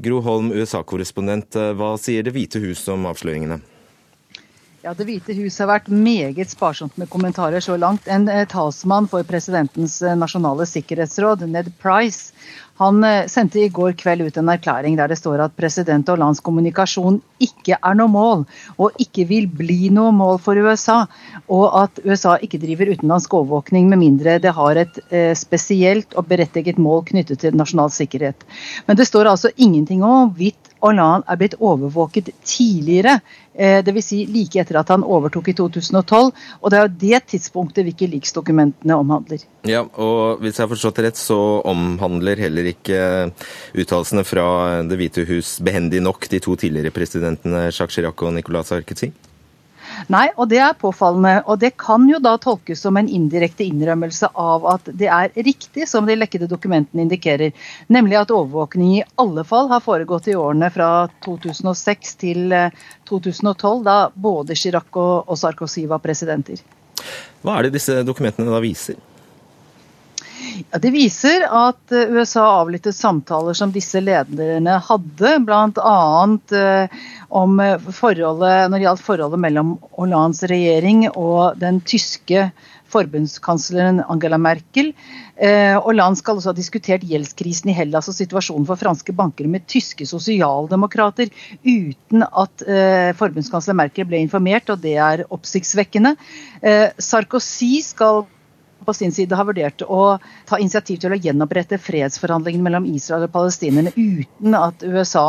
Gro 0.01 0.17
Holm, 0.25 0.49
USA-korrespondent, 0.55 1.61
hva 1.77 1.93
sier 2.01 2.25
Det 2.25 2.33
hvite 2.33 2.61
hus 2.63 2.87
om 2.89 3.05
avsløringene? 3.05 3.61
Ja, 4.79 4.93
Det 4.95 5.03
hvite 5.09 5.33
hus 5.35 5.57
har 5.59 5.67
vært 5.67 5.89
meget 5.91 6.53
sparsomt 6.53 6.95
med 6.95 7.09
kommentarer 7.11 7.59
så 7.59 7.75
langt. 7.75 8.05
En 8.07 8.29
eh, 8.31 8.45
talsmann 8.47 9.09
for 9.11 9.27
presidentens 9.27 9.97
eh, 9.99 10.15
nasjonale 10.15 10.63
sikkerhetsråd, 10.71 11.43
Ned 11.51 11.67
Price, 11.83 12.31
han 12.79 13.03
eh, 13.03 13.25
sendte 13.27 13.59
i 13.59 13.67
går 13.75 13.97
kveld 13.99 14.23
ut 14.23 14.39
en 14.39 14.51
erklæring 14.53 14.95
der 14.95 15.11
det 15.11 15.17
står 15.19 15.43
at 15.43 15.57
president 15.59 16.07
Hollands 16.07 16.39
kommunikasjon 16.45 17.19
ikke 17.43 17.75
er 17.75 17.99
noe 17.99 18.07
mål, 18.13 18.45
og 18.79 19.03
ikke 19.03 19.27
vil 19.27 19.49
bli 19.51 19.91
noe 19.91 20.15
mål 20.15 20.39
for 20.47 20.55
USA. 20.55 21.01
Og 21.51 21.75
at 21.81 21.99
USA 22.07 22.37
ikke 22.39 22.61
driver 22.63 22.93
utenlandsk 22.93 23.35
overvåkning 23.35 23.91
med 23.91 23.99
mindre 23.99 24.39
det 24.39 24.55
har 24.55 24.79
et 24.79 25.03
spesielt 25.35 26.15
og 26.15 26.31
berettiget 26.31 26.79
mål 26.79 27.03
knyttet 27.11 27.43
til 27.43 27.59
nasjonal 27.59 27.91
sikkerhet. 27.91 28.47
Men 28.87 28.95
det 28.95 29.11
står 29.11 29.27
altså 29.27 29.51
ingenting 29.57 30.07
om 30.07 30.29
hvorvidt 30.31 30.68
Hollande 30.83 31.27
er 31.27 31.39
blitt 31.39 31.57
overvåket 31.59 32.31
tidligere. 32.47 33.19
Eh, 33.53 33.79
Dvs. 33.83 34.09
Si 34.09 34.19
like 34.31 34.61
etter 34.61 34.79
at 34.79 34.91
han 34.93 35.03
overtok 35.03 35.51
i 35.51 35.55
2012. 35.57 36.31
Og 36.61 36.71
det 36.71 36.79
er 36.79 36.85
jo 36.85 36.99
det 37.03 37.21
tidspunktet 37.33 37.87
Wikileaks-dokumentene 37.89 38.97
omhandler. 38.97 39.43
Ja, 39.67 39.83
og 39.83 40.39
hvis 40.43 40.57
jeg 40.57 40.65
har 40.65 40.73
forstått 40.73 41.01
det 41.01 41.09
rett, 41.09 41.19
så 41.19 41.39
omhandler 41.67 42.39
heller 42.39 42.71
ikke 42.71 42.99
uttalelsene 43.75 44.23
fra 44.27 44.47
Det 44.87 44.97
hvite 44.99 45.27
hus 45.27 45.57
behendig 45.63 46.01
nok 46.03 46.29
de 46.31 46.39
to 46.43 46.55
tidligere 46.59 46.95
presidentene 46.95 47.67
Jacques 47.67 47.97
Chirac 47.97 48.23
og 48.23 48.33
Nicolas 48.37 48.71
Sarkozy? 48.71 49.11
Nei, 50.07 50.29
og 50.37 50.49
det 50.51 50.61
er 50.63 50.77
påfallende. 50.79 51.43
Og 51.49 51.59
det 51.59 51.73
kan 51.81 52.07
jo 52.09 52.19
da 52.23 52.35
tolkes 52.41 52.81
som 52.85 52.97
en 52.97 53.09
indirekte 53.09 53.65
innrømmelse 53.67 54.31
av 54.39 54.67
at 54.71 54.89
det 54.99 55.09
er 55.11 55.33
riktig, 55.35 55.87
som 55.89 56.07
de 56.07 56.17
lekkede 56.17 56.49
dokumentene 56.49 57.03
indikerer, 57.05 57.51
nemlig 57.87 58.19
at 58.21 58.33
overvåkning 58.33 58.95
i 58.99 59.05
alle 59.19 59.43
fall 59.47 59.69
har 59.73 59.83
foregått 59.85 60.29
i 60.31 60.37
årene 60.39 60.71
fra 60.73 61.09
2006 61.25 62.15
til 62.23 62.55
2012, 63.09 63.51
eh, 63.51 63.83
da 63.89 63.97
både 64.13 64.55
Chirac 64.55 64.95
og 64.99 65.35
Sarkozy 65.37 65.85
var 65.89 66.01
presidenter. 66.03 66.61
Hva 67.43 67.57
er 67.57 67.67
det 67.67 67.77
disse 67.79 68.01
dokumentene 68.07 68.51
da 68.51 68.59
viser? 68.63 68.99
Ja, 70.59 70.79
det 70.81 70.91
viser 70.93 71.45
at 71.45 71.93
eh, 71.93 72.09
USA 72.11 72.43
avlyttet 72.59 72.97
samtaler 72.97 73.55
som 73.57 73.71
disse 73.73 74.01
lederne 74.03 74.79
hadde, 74.83 75.35
bl.a. 75.45 75.99
Eh, 76.59 76.97
om 77.29 77.61
forholdet, 77.93 78.71
når 78.71 78.75
det 78.75 78.85
gjaldt 78.87 79.05
forholdet 79.05 79.43
mellom 79.43 79.77
Hollands 79.97 80.41
regjering 80.49 81.05
og 81.11 81.59
den 81.61 81.79
tyske 81.85 82.49
forbundskansleren 82.89 84.01
Angela 84.09 84.39
Merkel. 84.41 84.89
Eh, 85.37 85.77
Hollande 85.85 86.17
skal 86.17 86.39
også 86.39 86.49
ha 86.49 86.57
diskutert 86.57 87.05
gjeldskrisen 87.05 87.69
i 87.69 87.75
Hellas 87.77 88.09
og 88.09 88.17
situasjonen 88.17 88.65
for 88.65 88.81
franske 88.81 89.13
banker 89.15 89.45
med 89.51 89.67
tyske 89.69 90.07
sosialdemokrater, 90.09 91.29
uten 91.61 92.25
at 92.25 92.65
forbundskansler 93.21 93.77
Merkel 93.77 94.09
ble 94.09 94.23
informert, 94.25 94.73
og 94.73 94.81
det 94.81 94.97
er 94.97 95.27
oppsiktsvekkende. 95.29 96.15
Sarkozy 96.97 97.75
skal 97.85 98.25
på 98.85 98.95
sin 98.95 99.11
side 99.15 99.35
har 99.35 99.47
vurdert 99.47 99.83
å 99.85 100.17
ta 100.49 100.59
initiativ 100.59 101.01
til 101.03 101.15
å 101.15 101.19
gjenopprette 101.19 101.79
fredsforhandlingene 101.81 102.65
mellom 102.65 102.87
Israel 102.89 103.27
og 103.27 103.33
palestinerne 103.33 103.93
uten 103.95 104.55
at 104.57 104.85
USA 104.85 105.27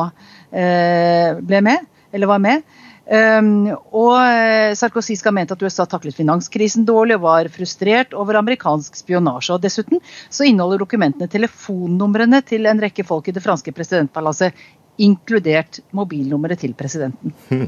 eh, 0.51 1.37
ble 1.41 1.65
med, 1.67 1.91
eller 2.15 2.31
var 2.31 2.43
med. 2.43 2.65
Um, 3.11 3.73
og 3.97 4.13
eh, 4.23 4.71
Sarkozy 4.79 5.17
skal 5.19 5.33
ha 5.33 5.39
ment 5.41 5.51
at 5.51 5.63
USA 5.65 5.83
taklet 5.89 6.15
finanskrisen 6.15 6.85
dårlig 6.87 7.17
og 7.19 7.25
var 7.25 7.49
frustrert 7.51 8.15
over 8.15 8.39
amerikansk 8.39 9.01
spionasje. 9.01 9.57
og 9.57 9.65
Dessuten 9.65 9.99
så 10.31 10.47
inneholder 10.47 10.85
dokumentene 10.85 11.27
telefonnumrene 11.31 12.39
til 12.47 12.71
en 12.71 12.83
rekke 12.85 13.07
folk 13.09 13.27
i 13.27 13.35
det 13.35 13.43
franske 13.43 13.75
presidentpalasset, 13.75 14.55
inkludert 15.01 15.81
mobilnummeret 15.97 16.63
til 16.63 16.77
presidenten. 16.79 17.35
Hmm. 17.49 17.67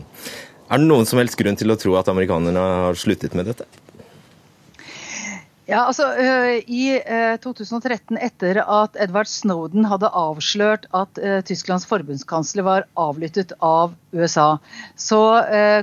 Er 0.72 0.80
det 0.80 0.86
noen 0.86 1.08
som 1.08 1.18
helst 1.18 1.36
grunn 1.40 1.58
til 1.58 1.74
å 1.74 1.78
tro 1.80 1.96
at 1.98 2.08
amerikanerne 2.12 2.62
har 2.86 2.98
sluttet 3.00 3.34
med 3.34 3.50
dette? 3.50 3.66
Ja, 5.68 5.84
altså 5.86 6.08
I 6.66 6.98
2013, 7.42 8.16
etter 8.18 8.58
at 8.64 8.96
Edward 8.98 9.30
Snowden 9.30 9.86
hadde 9.86 10.10
avslørt 10.10 10.88
at 10.90 11.20
Tysklands 11.46 11.86
forbundskansler 11.86 12.66
var 12.66 12.88
avlyttet 12.98 13.54
av 13.62 13.94
USA, 14.10 14.56
så 14.98 15.20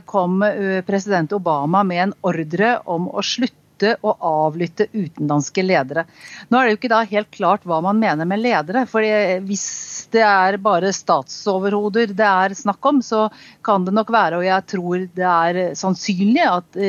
kom 0.09 0.43
president 0.87 1.31
Obama 1.37 1.85
med 1.87 2.03
en 2.09 2.13
ordre 2.27 2.73
om 2.91 3.07
å 3.07 3.23
slutte 3.23 3.58
å 4.01 4.15
avlytte 4.19 4.89
utenlandske 4.93 5.63
ledere. 5.63 6.05
Nå 6.49 6.57
er 6.59 6.65
det 6.65 6.73
jo 6.73 6.79
ikke 6.79 6.91
da 6.91 7.03
helt 7.07 7.31
klart 7.31 7.65
hva 7.67 7.81
man 7.81 7.99
mener 7.99 8.25
med 8.29 8.39
ledere. 8.43 8.85
for 8.89 9.01
Hvis 9.45 10.07
det 10.11 10.23
er 10.25 10.57
bare 10.57 10.93
statsoverhoder 10.93 12.13
det 12.13 12.25
er 12.25 12.53
snakk 12.57 12.85
om, 12.85 13.01
så 13.01 13.29
kan 13.63 13.85
det 13.85 13.93
nok 13.93 14.09
være, 14.09 14.37
og 14.39 14.45
jeg 14.45 14.65
tror 14.73 15.07
det 15.15 15.27
er 15.29 15.59
sannsynlig, 15.77 16.45
at 16.45 16.79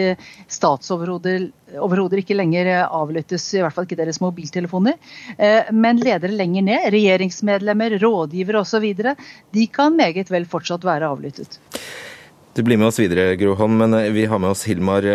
statsoverhoder 0.49 1.51
overhodet 1.79 2.25
ikke 2.25 2.35
lenger 2.35 2.71
avlyttes, 2.87 3.45
i 3.55 3.61
hvert 3.63 3.75
fall 3.77 3.87
ikke 3.87 3.99
deres 4.01 4.21
mobiltelefoner. 4.23 4.97
Men 5.71 6.01
ledere 6.03 6.35
lenger 6.35 6.67
ned, 6.67 6.89
regjeringsmedlemmer, 6.95 7.99
rådgivere 8.03 8.65
osv., 8.65 8.89
de 9.55 9.67
kan 9.71 9.95
meget 9.97 10.33
vel 10.33 10.49
fortsatt 10.51 10.85
være 10.87 11.11
avlyttet. 11.11 11.61
Du 12.55 12.65
blir 12.67 12.81
med 12.81 12.89
oss 12.91 12.99
videre, 12.99 13.37
Groholm, 13.39 13.77
men 13.79 13.95
vi 14.15 14.25
har 14.27 14.41
med 14.43 14.51
oss 14.51 14.65
Hilmar 14.67 15.07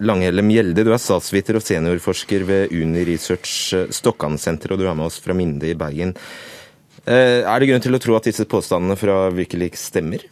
Langhelle 0.00 0.44
Mjelde, 0.46 0.84
du 0.86 0.92
er 0.94 1.02
statsviter 1.02 1.58
og 1.58 1.64
seniorforsker 1.64 2.46
ved 2.46 2.74
Uni 2.76 3.04
Research 3.08 3.74
Stokkan-senteret, 3.94 4.76
og 4.76 4.82
du 4.82 4.86
er 4.86 4.98
med 4.98 5.08
oss 5.10 5.18
fra 5.22 5.34
Minde 5.34 5.70
i 5.70 5.76
Bergen. 5.78 6.14
Er 7.08 7.56
det 7.58 7.70
grunn 7.70 7.82
til 7.82 7.96
å 7.96 8.00
tro 8.02 8.18
at 8.18 8.26
disse 8.28 8.44
påstandene 8.44 8.98
fra 9.00 9.30
Wikileaks 9.32 9.86
stemmer? 9.88 10.26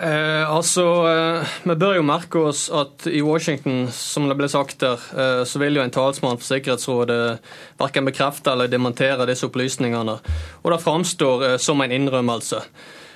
Eh, 0.00 0.50
altså, 0.50 0.84
eh, 1.08 1.46
Vi 1.62 1.74
bør 1.74 1.96
jo 1.96 2.02
merke 2.04 2.40
oss 2.50 2.68
at 2.68 3.06
i 3.08 3.22
Washington, 3.24 3.88
som 3.92 4.28
det 4.28 4.36
ble 4.36 4.48
sagt 4.48 4.78
der, 4.80 5.00
eh, 5.16 5.44
så 5.44 5.58
vil 5.58 5.76
jo 5.76 5.82
en 5.82 5.90
talsmann 5.90 6.36
for 6.36 6.44
Sikkerhetsrådet 6.44 7.38
verken 7.78 8.04
bekrefte 8.04 8.52
eller 8.52 8.68
dementere 8.68 9.26
disse 9.26 9.46
opplysningene. 9.48 10.18
Og 10.64 10.70
det 10.70 10.82
framstår 10.82 11.44
eh, 11.44 11.56
som 11.56 11.80
en 11.80 11.92
innrømmelse. 11.92 12.60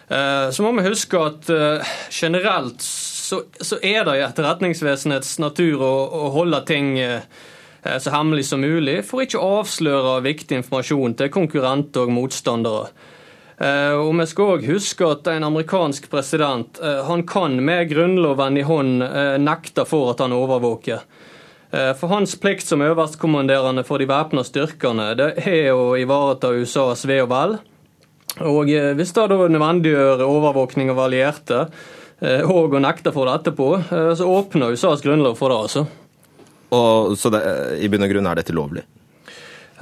Eh, 0.08 0.50
så 0.50 0.62
må 0.62 0.72
vi 0.72 0.88
huske 0.88 1.20
at 1.20 1.50
eh, 1.50 1.84
generelt 2.10 2.80
så, 3.30 3.40
så, 3.60 3.78
er 3.78 4.04
det 4.08 4.18
i 4.18 4.26
etterretningsvesenets 4.26 5.38
natur 5.42 5.86
å, 5.86 5.94
å 6.10 6.34
holde 6.34 6.60
ting 6.68 6.92
så 7.80 8.12
hemmelig 8.12 8.44
som 8.50 8.60
mulig, 8.60 8.98
for 9.08 9.24
ikke 9.24 9.40
å 9.40 9.62
avsløre 9.62 10.18
viktig 10.26 10.58
informasjon 10.58 11.14
til 11.16 11.30
konkurrenter 11.32 12.04
og 12.04 12.12
motstandere. 12.12 12.90
Eh, 13.60 13.92
og 13.92 14.14
vi 14.16 14.24
skal 14.28 14.54
òg 14.54 14.62
huske 14.70 15.04
at 15.04 15.26
en 15.28 15.44
amerikansk 15.50 16.06
president 16.08 16.78
eh, 16.80 17.02
han 17.04 17.26
kan 17.28 17.58
med 17.60 17.90
grunnloven 17.90 18.56
i 18.56 18.64
hånd 18.64 19.04
eh, 19.04 19.36
nekte 19.36 19.84
for 19.88 20.14
at 20.14 20.24
han 20.24 20.36
overvåker. 20.36 21.04
For 21.70 22.10
hans 22.10 22.32
plikt 22.34 22.66
som 22.66 22.80
øverstkommanderende 22.82 23.84
for 23.86 24.02
de 24.02 24.08
væpna 24.10 24.42
styrkene 24.42 25.04
det 25.14 25.28
er 25.46 25.68
å 25.70 25.92
ivareta 25.94 26.48
USAs 26.50 27.04
ve 27.06 27.20
og 27.22 27.28
vel. 27.30 27.52
Og 28.40 28.70
hvis 28.96 29.14
det 29.16 29.24
da 29.28 29.36
nødvendiggjør 29.36 30.22
overvåkning 30.24 30.92
av 30.92 31.02
allierte, 31.04 31.64
og 32.20 32.76
å 32.76 32.80
nekte 32.80 33.12
for 33.12 33.28
det 33.28 33.34
etterpå, 33.38 33.68
så 34.16 34.28
åpner 34.28 34.72
USAs 34.76 35.04
grunnlov 35.04 35.36
for 35.40 35.52
det, 35.52 35.58
altså. 35.64 35.84
Og, 36.70 37.18
så 37.18 37.30
det, 37.34 37.42
i 37.82 37.88
bunn 37.90 38.06
og 38.06 38.12
grunn 38.12 38.28
er 38.30 38.40
dette 38.40 38.54
lovlig? 38.54 38.84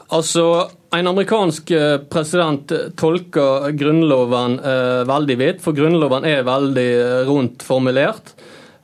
Altså, 0.08 0.44
En 0.88 1.10
amerikansk 1.10 1.70
eh, 1.76 1.98
president 2.08 2.70
tolker 2.96 3.74
Grunnloven 3.76 4.54
eh, 4.56 5.02
veldig 5.04 5.34
vidt, 5.36 5.58
for 5.60 5.76
Grunnloven 5.76 6.24
er 6.24 6.46
veldig 6.48 6.84
eh, 6.96 7.16
rundt 7.28 7.60
formulert. 7.66 8.32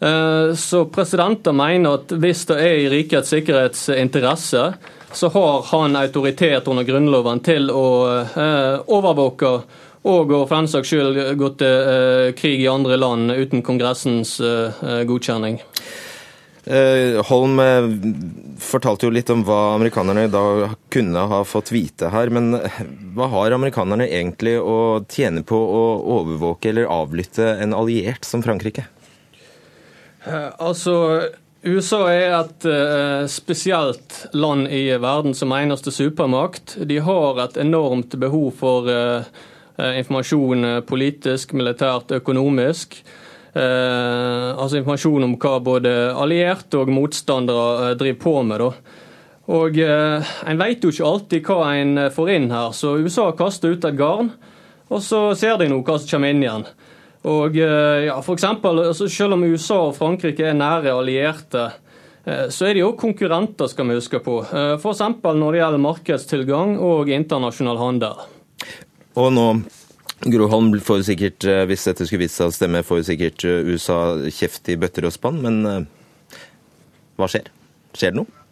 Eh, 0.04 0.52
så 0.52 0.82
presidenter 0.92 1.56
mener 1.56 1.96
at 1.96 2.12
hvis 2.12 2.44
det 2.50 2.58
er 2.60 2.76
i 2.82 2.90
rikets 2.92 3.32
sikkerhetsinteresse, 3.32 4.66
så 5.14 5.30
har 5.34 5.62
han 5.70 5.96
autoritet 5.96 6.68
under 6.68 6.86
Grunnloven 6.86 7.42
til 7.46 7.70
å 7.72 7.88
eh, 8.20 8.76
overvåke 8.86 9.56
og 10.04 10.32
for 10.34 10.52
den 10.52 10.66
saks 10.68 10.90
skyld 10.90 11.18
gått 11.40 11.62
til 11.62 12.32
krig 12.36 12.60
i 12.60 12.68
andre 12.68 12.98
land 13.00 13.32
uten 13.32 13.62
Kongressens 13.64 14.34
godkjenning. 15.08 15.56
Holm 17.30 17.62
fortalte 18.60 19.08
jo 19.08 19.14
litt 19.16 19.32
om 19.32 19.46
hva 19.48 19.60
amerikanerne 19.78 20.26
da 20.28 20.42
kunne 20.92 21.24
ha 21.30 21.40
fått 21.48 21.72
vite 21.72 22.12
her. 22.12 22.28
Men 22.28 22.52
hva 23.16 23.30
har 23.32 23.56
amerikanerne 23.56 24.10
egentlig 24.10 24.58
å 24.60 25.00
tjene 25.08 25.40
på 25.40 25.56
å 25.56 25.82
overvåke 26.18 26.68
eller 26.74 26.92
avlytte 26.92 27.54
en 27.64 27.72
alliert 27.72 28.28
som 28.28 28.44
Frankrike? 28.44 28.84
Altså, 30.58 30.94
USA 31.64 32.02
er 32.12 32.34
et 32.36 32.66
uh, 32.68 33.24
spesielt 33.30 34.26
land 34.36 34.68
i 34.68 34.82
verden 35.00 35.32
som 35.34 35.52
eneste 35.56 35.92
supermakt. 35.94 36.76
De 36.84 36.98
har 37.00 37.40
et 37.40 37.56
enormt 37.62 38.16
behov 38.20 38.50
for 38.58 38.90
uh, 38.90 39.24
informasjon 39.80 40.84
politisk, 40.86 41.56
militært, 41.56 42.12
økonomisk. 42.20 43.00
Altså 43.54 44.80
informasjon 44.80 45.22
om 45.26 45.34
hva 45.38 45.60
både 45.62 45.90
allierte 46.10 46.80
og 46.80 46.88
motstandere 46.90 47.92
driver 47.98 48.20
på 48.22 48.32
med. 48.46 48.62
da. 48.62 48.70
Og 49.54 49.78
En 49.78 50.62
vet 50.62 50.82
jo 50.82 50.90
ikke 50.90 51.10
alltid 51.10 51.50
hva 51.50 51.68
en 51.74 52.00
får 52.10 52.32
inn 52.34 52.48
her, 52.50 52.70
så 52.74 52.96
USA 52.98 53.28
kaster 53.34 53.74
ut 53.74 53.86
et 53.86 53.98
garn, 53.98 54.32
og 54.90 55.02
så 55.02 55.20
ser 55.38 55.58
de 55.58 55.68
nå 55.70 55.82
hva 55.86 55.98
som 55.98 56.16
kommer 56.16 56.34
inn 56.34 56.42
igjen. 56.42 56.66
Og 57.24 57.56
eh, 57.56 58.04
ja, 58.08 58.18
for 58.24 58.36
eksempel, 58.36 58.82
altså 58.90 59.08
Selv 59.08 59.38
om 59.38 59.46
USA 59.48 59.80
og 59.86 59.96
Frankrike 59.96 60.44
er 60.50 60.58
nære 60.58 60.92
allierte, 60.92 61.70
eh, 62.28 62.46
så 62.52 62.68
er 62.68 62.76
de 62.76 62.84
òg 62.84 62.98
konkurrenter, 63.00 63.70
skal 63.70 63.88
vi 63.88 63.96
huske 63.96 64.20
på. 64.24 64.42
Eh, 64.44 64.74
F.eks. 64.76 65.00
når 65.24 65.56
det 65.56 65.62
gjelder 65.62 65.84
markedstilgang 65.86 66.76
og 66.84 67.08
internasjonal 67.08 67.80
handel. 67.80 68.20
Og 69.16 69.32
nå 69.32 69.48
Gro 70.24 70.46
Holm 70.48 70.70
får 70.80 71.02
sikkert, 71.08 71.44
hvis 71.68 71.84
dette 71.84 72.06
skulle 72.06 72.22
vise 72.24 72.38
seg 72.38 72.48
å 72.48 72.54
stemme, 72.54 72.84
får 72.86 73.02
sikkert 73.10 73.44
USA 73.44 73.98
kjeft 74.32 74.70
i 74.72 74.78
bøtter 74.80 75.04
og 75.04 75.12
spann, 75.12 75.42
men 75.44 75.88
hva 77.18 77.28
skjer? 77.28 77.50
Skjer 77.92 78.14
det 78.14 78.22
noe? 78.22 78.43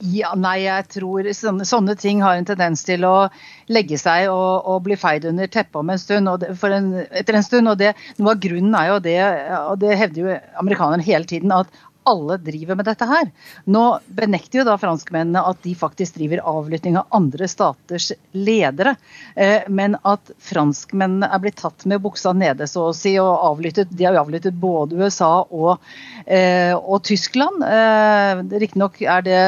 Ja, 0.00 0.30
nei, 0.32 0.62
jeg 0.64 0.86
tror 0.94 1.26
sånne, 1.36 1.66
sånne, 1.68 1.94
ting 2.00 2.22
har 2.24 2.38
en 2.38 2.46
tendens 2.48 2.86
til 2.86 3.04
å 3.04 3.28
legge 3.68 3.98
seg 4.00 4.30
og, 4.32 4.64
og 4.64 4.80
bli 4.86 4.96
feid 4.96 5.26
under 5.28 5.50
teppet 5.52 5.76
om 5.76 5.92
en 5.92 6.00
stund, 6.00 6.30
det, 6.40 6.54
en, 6.64 6.88
etter 7.04 7.36
en 7.36 7.44
stund. 7.44 7.68
og 7.68 7.76
det, 7.82 7.92
Noe 8.16 8.32
av 8.32 8.40
grunnen 8.40 8.76
er 8.78 8.88
jo 8.88 8.98
det, 9.04 9.20
og 9.60 9.76
det 9.82 9.98
hevder 10.00 10.22
jo 10.22 10.38
amerikanerne 10.62 11.04
hele 11.04 11.28
tiden, 11.28 11.52
at 11.52 11.68
alle 12.08 12.38
driver 12.40 12.78
med 12.78 12.88
dette 12.88 13.06
her. 13.06 13.28
Nå 13.68 13.82
benekter 14.16 14.62
jo 14.62 14.66
da 14.68 14.76
franskmennene 14.80 15.42
at 15.50 15.60
de 15.66 15.74
faktisk 15.76 16.16
driver 16.16 16.40
avlytting 16.48 16.96
av 16.96 17.12
andre 17.16 17.48
staters 17.50 18.10
ledere. 18.32 18.94
Eh, 19.36 19.68
men 19.68 19.98
at 20.08 20.32
franskmennene 20.40 21.28
er 21.28 21.42
blitt 21.44 21.60
tatt 21.60 21.84
med 21.90 22.00
buksa 22.04 22.32
nede, 22.32 22.68
så 22.70 22.88
å 22.88 22.96
si, 22.96 23.16
og 23.20 23.44
avlyttet 23.50 23.92
De 23.92 24.08
har 24.08 24.16
jo 24.16 24.24
avlyttet 24.24 24.56
både 24.56 24.96
USA 24.96 25.44
og, 25.44 25.92
eh, 26.24 26.72
og 26.72 27.04
Tyskland. 27.04 27.62
Eh, 27.68 28.42
Riktignok 28.64 29.00
er 29.04 29.28
det 29.28 29.44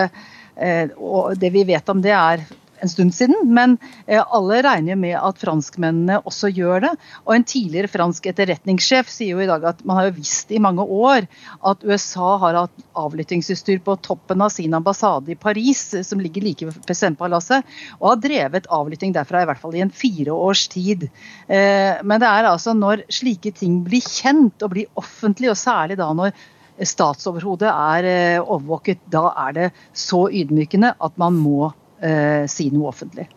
og 0.99 1.39
det 1.41 1.49
vi 1.55 1.63
vet 1.69 1.89
om 1.89 2.03
det 2.05 2.13
er 2.13 2.43
en 2.83 2.91
stund 2.91 3.15
siden, 3.15 3.37
men 3.55 3.77
eh, 4.07 4.23
alle 4.23 4.61
regner 4.65 4.99
med 4.99 5.15
at 5.19 5.41
franskmennene 5.41 6.19
også 6.27 6.51
gjør 6.53 6.87
det. 6.87 6.93
Og 7.27 7.35
En 7.37 7.47
tidligere 7.47 7.91
fransk 7.91 8.27
etterretningssjef 8.33 9.11
sier 9.13 9.37
jo 9.37 9.43
i 9.45 9.49
dag 9.51 9.65
at 9.71 9.83
man 9.89 9.99
har 9.99 10.09
jo 10.09 10.17
visst 10.19 10.51
i 10.53 10.61
mange 10.63 10.85
år 10.85 11.29
at 11.71 11.85
USA 11.87 12.35
har 12.43 12.59
hatt 12.59 12.87
avlyttingsutstyr 12.99 13.83
på 13.87 13.97
toppen 14.05 14.43
av 14.43 14.53
sin 14.55 14.75
ambassade 14.75 15.35
i 15.35 15.39
Paris, 15.39 15.85
som 16.07 16.23
ligger 16.23 16.45
like 16.45 16.69
ved 16.69 16.81
presidentpalasset, 16.87 17.69
og 18.01 18.09
har 18.15 18.23
drevet 18.27 18.71
avlytting 18.73 19.15
derfra 19.15 19.43
i 19.43 19.51
hvert 19.51 19.63
fall 19.63 19.77
i 19.79 19.85
en 19.85 19.95
fire 19.95 20.35
års 20.35 20.67
tid. 20.73 21.07
Eh, 21.47 22.03
men 22.03 22.23
det 22.23 22.31
er 22.31 22.51
altså 22.51 22.75
når 22.77 23.07
slike 23.13 23.55
ting 23.59 23.83
blir 23.87 24.03
kjent 24.03 24.63
og 24.63 24.75
blir 24.75 24.91
offentlig, 24.99 25.53
og 25.53 25.61
særlig 25.61 26.01
da 26.01 26.11
når 26.17 26.35
statsoverhodet 26.81 27.68
er 27.70 28.09
eh, 28.09 28.39
overvåket, 28.41 29.03
da 29.12 29.29
er 29.49 29.59
det 29.59 29.68
så 29.93 30.25
ydmykende 30.31 30.95
at 30.99 31.20
man 31.20 31.37
må 31.39 31.73
eh, 32.01 32.49
si 32.51 32.70
noe 32.73 32.93
offentlig. 32.93 33.29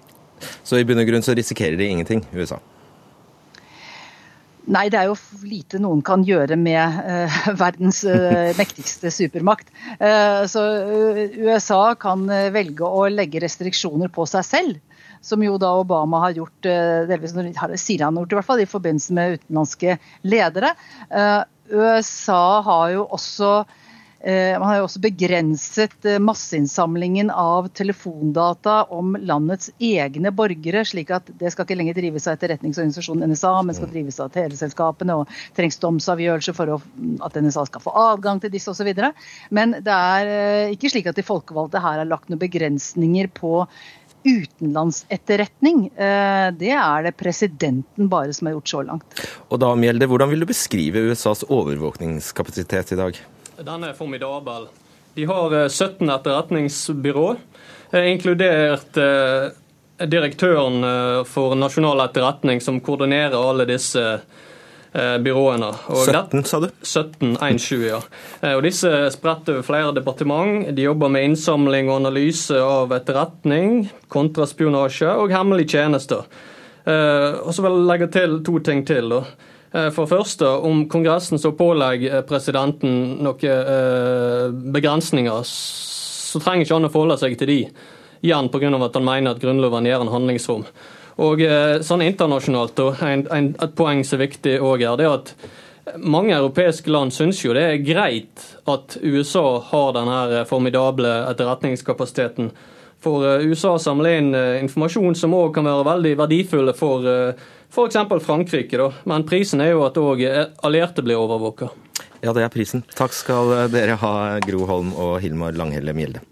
Så 0.64 0.80
i 0.80 0.88
bunn 0.88 1.02
og 1.02 1.10
grunn 1.10 1.26
så 1.26 1.36
risikerer 1.38 1.78
de 1.80 1.90
ingenting, 1.92 2.24
USA? 2.36 2.60
Nei, 4.66 4.88
det 4.90 4.98
er 4.98 5.12
jo 5.12 5.16
lite 5.46 5.78
noen 5.82 6.02
kan 6.06 6.24
gjøre 6.26 6.58
med 6.58 6.98
eh, 7.06 7.40
verdens 7.64 8.02
eh, 8.10 8.56
mektigste 8.62 9.12
supermakt. 9.14 9.70
Uh, 10.00 10.44
så 10.50 10.64
USA 11.38 11.94
kan 12.00 12.26
velge 12.54 12.88
å 12.88 13.06
legge 13.12 13.44
restriksjoner 13.44 14.10
på 14.14 14.26
seg 14.30 14.48
selv. 14.48 14.82
Som 15.26 15.42
jo 15.42 15.56
da 15.62 15.72
Obama 15.80 16.20
har 16.22 16.36
gjort, 16.38 16.68
delvis 17.10 17.32
sier 17.82 18.04
han 18.06 18.18
gjort 18.20 18.34
i 18.34 18.38
hvert 18.38 18.46
fall, 18.46 18.60
i 18.62 18.68
forbindelse 18.70 19.16
med 19.18 19.40
utenlandske 19.40 19.96
ledere. 20.30 20.70
USA 21.72 22.62
har 22.62 22.92
jo 22.94 23.06
også 23.16 23.50
eh, 24.20 24.54
man 24.60 24.68
har 24.68 24.78
jo 24.80 24.86
også 24.88 25.02
begrenset 25.04 26.08
eh, 26.08 26.20
masseinnsamlingen 26.22 27.32
av 27.34 27.68
telefondata 27.78 28.84
om 28.94 29.16
landets 29.18 29.72
egne 29.80 30.32
borgere, 30.36 30.86
slik 30.86 31.14
at 31.16 31.32
det 31.40 31.52
skal 31.54 31.66
ikke 31.66 31.80
lenger 31.80 31.98
drives 31.98 32.28
av 32.28 32.38
etterretningsorganisasjonen 32.38 33.34
NSA, 33.34 33.54
men 33.66 33.78
skal 33.78 33.92
drives 33.92 34.22
av 34.24 34.32
teleselskapene, 34.36 35.18
og 35.22 35.36
trengs 35.58 35.82
domsavgjørelse 35.82 36.56
for 36.58 36.78
at 36.78 37.42
NSA 37.42 37.68
skal 37.72 37.86
få 37.86 37.96
adgang 38.06 38.42
til 38.44 38.54
disse 38.54 38.72
osv. 38.74 38.94
Men 39.50 39.78
det 39.82 40.00
er 40.00 40.34
eh, 40.38 40.74
ikke 40.78 40.94
slik 40.94 41.12
at 41.12 41.18
de 41.18 41.26
folkevalgte 41.26 41.84
her 41.84 42.04
har 42.04 42.10
lagt 42.10 42.30
noen 42.30 42.42
begrensninger 42.46 43.32
på 43.34 43.64
utenlandsetterretning, 44.26 45.86
eh, 45.96 46.48
det 46.58 46.72
er 46.74 47.06
det 47.06 47.14
presidenten 47.18 48.10
bare 48.10 48.34
som 48.34 48.50
har 48.50 48.56
gjort 48.58 48.72
så 48.72 48.82
langt. 48.88 49.22
Og 49.50 49.62
da, 49.62 49.70
Mjelde, 49.78 50.08
Hvordan 50.10 50.32
vil 50.32 50.42
du 50.42 50.50
beskrive 50.50 51.06
USAs 51.12 51.46
overvåkningskapasitet 51.48 52.96
i 52.96 53.00
dag? 53.00 53.20
Den 53.62 53.86
er 53.88 53.94
formidabel. 53.94 54.68
De 55.16 55.28
har 55.30 55.54
17 55.70 56.10
eh, 56.10 56.16
etterretningsbyrå, 56.16 57.28
eh, 57.92 58.10
inkludert 58.12 58.98
direktøren 59.96 60.84
for 61.24 61.56
nasjonal 61.56 62.02
etterretning, 62.04 62.60
som 62.60 62.82
koordinerer 62.84 63.38
alle 63.40 63.64
disse 63.70 64.02
byråene. 64.96 65.70
Og 65.92 66.06
17, 66.08 66.44
sa 66.48 66.60
du? 66.64 66.70
17, 66.82 67.36
1-7, 67.38 67.82
ja. 67.84 68.00
Eh, 68.42 68.54
og 68.56 68.64
disse 68.64 68.92
spredt 69.16 69.50
over 69.52 69.66
flere 69.66 69.92
departement. 69.96 70.70
De 70.76 70.86
jobber 70.86 71.12
med 71.12 71.30
innsamling 71.30 71.90
og 71.90 72.00
analyse 72.04 72.60
av 72.62 72.94
etterretning, 72.96 73.90
kontraspionasje 74.14 75.12
og 75.20 75.34
hemmelige 75.36 75.76
tjenester. 75.76 76.24
Eh, 76.86 77.42
og 77.42 77.52
så 77.56 77.66
vil 77.66 77.76
jeg 77.80 77.90
legge 77.92 78.12
til 78.14 78.40
to 78.46 78.62
ting 78.64 78.86
til. 78.88 79.12
da. 79.18 79.26
For 79.92 80.08
første, 80.08 80.48
om 80.64 80.86
Kongressen 80.88 81.36
så 81.42 81.50
pålegger 81.52 82.22
presidenten 82.30 83.18
noen 83.26 84.62
begrensninger, 84.72 85.42
så 85.44 86.40
trenger 86.40 86.64
ikke 86.64 86.78
han 86.78 86.88
å 86.88 86.92
forholde 86.94 87.18
seg 87.20 87.36
til 87.42 87.52
de, 87.52 87.58
igjen 88.24 88.48
pga. 88.54 88.72
at 88.72 88.96
han 88.96 89.04
mener 89.04 89.36
at 89.36 89.42
Grunnloven 89.44 89.90
gir 89.90 90.00
en 90.00 90.14
handlingsrom. 90.14 90.64
Og 91.24 91.42
eh, 91.42 91.80
sånn 91.86 92.04
internasjonalt, 92.04 92.82
et 93.00 93.76
poeng 93.78 94.04
som 94.04 94.18
er 94.18 94.26
viktig 94.26 94.58
òg 94.60 94.84
her, 94.84 94.98
det 95.00 95.08
er 95.08 95.14
at 95.16 95.32
mange 96.02 96.34
europeiske 96.36 96.92
land 96.92 97.14
syns 97.14 97.40
jo 97.44 97.54
det 97.56 97.64
er 97.64 97.84
greit 97.86 98.42
at 98.68 98.98
USA 99.04 99.62
har 99.70 99.94
denne 99.96 100.42
formidable 100.50 101.12
etterretningskapasiteten. 101.32 102.52
For 103.06 103.24
eh, 103.30 103.46
USA 103.48 103.78
samler 103.80 104.20
inn 104.20 104.36
eh, 104.36 104.60
informasjon 104.66 105.16
som 105.16 105.38
òg 105.38 105.56
kan 105.56 105.70
være 105.70 105.88
veldig 105.88 106.14
verdifulle 106.26 106.76
for 106.76 107.08
f.eks. 107.08 108.02
Frankrike. 108.26 108.76
Da. 108.76 108.92
Men 109.08 109.28
prisen 109.30 109.64
er 109.64 109.72
jo 109.72 109.86
at 109.88 110.00
òg 110.02 110.24
allierte 110.68 111.06
blir 111.06 111.22
overvåka. 111.22 111.72
Ja, 112.26 112.34
det 112.36 112.44
er 112.44 112.52
prisen. 112.52 112.84
Takk 112.98 113.14
skal 113.16 113.54
dere 113.72 113.96
ha, 114.02 114.16
Gro 114.44 114.66
Holm 114.68 114.92
og 114.98 115.20
Hilmar 115.24 115.56
Langhelle 115.56 115.96
Mjelde. 115.96 116.24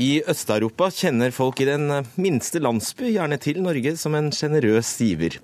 I 0.00 0.22
Øst-Europa 0.24 0.88
kjenner 0.88 1.32
folk 1.34 1.60
i 1.60 1.66
den 1.68 1.90
minste 2.16 2.62
landsby 2.62 3.10
gjerne 3.12 3.36
til 3.36 3.60
Norge 3.60 3.92
som 4.00 4.14
en 4.16 4.30
sjenerøs 4.32 4.94
giver. 4.96 5.36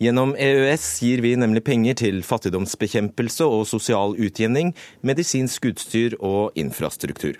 Gjennom 0.00 0.36
EØS 0.38 0.86
gir 1.02 1.20
vi 1.20 1.34
nemlig 1.36 1.64
penger 1.66 1.98
til 1.98 2.22
fattigdomsbekjempelse 2.24 3.44
og 3.44 3.66
sosial 3.68 4.14
utjevning, 4.14 4.72
medisinsk 5.02 5.66
utstyr 5.72 6.14
og 6.20 6.54
infrastruktur. 6.54 7.34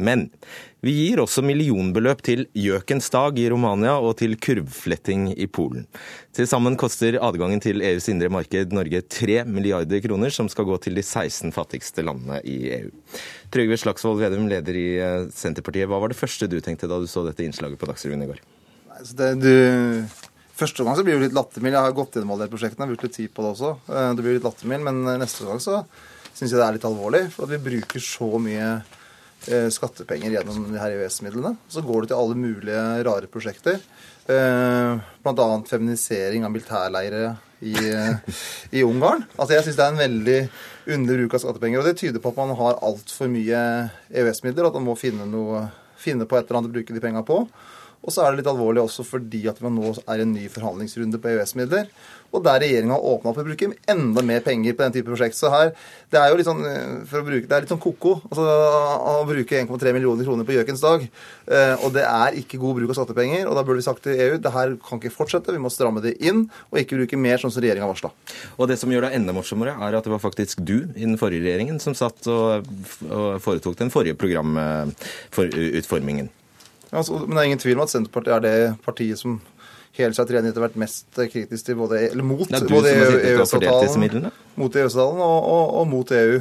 Men 0.00 0.28
vi 0.80 0.94
gir 0.96 1.20
også 1.20 1.42
millionbeløp 1.44 2.22
til 2.24 2.46
Gjøkens 2.56 3.10
dag 3.12 3.36
i 3.36 3.46
Romania 3.52 3.98
og 4.00 4.14
til 4.20 4.32
kurvfletting 4.40 5.26
i 5.34 5.44
Polen. 5.52 5.84
Til 6.36 6.48
sammen 6.48 6.78
koster 6.80 7.18
adgangen 7.20 7.60
til 7.60 7.82
EUs 7.84 8.08
indre 8.08 8.30
marked 8.32 8.72
Norge 8.72 9.02
3 9.12 9.42
milliarder 9.44 10.00
kroner, 10.00 10.32
som 10.32 10.48
skal 10.48 10.64
gå 10.68 10.78
til 10.80 10.96
de 10.96 11.04
16 11.04 11.52
fattigste 11.52 12.04
landene 12.06 12.40
i 12.48 12.56
EU. 12.78 12.88
Trygve 13.52 13.76
Slagsvold 13.82 14.22
Vedum, 14.22 14.48
leder 14.48 14.78
i 14.78 14.86
eh, 14.96 15.26
Senterpartiet. 15.36 15.90
Hva 15.90 16.00
var 16.00 16.12
det 16.12 16.16
første 16.18 16.48
du 16.48 16.56
tenkte 16.64 16.88
da 16.88 17.00
du 17.02 17.04
så 17.10 17.26
dette 17.26 17.44
innslaget 17.44 17.80
på 17.80 17.88
Dagsrevyen 17.90 18.24
i 18.24 18.30
går? 18.30 18.40
Det, 19.16 19.28
du, 19.42 19.52
første 20.56 20.86
gang 20.86 20.96
så 20.96 21.04
blir 21.04 21.18
det 21.18 21.28
litt 21.28 21.36
lattermild. 21.36 21.76
Jeg 21.76 21.88
har 21.90 21.98
gått 21.98 22.16
gjennom 22.16 22.32
alle 22.36 22.48
de 22.48 22.54
prosjektene, 22.54 22.88
brukt 22.88 23.04
litt 23.04 23.18
tid 23.18 23.34
på 23.36 23.44
det 23.44 23.52
også. 23.52 23.74
Eh, 23.90 24.08
det 24.16 24.24
blir 24.24 24.38
litt 24.38 24.48
lattermild, 24.48 24.88
men 24.88 25.20
neste 25.20 25.44
gang 25.44 25.60
så 25.60 25.82
syns 26.30 26.48
jeg 26.48 26.56
det 26.56 26.64
er 26.64 26.78
litt 26.78 26.88
alvorlig. 26.88 27.26
For 27.34 27.44
at 27.44 27.52
vi 27.52 27.60
bruker 27.68 28.06
så 28.06 28.30
mye 28.40 28.70
skattepenger 29.72 30.34
gjennom 30.34 30.66
de 30.68 30.80
her 30.80 30.96
EØS-midlene. 30.98 31.54
Så 31.72 31.82
går 31.84 32.04
det 32.04 32.10
til 32.10 32.20
alle 32.20 32.36
mulige 32.36 32.82
rare 33.06 33.30
prosjekter. 33.30 33.78
Bl.a. 34.26 35.46
feminisering 35.66 36.44
av 36.44 36.52
militærleire 36.52 37.32
i, 37.60 37.74
i 38.76 38.82
Ungarn. 38.84 39.24
Altså 39.36 39.56
Jeg 39.56 39.66
syns 39.66 39.78
det 39.78 39.86
er 39.86 39.94
en 39.94 40.02
veldig 40.04 40.38
underlig 40.94 41.24
bruk 41.24 41.36
av 41.36 41.44
skattepenger. 41.44 41.80
Og 41.80 41.88
det 41.88 41.96
tyder 42.00 42.22
på 42.22 42.32
at 42.32 42.40
man 42.40 42.54
har 42.58 42.80
altfor 42.84 43.30
mye 43.32 43.64
EØS-midler, 44.12 44.68
at 44.68 44.78
man 44.78 44.88
må 44.90 44.96
finne, 45.00 45.28
noe, 45.28 45.66
finne 46.00 46.28
på 46.28 46.38
et 46.38 46.46
eller 46.46 46.60
annet 46.60 46.72
å 46.72 46.76
bruke 46.78 46.96
de 46.96 47.04
penga 47.04 47.24
på. 47.26 47.42
Og 48.00 48.14
så 48.14 48.24
er 48.24 48.32
det 48.32 48.40
litt 48.40 48.50
alvorlig 48.50 48.82
også 48.82 49.04
fordi 49.04 49.42
at 49.50 49.60
man 49.64 49.76
nå 49.76 49.92
er 50.06 50.20
i 50.20 50.24
en 50.24 50.32
ny 50.32 50.46
forhandlingsrunde 50.52 51.20
på 51.20 51.34
EØS-midler 51.34 51.90
og 52.30 52.44
der 52.46 52.60
regjeringa 52.62 52.94
har 52.94 53.06
åpna 53.12 53.30
opp 53.30 53.36
for 53.38 53.42
å 53.42 53.50
bruke 53.50 53.68
enda 53.90 54.22
mer 54.26 54.40
penger 54.44 54.74
på 54.76 54.82
den 54.84 54.92
type 54.94 55.10
prosjekt. 55.10 55.36
Så 55.38 55.46
her, 55.50 55.68
Det 56.10 56.18
er 56.18 56.28
jo 56.30 56.36
litt 56.38 56.48
sånn 56.48 56.64
eh, 56.66 57.04
for 57.06 57.18
å 57.20 57.26
bruke, 57.26 57.46
det 57.46 57.54
er 57.54 57.60
litt 57.64 57.70
sånn 57.70 57.82
ko-ko 57.82 58.12
altså, 58.26 58.42
å 58.42 59.26
bruke 59.28 59.60
1,3 59.60 59.92
millioner 59.94 60.24
kroner 60.26 60.44
på 60.46 60.54
gjøkens 60.56 60.82
dag. 60.82 61.00
Eh, 61.50 61.74
og 61.84 61.90
det 61.94 62.04
er 62.06 62.30
ikke 62.40 62.58
god 62.62 62.74
bruk 62.78 62.90
av 62.90 62.96
skattepenger. 62.98 63.42
og 63.46 63.54
Da 63.58 63.64
burde 63.66 63.80
vi 63.82 63.86
sagt 63.86 64.02
til 64.06 64.14
EU 64.14 64.38
det 64.42 64.54
her 64.54 64.68
kan 64.86 64.96
ikke 64.98 65.14
fortsette, 65.14 65.54
vi 65.54 65.62
må 65.62 65.70
stramme 65.70 66.00
det 66.02 66.14
inn 66.18 66.40
og 66.70 66.76
ikke 66.82 66.98
bruke 66.98 67.16
mer, 67.18 67.38
sånn 67.42 67.54
som 67.54 67.62
regjeringa 67.62 67.90
varsla. 67.90 68.10
Og 68.58 68.64
det 68.70 68.78
som 68.80 68.90
gjør 68.90 69.02
det 69.08 69.16
enda 69.18 69.32
morsommere, 69.34 69.72
er 69.78 69.90
at 69.98 70.04
det 70.06 70.14
var 70.14 70.22
faktisk 70.22 70.56
du 70.62 70.78
i 70.94 71.06
den 71.06 71.18
forrige 71.20 71.44
regjeringen 71.46 71.78
som 71.82 71.94
satt 71.98 72.20
og, 72.30 72.66
foretok 73.42 73.74
den 73.78 73.90
forrige 73.90 74.18
programutformingen. 74.18 76.30
Altså, 76.90 77.20
men 77.22 77.36
det 77.36 77.42
er 77.42 77.48
ingen 77.50 77.62
tvil 77.62 77.78
om 77.78 77.86
at 77.86 77.92
Senterpartiet 77.92 78.34
er 78.36 78.44
det 78.44 78.54
partiet 78.84 79.20
som 79.20 79.38
hele 79.98 80.14
seg 80.16 80.28
trenet 80.30 80.58
vært 80.58 80.78
mest 80.80 81.18
kritisk 81.18 81.66
til 81.66 81.78
både, 81.78 82.00
eller 82.10 82.26
mot 82.26 82.50
både 82.70 82.92
EØS-avtalen 82.94 84.28
mot 84.58 84.76
EØS-avtalen 84.76 85.22
og, 85.24 85.38
og, 85.54 85.64
og, 85.80 85.88
mot 85.90 86.12
EU. 86.14 86.40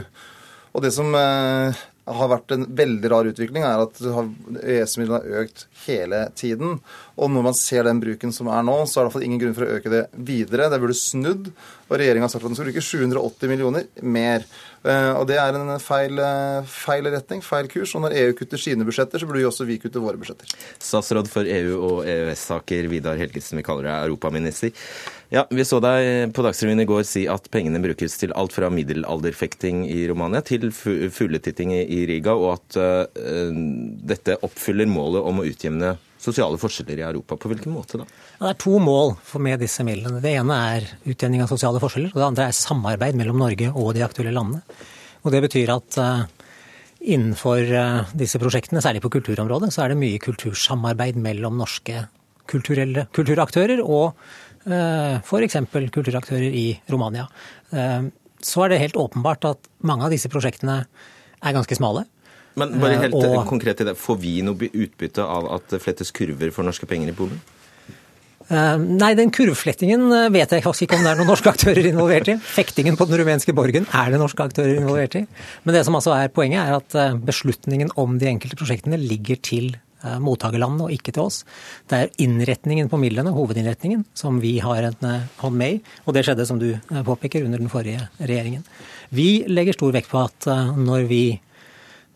Og 0.74 0.84
det 0.86 0.92
som 0.94 1.16
eh, 1.18 1.80
har 2.10 2.32
vært 2.32 2.54
en 2.56 2.66
veldig 2.78 3.12
rar 3.12 3.28
utvikling, 3.30 3.66
er 3.66 3.84
at 3.84 4.00
EØS-midlene 4.02 5.20
har 5.20 5.44
økt 5.44 5.66
hele 5.86 6.22
tiden. 6.38 6.80
Og 7.20 7.32
når 7.34 7.46
man 7.50 7.58
ser 7.58 7.86
den 7.86 8.00
bruken 8.02 8.34
som 8.36 8.50
er 8.52 8.64
nå, 8.66 8.78
så 8.88 9.00
er 9.00 9.04
det 9.04 9.10
iallfall 9.10 9.26
ingen 9.28 9.42
grunn 9.42 9.58
for 9.58 9.68
å 9.68 9.78
øke 9.78 9.92
det 9.94 10.06
videre. 10.16 10.70
Det 10.72 10.80
burde 10.82 10.98
snudd. 10.98 11.52
Og 11.90 11.96
regjeringa 11.98 12.28
har 12.28 12.32
sagt 12.34 12.44
at 12.44 12.52
den 12.52 12.58
skal 12.58 12.70
bruke 12.70 12.86
780 12.86 13.52
millioner 13.52 13.88
mer. 14.02 14.46
Eh, 14.86 15.12
og 15.18 15.26
det 15.30 15.40
er 15.42 15.58
en 15.58 15.74
feil, 15.84 16.20
eh, 16.24 16.68
feil, 16.70 17.10
retning, 17.12 17.44
feil 17.46 17.70
kurs. 17.72 17.96
Og 17.98 18.06
når 18.06 18.18
EU 18.22 18.34
kutter 18.38 18.62
sine 18.62 18.88
budsjetter, 18.88 19.20
så 19.20 19.30
burde 19.30 19.44
jo 19.44 19.52
også 19.52 19.68
vi 19.68 19.80
kutte 19.82 20.02
våre 20.02 20.20
budsjetter. 20.22 20.54
Statsråd 20.80 21.30
for 21.32 21.50
EU- 21.50 21.82
og 21.82 22.04
EØS-saker, 22.06 22.90
Vidar 22.92 23.20
Helgesen, 23.20 23.60
vi 23.60 23.66
kaller 23.68 23.90
deg 23.90 24.10
europaminister. 24.10 24.72
Ja, 25.30 25.44
Vi 25.50 25.62
så 25.62 25.78
deg 25.78 26.32
på 26.34 26.42
Dagsrevyen 26.42 26.82
i 26.82 26.88
går 26.90 27.04
si 27.06 27.28
at 27.30 27.46
pengene 27.54 27.78
brukes 27.84 28.16
til 28.18 28.32
alt 28.34 28.56
fra 28.56 28.72
middelalderfekting 28.74 29.84
i 29.86 30.08
Romania 30.10 30.42
til 30.42 30.72
fugletitting 30.74 31.76
i 31.78 32.00
Riga, 32.10 32.34
og 32.34 32.56
at 32.56 32.80
uh, 32.82 33.60
dette 34.10 34.40
oppfyller 34.42 34.90
målet 34.90 35.22
om 35.30 35.44
å 35.44 35.46
utjevne 35.46 35.94
sosiale 36.20 36.58
forskjeller 36.60 37.04
i 37.04 37.06
Europa. 37.12 37.38
På 37.38 37.54
hvilken 37.54 37.78
måte 37.78 38.02
da? 38.02 38.10
Ja, 38.10 38.48
Det 38.48 38.56
er 38.56 38.60
to 38.66 38.82
mål 38.82 39.16
med 39.46 39.62
disse 39.62 39.86
midlene. 39.86 40.18
Det 40.24 40.34
ene 40.34 40.60
er 40.74 40.90
utjevning 41.06 41.46
av 41.46 41.54
sosiale 41.54 41.82
forskjeller, 41.84 42.10
og 42.16 42.20
det 42.20 42.28
andre 42.32 42.50
er 42.50 42.60
samarbeid 42.64 43.22
mellom 43.22 43.46
Norge 43.46 43.70
og 43.70 43.94
de 43.94 44.06
aktuelle 44.10 44.34
landene. 44.34 44.66
Og 45.22 45.32
Det 45.36 45.46
betyr 45.46 45.78
at 45.78 46.02
uh, 46.02 46.26
innenfor 47.06 47.70
uh, 47.70 48.16
disse 48.18 48.42
prosjektene, 48.42 48.82
særlig 48.82 49.06
på 49.06 49.14
kulturområdet, 49.20 49.70
så 49.78 49.86
er 49.86 49.94
det 49.94 50.02
mye 50.02 50.26
kultursamarbeid 50.26 51.22
mellom 51.22 51.62
norske 51.62 52.08
kulturaktører 52.50 53.84
og 53.86 54.18
f.eks. 54.66 55.58
kulturaktører 55.96 56.56
i 56.56 56.66
Romania. 56.92 57.28
Så 57.70 58.64
er 58.64 58.72
det 58.72 58.82
helt 58.84 59.00
åpenbart 59.00 59.48
at 59.50 59.70
mange 59.88 60.08
av 60.08 60.14
disse 60.14 60.32
prosjektene 60.32 60.82
er 60.84 61.56
ganske 61.56 61.78
smale. 61.78 62.06
Men 62.60 62.76
bare 62.82 63.00
helt 63.06 63.16
og, 63.16 63.46
konkret 63.48 63.80
til 63.80 63.88
det, 63.88 63.96
Får 64.00 64.20
vi 64.20 64.40
noe 64.44 64.70
utbytte 64.70 65.24
av 65.24 65.48
at 65.56 65.72
det 65.72 65.82
flettes 65.84 66.12
kurver 66.16 66.52
for 66.56 66.68
norske 66.68 66.90
penger 66.90 67.14
i 67.14 67.16
Polen? 67.16 67.40
Nei, 68.50 69.12
den 69.14 69.30
kurvflettingen 69.30 70.08
eh, 70.10 70.30
vet 70.34 70.56
jeg 70.56 70.64
faktisk 70.66 70.88
ikke 70.88 70.98
om 70.98 71.04
det 71.06 71.12
er 71.12 71.20
noen 71.20 71.30
norske 71.30 71.52
aktører 71.52 71.86
involvert 71.86 72.32
i. 72.34 72.38
Fektingen 72.42 72.96
på 72.98 73.06
den 73.06 73.20
rumenske 73.22 73.54
borgen 73.54 73.86
er 73.94 74.10
det 74.10 74.22
norske 74.22 74.42
aktører 74.42 74.80
involvert 74.80 75.20
i. 75.20 75.22
Men 75.66 75.78
det 75.78 75.84
som 75.86 75.98
altså 76.00 76.16
er 76.16 76.32
poenget, 76.34 76.64
er 76.64 76.80
at 76.80 76.98
eh, 76.98 77.20
beslutningen 77.30 77.94
om 78.02 78.18
de 78.18 78.32
enkelte 78.32 78.58
prosjektene 78.58 78.98
ligger 78.98 79.38
til 79.46 79.76
mottakerlandene 80.24 80.86
og 80.88 80.94
ikke 80.96 81.12
til 81.12 81.26
oss. 81.26 81.42
Det 81.90 81.98
er 81.98 82.14
innretningen 82.24 82.88
på 82.92 83.00
midlene, 83.02 83.34
hovedinnretningen, 83.36 84.06
som 84.16 84.38
vi 84.40 84.54
har 84.64 84.86
en 84.88 85.04
uh, 85.04 85.28
hånd 85.42 85.60
med 85.60 85.76
i. 85.76 85.82
Og 86.06 86.16
det 86.16 86.24
skjedde, 86.28 86.46
som 86.48 86.62
du 86.62 86.70
påpeker, 87.08 87.44
under 87.44 87.60
den 87.60 87.72
forrige 87.72 88.08
regjeringen. 88.22 88.64
Vi 89.12 89.44
legger 89.52 89.76
stor 89.76 89.92
vekt 89.96 90.12
på 90.12 90.22
at 90.24 90.48
når 90.80 91.08
vi 91.10 91.24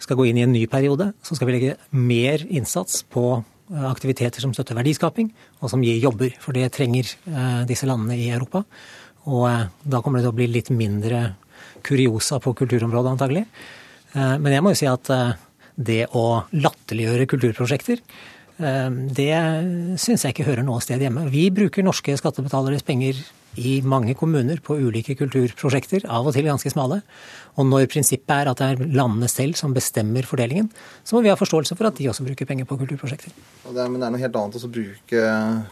skal 0.03 0.19
gå 0.19 0.27
inn 0.29 0.39
i 0.39 0.45
en 0.45 0.53
ny 0.53 0.65
periode, 0.71 1.11
så 1.23 1.37
skal 1.37 1.49
vi 1.49 1.55
legge 1.57 1.77
mer 1.95 2.43
innsats 2.49 3.03
på 3.13 3.25
eh, 3.37 3.85
aktiviteter 3.87 4.43
som 4.43 4.53
støtter 4.55 4.77
verdiskaping, 4.77 5.31
og 5.61 5.71
som 5.71 5.83
gir 5.85 6.01
jobber. 6.01 6.35
For 6.43 6.55
det 6.55 6.71
trenger 6.75 7.07
eh, 7.07 7.63
disse 7.69 7.87
landene 7.89 8.17
i 8.19 8.29
Europa. 8.33 8.63
Og 9.31 9.47
eh, 9.49 9.69
da 9.83 10.01
kommer 10.03 10.19
det 10.19 10.27
til 10.27 10.33
å 10.33 10.39
bli 10.41 10.49
litt 10.51 10.73
mindre 10.73 11.25
kuriosa 11.83 12.39
på 12.43 12.55
kulturområdet, 12.57 13.15
antagelig. 13.15 13.47
Men 14.13 14.53
jeg 14.53 14.61
må 14.61 14.71
jo 14.71 14.77
si 14.77 14.85
at 14.85 15.09
det 15.75 16.05
å 16.13 16.43
latterliggjøre 16.53 17.29
kulturprosjekter, 17.31 18.01
det 18.57 19.31
syns 19.97 20.23
jeg 20.23 20.35
ikke 20.35 20.45
hører 20.45 20.65
noe 20.65 20.81
sted 20.83 21.01
hjemme. 21.01 21.25
Vi 21.33 21.47
bruker 21.53 21.85
norske 21.85 22.13
skattebetaleres 22.19 22.85
penger 22.85 23.17
i 23.59 23.79
mange 23.85 24.15
kommuner 24.17 24.61
på 24.65 24.77
ulike 24.81 25.15
kulturprosjekter, 25.17 26.05
av 26.09 26.25
og 26.29 26.35
til 26.35 26.47
ganske 26.47 26.69
smale. 26.73 27.01
Og 27.57 27.67
når 27.69 27.89
prinsippet 27.91 28.33
er 28.33 28.49
at 28.49 28.61
det 28.61 28.69
er 28.71 28.93
landene 28.93 29.29
selv 29.29 29.57
som 29.59 29.75
bestemmer 29.75 30.25
fordelingen, 30.25 30.69
så 31.05 31.17
må 31.17 31.23
vi 31.25 31.33
ha 31.33 31.37
forståelse 31.37 31.77
for 31.77 31.89
at 31.89 31.99
de 31.99 32.09
også 32.09 32.25
bruker 32.25 32.49
penger 32.49 32.69
på 32.69 32.77
kulturprosjekter. 32.81 33.33
Det 33.67 33.73
er, 33.73 33.89
men 33.89 33.99
det 33.99 34.07
er 34.07 34.15
noe 34.15 34.23
helt 34.23 34.39
annet 34.39 34.57
å 34.57 34.73
bruke 34.77 35.27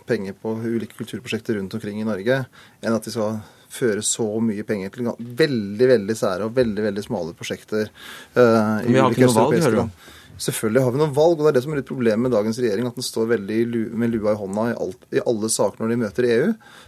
penger 0.09 0.37
på 0.41 0.53
ulike 0.61 0.97
kulturprosjekter 0.99 1.57
rundt 1.57 1.77
omkring 1.77 2.01
i 2.01 2.07
Norge, 2.07 2.43
enn 2.81 2.97
at 2.97 3.07
de 3.07 3.13
skal 3.13 3.41
føre 3.71 4.03
så 4.05 4.25
mye 4.43 4.65
penger 4.67 4.93
til 4.95 5.11
veldig 5.17 5.91
veldig 5.93 6.17
sære 6.17 6.47
og 6.47 6.55
veldig 6.57 6.87
veldig 6.89 7.03
smale 7.05 7.35
prosjekter. 7.37 7.91
Uh, 8.35 8.81
i 8.83 8.91
vi 8.91 8.99
har 8.99 9.13
ikke 9.13 9.29
noe 9.29 9.37
valg, 9.37 9.61
hører 9.63 9.79
du. 9.81 10.09
Selvfølgelig 10.41 10.81
har 10.81 10.93
vi 10.93 10.99
noen 11.01 11.13
valg, 11.13 11.37
og 11.37 11.45
det 11.45 11.49
er 11.51 11.55
det 11.59 11.61
som 11.65 11.73
er 11.75 11.79
litt 11.81 11.89
problemet 11.89 12.23
med 12.25 12.33
dagens 12.33 12.57
regjering. 12.61 12.87
At 12.89 12.97
den 12.97 13.05
står 13.05 13.27
veldig 13.29 13.59
med 14.01 14.13
lua 14.15 14.33
i 14.33 14.39
hånda 14.39 14.63
i, 14.71 14.77
alt, 14.85 15.03
i 15.13 15.21
alle 15.21 15.51
saker 15.53 15.83
når 15.83 15.91
de 15.91 15.97
møter 16.01 16.27
EU. 16.33 16.47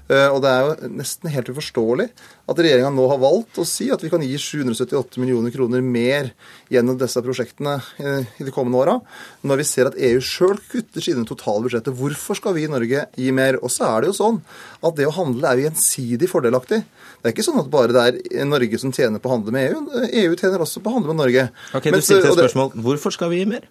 Eh, 0.10 0.30
og 0.34 0.40
det 0.42 0.54
er 0.54 0.64
jo 0.66 0.90
nesten 0.98 1.30
helt 1.34 1.52
uforståelig 1.54 2.08
at 2.50 2.62
regjeringa 2.66 2.90
nå 2.92 3.06
har 3.12 3.22
valgt 3.22 3.60
å 3.62 3.68
si 3.68 3.88
at 3.94 4.02
vi 4.04 4.10
kan 4.12 4.26
gi 4.26 4.34
778 4.42 5.22
millioner 5.22 5.54
kroner 5.54 5.86
mer 5.86 6.32
gjennom 6.74 6.98
disse 7.00 7.22
prosjektene 7.24 7.78
eh, 8.02 8.34
i 8.42 8.48
de 8.48 8.56
kommende 8.56 8.82
åra, 8.82 8.98
når 9.46 9.62
vi 9.62 9.70
ser 9.70 9.92
at 9.92 10.00
EU 10.10 10.20
sjøl 10.24 10.58
kutter 10.72 11.06
sine 11.06 11.24
totale 11.30 11.68
budsjetter. 11.68 11.96
Hvorfor 11.96 12.40
skal 12.40 12.58
vi 12.58 12.66
i 12.66 12.74
Norge 12.74 13.06
gi 13.14 13.30
mer? 13.36 13.62
Og 13.62 13.72
så 13.72 13.86
er 13.92 14.02
det 14.02 14.12
jo 14.12 14.20
sånn 14.24 14.42
at 14.82 14.98
det 14.98 15.08
å 15.08 15.16
handle 15.16 15.52
er 15.52 15.62
jo 15.62 15.70
gjensidig 15.70 16.32
fordelaktig. 16.32 16.82
Det 17.24 17.30
er 17.30 17.38
ikke 17.38 17.46
sånn 17.46 17.62
at 17.62 17.70
bare 17.72 17.94
det 17.96 18.02
er 18.36 18.50
Norge 18.50 18.80
som 18.82 18.92
tjener 18.92 19.22
på 19.24 19.30
å 19.32 19.38
handle 19.38 19.54
med 19.56 19.72
EU. 19.72 20.02
EU 20.26 20.34
tjener 20.36 20.66
også 20.66 20.84
på 20.84 20.92
å 20.92 20.98
handle 20.98 21.14
med 21.14 21.22
Norge. 21.24 21.48
Ok, 21.72 21.88
du 21.88 22.02
stilte 22.04 22.34
et 22.34 22.36
spørsmål. 22.36 22.76
Hvorfor 22.84 23.16
skal 23.16 23.32
vi 23.32 23.40
gi 23.40 23.48
mer? 23.54 23.70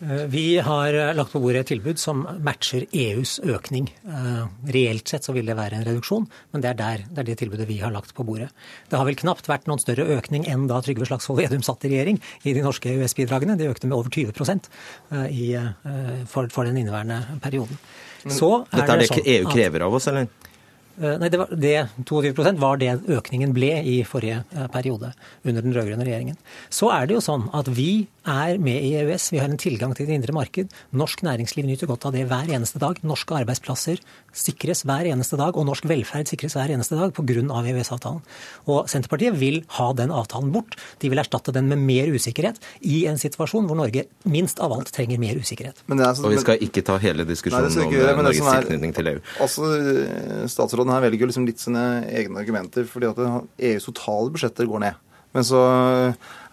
Eh, 0.00 0.24
vi 0.30 0.58
har 0.58 0.94
eh, 0.94 1.14
lagt 1.14 1.32
på 1.32 1.40
bordet 1.42 1.64
et 1.64 1.70
tilbud 1.72 1.98
som 1.98 2.22
matcher 2.44 2.86
EUs 2.94 3.38
økning. 3.42 3.88
Eh, 4.06 4.44
reelt 4.70 5.10
sett 5.10 5.26
så 5.26 5.34
vil 5.34 5.48
det 5.50 5.56
være 5.58 5.80
en 5.80 5.86
reduksjon, 5.88 6.28
men 6.54 6.62
det 6.62 6.70
er, 6.70 6.78
der, 6.78 7.04
det 7.10 7.22
er 7.24 7.28
det 7.32 7.38
tilbudet 7.42 7.66
vi 7.68 7.80
har 7.82 7.92
lagt 7.94 8.14
på 8.14 8.26
bordet. 8.26 8.48
Det 8.90 8.98
har 9.00 9.08
vel 9.08 9.18
knapt 9.18 9.50
vært 9.50 9.66
noen 9.70 9.82
større 9.82 10.06
økning 10.14 10.46
enn 10.48 10.68
da 10.70 10.78
Trygve 10.84 11.08
Slagsvold 11.08 11.42
Vedum 11.42 11.66
satt 11.66 11.88
i 11.88 11.92
regjering 11.92 12.20
i 12.44 12.54
de 12.54 12.62
norske 12.62 12.92
EØS-bidragene. 12.92 13.58
De 13.58 13.70
økte 13.72 13.90
med 13.90 13.98
over 13.98 14.12
20% 14.14 14.70
i, 15.34 15.48
for, 16.30 16.48
for 16.52 16.68
den 16.68 16.78
inneværende 16.78 17.40
perioden. 17.42 17.80
Så 18.24 18.52
er 18.62 18.80
Dette 18.80 18.92
er 18.92 19.02
det, 19.02 19.08
det 19.08 19.10
sånn 19.12 19.32
EU 19.34 19.50
krever 19.50 19.86
av 19.86 19.98
oss, 19.98 20.08
eller? 20.10 20.30
Eh, 20.98 21.14
nei, 21.20 21.28
det, 21.30 21.38
var, 21.38 21.52
det 21.54 21.76
22 22.08 22.56
var 22.58 22.80
det 22.80 22.96
økningen 23.06 23.52
ble 23.54 23.70
i 23.86 23.98
forrige 24.06 24.42
eh, 24.54 24.66
periode 24.72 25.12
under 25.44 25.62
den 25.62 25.74
rød-grønne 25.76 26.06
regjeringen. 26.06 26.38
Så 26.74 26.90
er 26.94 27.06
det 27.06 27.18
jo 27.18 27.24
sånn 27.24 27.46
at 27.54 27.70
vi 27.70 28.08
er 28.28 28.62
med 28.62 28.84
i 28.86 28.94
EØS, 29.00 29.30
vi 29.34 29.42
har 29.42 29.50
en 29.50 29.60
tilgang 29.60 29.94
til 29.96 30.08
det 30.08 30.16
indre 30.18 30.34
marked. 30.36 30.72
Norsk 30.96 31.24
næringsliv 31.26 31.66
nyter 31.68 31.90
godt 31.90 32.06
av 32.08 32.14
det 32.16 32.24
hver 32.30 32.48
eneste 32.54 32.80
dag. 32.82 33.00
Norske 33.06 33.36
arbeidsplasser 33.40 34.00
sikres 34.32 34.84
hver 34.88 35.10
eneste 35.10 35.38
dag, 35.40 35.56
og 35.56 35.66
norsk 35.68 35.88
velferd 35.90 36.30
sikres 36.30 36.56
hver 36.58 36.72
eneste 36.74 36.98
dag 36.98 37.12
pga. 37.12 37.26
EØS-avtalen. 37.28 38.22
Og 38.70 38.88
Senterpartiet 38.88 39.36
vil 39.36 39.60
ha 39.76 39.90
den 39.92 40.12
avtalen 40.14 40.50
bort. 40.54 40.78
De 41.02 41.10
vil 41.10 41.20
erstatte 41.20 41.52
den 41.52 41.68
med 41.68 41.82
mer 41.84 42.08
usikkerhet 42.08 42.56
i 42.80 43.02
en 43.10 43.18
situasjon 43.20 43.68
hvor 43.68 43.76
Norge 43.76 44.06
minst 44.24 44.62
av 44.64 44.72
alt 44.72 44.90
trenger 44.94 45.20
mer 45.20 45.36
usikkerhet. 45.36 45.82
Altså, 45.90 46.24
og 46.24 46.32
vi 46.32 46.40
skal 46.40 46.62
ikke 46.64 46.84
ta 46.86 46.96
hele 47.02 47.26
diskusjonen 47.28 47.68
nei, 47.68 47.88
ikke, 47.90 48.14
om 48.14 48.24
Norges 48.24 48.48
tilknytning 48.48 48.94
til 48.96 49.12
EU. 49.12 49.20
Altså, 49.44 49.72
statsråden 50.48 50.78
statsråden 50.78 50.94
her 50.94 51.04
velger 51.04 51.28
liksom 51.30 51.46
litt 51.46 51.60
sine 51.60 52.04
egne 52.06 52.40
argumenter. 52.40 52.84
fordi 52.86 53.06
at 53.06 53.18
EUs 53.58 53.84
totale 53.84 54.30
budsjetter 54.30 54.66
går 54.66 54.80
ned. 54.80 54.94
Men 55.34 55.44
så 55.44 55.60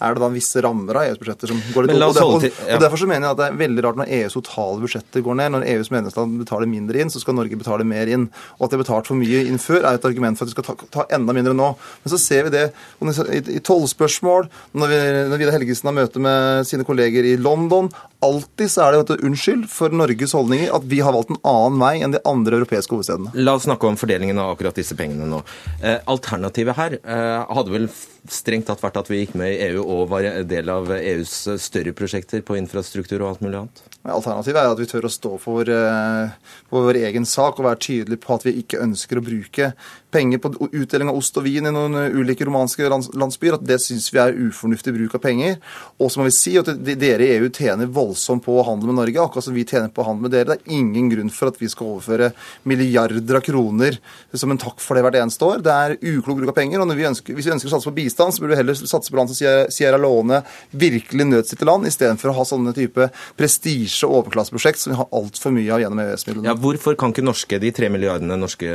er 0.02 0.16
det 0.16 0.24
da 0.24 0.30
visse 0.34 0.62
rammer 0.64 1.00
av 1.00 1.10
EUs 1.10 1.20
budsjetter 1.22 1.52
som 1.52 1.62
går 1.74 1.88
litt 1.88 1.96
opp. 1.96 2.16
Og, 2.16 2.42
derfor- 2.44 2.74
og 2.76 2.84
derfor 2.84 3.02
så 3.02 3.10
mener 3.10 3.28
jeg 3.28 3.36
at 3.36 3.42
det 3.42 3.48
er 3.48 3.60
veldig 3.62 3.86
rart 3.86 4.00
når 4.02 4.12
EUs 4.20 4.38
totale 4.38 4.82
budsjetter 4.84 5.26
går 5.26 5.40
ned. 5.42 5.52
Når 5.56 5.68
EUs 5.74 5.92
medlemsland 5.94 6.40
betaler 6.42 6.72
mindre 6.72 7.02
inn, 7.02 7.14
så 7.14 7.22
skal 7.24 7.38
Norge 7.38 7.60
betale 7.60 7.88
mer 7.88 8.12
inn. 8.12 8.30
Og 8.58 8.66
at 8.66 8.74
de 8.74 8.80
har 8.80 8.84
betalt 8.84 9.12
for 9.12 9.20
mye 9.20 9.46
inn 9.46 9.62
før, 9.62 9.84
er 9.84 10.00
et 10.00 10.10
argument 10.10 10.38
for 10.40 10.46
at 10.46 10.52
de 10.52 10.58
skal 10.58 10.68
ta, 10.70 10.90
ta 10.92 11.08
enda 11.16 11.36
mindre 11.36 11.56
nå. 11.58 11.72
Men 12.04 12.14
så 12.16 12.20
ser 12.22 12.50
vi 12.50 12.56
det 12.56 12.66
i, 12.72 13.44
i 13.58 13.62
tollspørsmål, 13.64 14.50
når, 14.74 14.92
vi, 14.92 15.00
når 15.32 15.42
Vidar 15.42 15.58
Helgesen 15.58 15.92
har 15.92 15.98
møte 15.98 16.22
med 16.24 16.68
sine 16.70 16.88
kolleger 16.88 17.28
i 17.28 17.36
London. 17.40 17.90
Alltid 18.26 18.72
så 18.72 18.86
er 18.86 18.96
det 18.96 19.02
vet 19.04 19.12
du, 19.14 19.28
unnskyld 19.30 19.66
for 19.70 19.94
Norges 19.94 20.34
holdninger 20.36 20.72
at 20.74 20.86
vi 20.90 21.02
har 21.04 21.14
valgt 21.16 21.34
en 21.34 21.42
annen 21.46 21.82
vei 21.82 21.94
enn 22.02 22.16
de 22.16 22.22
andre 22.28 22.60
europeiske 22.60 22.96
hovedstedene. 22.96 23.34
La 23.46 23.56
oss 23.58 23.68
snakke 23.68 23.90
om 23.90 23.98
fordelingen 24.00 24.40
av 24.42 24.56
akkurat 24.56 24.78
disse 24.78 24.98
pengene 24.98 25.28
nå. 25.30 25.42
Eh, 25.82 26.00
alternativet 26.10 26.78
her 26.80 26.98
eh, 27.02 27.56
hadde 27.58 27.74
vel 27.74 27.90
strengt 28.32 28.66
tatt 28.70 28.82
vært 28.82 28.98
at 29.02 29.12
vi 29.12 29.22
gikk 29.22 29.36
med 29.38 29.54
i 29.54 29.60
EU 29.70 29.85
og 29.86 30.10
var 30.12 30.26
del 30.50 30.72
av 30.74 30.90
EUs 30.98 31.34
større 31.62 31.94
prosjekter 31.96 32.42
på 32.46 32.58
infrastruktur 32.60 33.22
og 33.22 33.30
alt 33.30 33.46
mulig 33.46 33.62
annet? 33.62 33.84
Alternativet 34.06 34.60
er 34.62 34.72
at 34.74 34.82
vi 34.82 34.88
tør 34.90 35.08
å 35.08 35.14
stå 35.14 35.32
for, 35.42 35.70
eh, 35.70 36.34
for 36.70 36.86
vår 36.90 37.00
egen 37.08 37.26
sak 37.26 37.60
og 37.60 37.66
være 37.66 37.82
tydelige 37.88 38.22
på 38.22 38.36
at 38.36 38.46
vi 38.46 38.58
ikke 38.62 38.82
ønsker 38.84 39.18
å 39.18 39.26
bruke 39.26 39.72
penger 40.16 40.42
på 40.42 40.54
utdeling 40.72 41.12
av 41.12 41.20
ost 41.20 41.36
og 41.40 41.46
vin 41.46 41.68
i 41.68 41.74
noen 41.74 42.00
eh, 42.00 42.16
ulike 42.16 42.48
romanske 42.48 42.88
landsbyer. 42.88 43.60
At 43.60 43.66
det 43.68 43.80
syns 43.84 44.08
vi 44.14 44.22
er 44.22 44.36
ufornuftig 44.48 44.94
bruk 44.96 45.18
av 45.18 45.24
penger. 45.26 45.58
Og 46.00 46.12
så 46.12 46.22
må 46.22 46.30
vi 46.30 46.36
si 46.36 46.56
at 46.60 46.72
dere 46.86 47.26
i 47.26 47.34
EU 47.38 47.50
tjener 47.50 47.92
voldsomt 47.92 48.46
på 48.46 48.56
å 48.56 48.66
handle 48.68 48.92
med 48.92 49.00
Norge, 49.02 49.22
akkurat 49.22 49.48
som 49.48 49.56
vi 49.56 49.66
tjener 49.68 49.92
på 49.94 50.04
å 50.04 50.10
handle 50.10 50.28
med 50.28 50.36
dere. 50.36 50.56
Det 50.56 50.58
er 50.62 50.78
ingen 50.80 51.12
grunn 51.12 51.34
for 51.34 51.52
at 51.52 51.60
vi 51.62 51.70
skal 51.72 51.96
overføre 51.96 52.32
milliarder 52.70 53.40
av 53.40 53.44
kroner 53.46 54.00
som 54.34 54.54
en 54.54 54.62
takk 54.62 54.82
for 54.84 54.98
det 54.98 55.06
hvert 55.06 55.20
eneste 55.22 55.48
år. 55.48 55.64
Det 55.66 55.76
er 55.76 55.98
uklok 56.16 56.42
bruk 56.42 56.54
av 56.54 56.58
penger. 56.60 56.82
og 56.82 56.96
vi 56.96 57.10
ønsker, 57.10 57.36
Hvis 57.36 57.50
vi 57.50 57.56
ønsker 57.56 57.72
å 57.72 57.76
satse 57.76 57.92
på 57.92 57.98
bistand, 58.00 58.34
så 58.34 58.44
burde 58.44 58.56
vi 58.56 58.62
heller 58.62 58.76
satse 58.80 59.12
på 59.12 59.20
land 59.20 59.32
som 59.32 59.70
Sierra- 59.72 60.00
Leone, 60.00 60.42
virkelig 60.72 61.26
nødstilte 61.26 61.66
land, 61.66 61.88
istedenfor 61.88 62.30
å 62.32 62.36
ha 62.36 62.44
sånne 62.46 62.74
type 62.76 63.10
prestisje- 63.38 64.08
og 64.08 64.26
overklasseprosjekt 64.26 64.80
som 64.80 64.94
vi 64.94 65.00
har 65.00 65.08
altfor 65.12 65.54
mye 65.56 65.72
av 65.72 65.82
gjennom 65.82 66.02
EØS-midlene. 66.04 66.50
Ja, 66.50 66.56
hvorfor 66.56 66.98
kan 67.00 67.14
ikke 67.14 67.26
norske, 67.26 67.60
de 67.60 67.72
tre 67.72 67.90
milliardene 67.90 68.38
norske, 68.38 68.70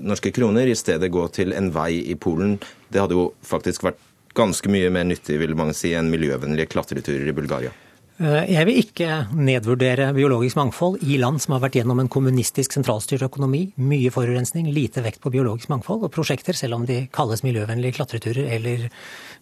norske 0.00 0.32
kroner 0.32 0.66
i 0.70 0.76
stedet 0.80 1.12
gå 1.14 1.26
til 1.36 1.52
en 1.56 1.70
vei 1.74 1.92
i 2.10 2.16
Polen? 2.18 2.58
Det 2.90 3.02
hadde 3.04 3.16
jo 3.18 3.28
faktisk 3.46 3.84
vært 3.86 4.00
ganske 4.36 4.70
mye 4.70 4.90
mer 4.94 5.04
nyttig, 5.10 5.38
vil 5.42 5.56
mange 5.58 5.74
si, 5.74 5.92
enn 5.98 6.10
miljøvennlige 6.12 6.70
klatreturer 6.70 7.28
i 7.30 7.34
Bulgaria. 7.36 7.72
Eh, 8.20 8.44
Jeg 8.52 8.66
vil 8.68 8.78
ikke 8.82 9.08
nedvurdere 9.32 10.10
biologisk 10.12 10.58
mangfold 10.58 11.00
i 11.08 11.16
land 11.22 11.40
som 11.40 11.54
har 11.56 11.62
vært 11.64 11.78
gjennom 11.80 12.02
en 12.02 12.08
kommunistisk 12.12 12.74
sentralstyrt 12.76 13.24
økonomi, 13.24 13.72
mye 13.80 14.10
forurensning, 14.12 14.68
lite 14.76 15.00
vekt 15.02 15.22
på 15.24 15.32
biologisk 15.32 15.70
mangfold, 15.72 16.04
og 16.04 16.12
prosjekter, 16.12 16.52
selv 16.54 16.76
om 16.76 16.84
de 16.86 17.06
kalles 17.16 17.42
miljøvennlige 17.46 17.96
klatreturer 17.96 18.50
eller 18.58 18.90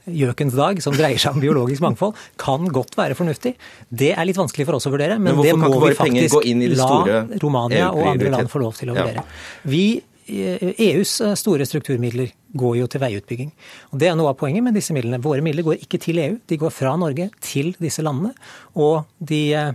Gjøkens 0.09 0.55
dag, 0.57 0.79
som 0.81 0.95
dreier 0.97 1.19
seg 1.21 1.35
om 1.37 1.43
biologisk 1.43 1.83
mangfold, 1.85 2.15
kan 2.41 2.65
godt 2.73 2.95
være 2.97 3.17
fornuftig. 3.19 3.51
Det 3.91 4.15
er 4.17 4.25
litt 4.25 4.39
vanskelig 4.39 4.65
for 4.65 4.79
oss 4.79 4.87
å 4.89 4.93
vurdere, 4.95 5.19
men, 5.21 5.37
Men 5.37 5.45
det 5.45 5.53
må 5.59 5.69
vi 5.83 5.91
faktisk 5.99 6.39
la 6.79 7.27
Romania 7.43 7.91
og 7.93 8.07
andre 8.15 8.31
land 8.33 8.49
få 8.49 8.63
lov 8.63 8.79
til 8.79 8.89
å 8.89 8.97
Ja. 8.97 9.05
vurdere. 9.05 9.25
Vi 9.69 9.83
eh, 9.99 10.08
EUs 10.29 11.15
store 11.41 11.67
strukturmidler 11.67 12.33
går 12.59 12.79
jo 12.81 12.87
til 12.91 13.03
veiutbygging. 13.03 13.53
Og 13.93 14.01
Det 14.01 14.09
er 14.09 14.17
noe 14.19 14.33
av 14.33 14.39
poenget 14.41 14.65
med 14.65 14.77
disse 14.77 14.95
midlene. 14.97 15.23
Våre 15.25 15.45
midler 15.45 15.67
går 15.67 15.81
ikke 15.85 16.01
til 16.03 16.21
EU, 16.23 16.39
de 16.49 16.59
går 16.61 16.73
fra 16.75 16.97
Norge 17.01 17.31
til 17.41 17.75
disse 17.81 18.05
landene. 18.05 18.35
Og 18.77 19.05
de 19.19 19.43
eh, 19.57 19.73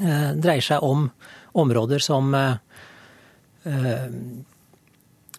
eh, 0.00 0.30
dreier 0.36 0.64
seg 0.64 0.84
om 0.84 1.08
områder 1.58 2.02
som 2.04 2.34
eh, 2.34 2.56
eh, 3.68 4.08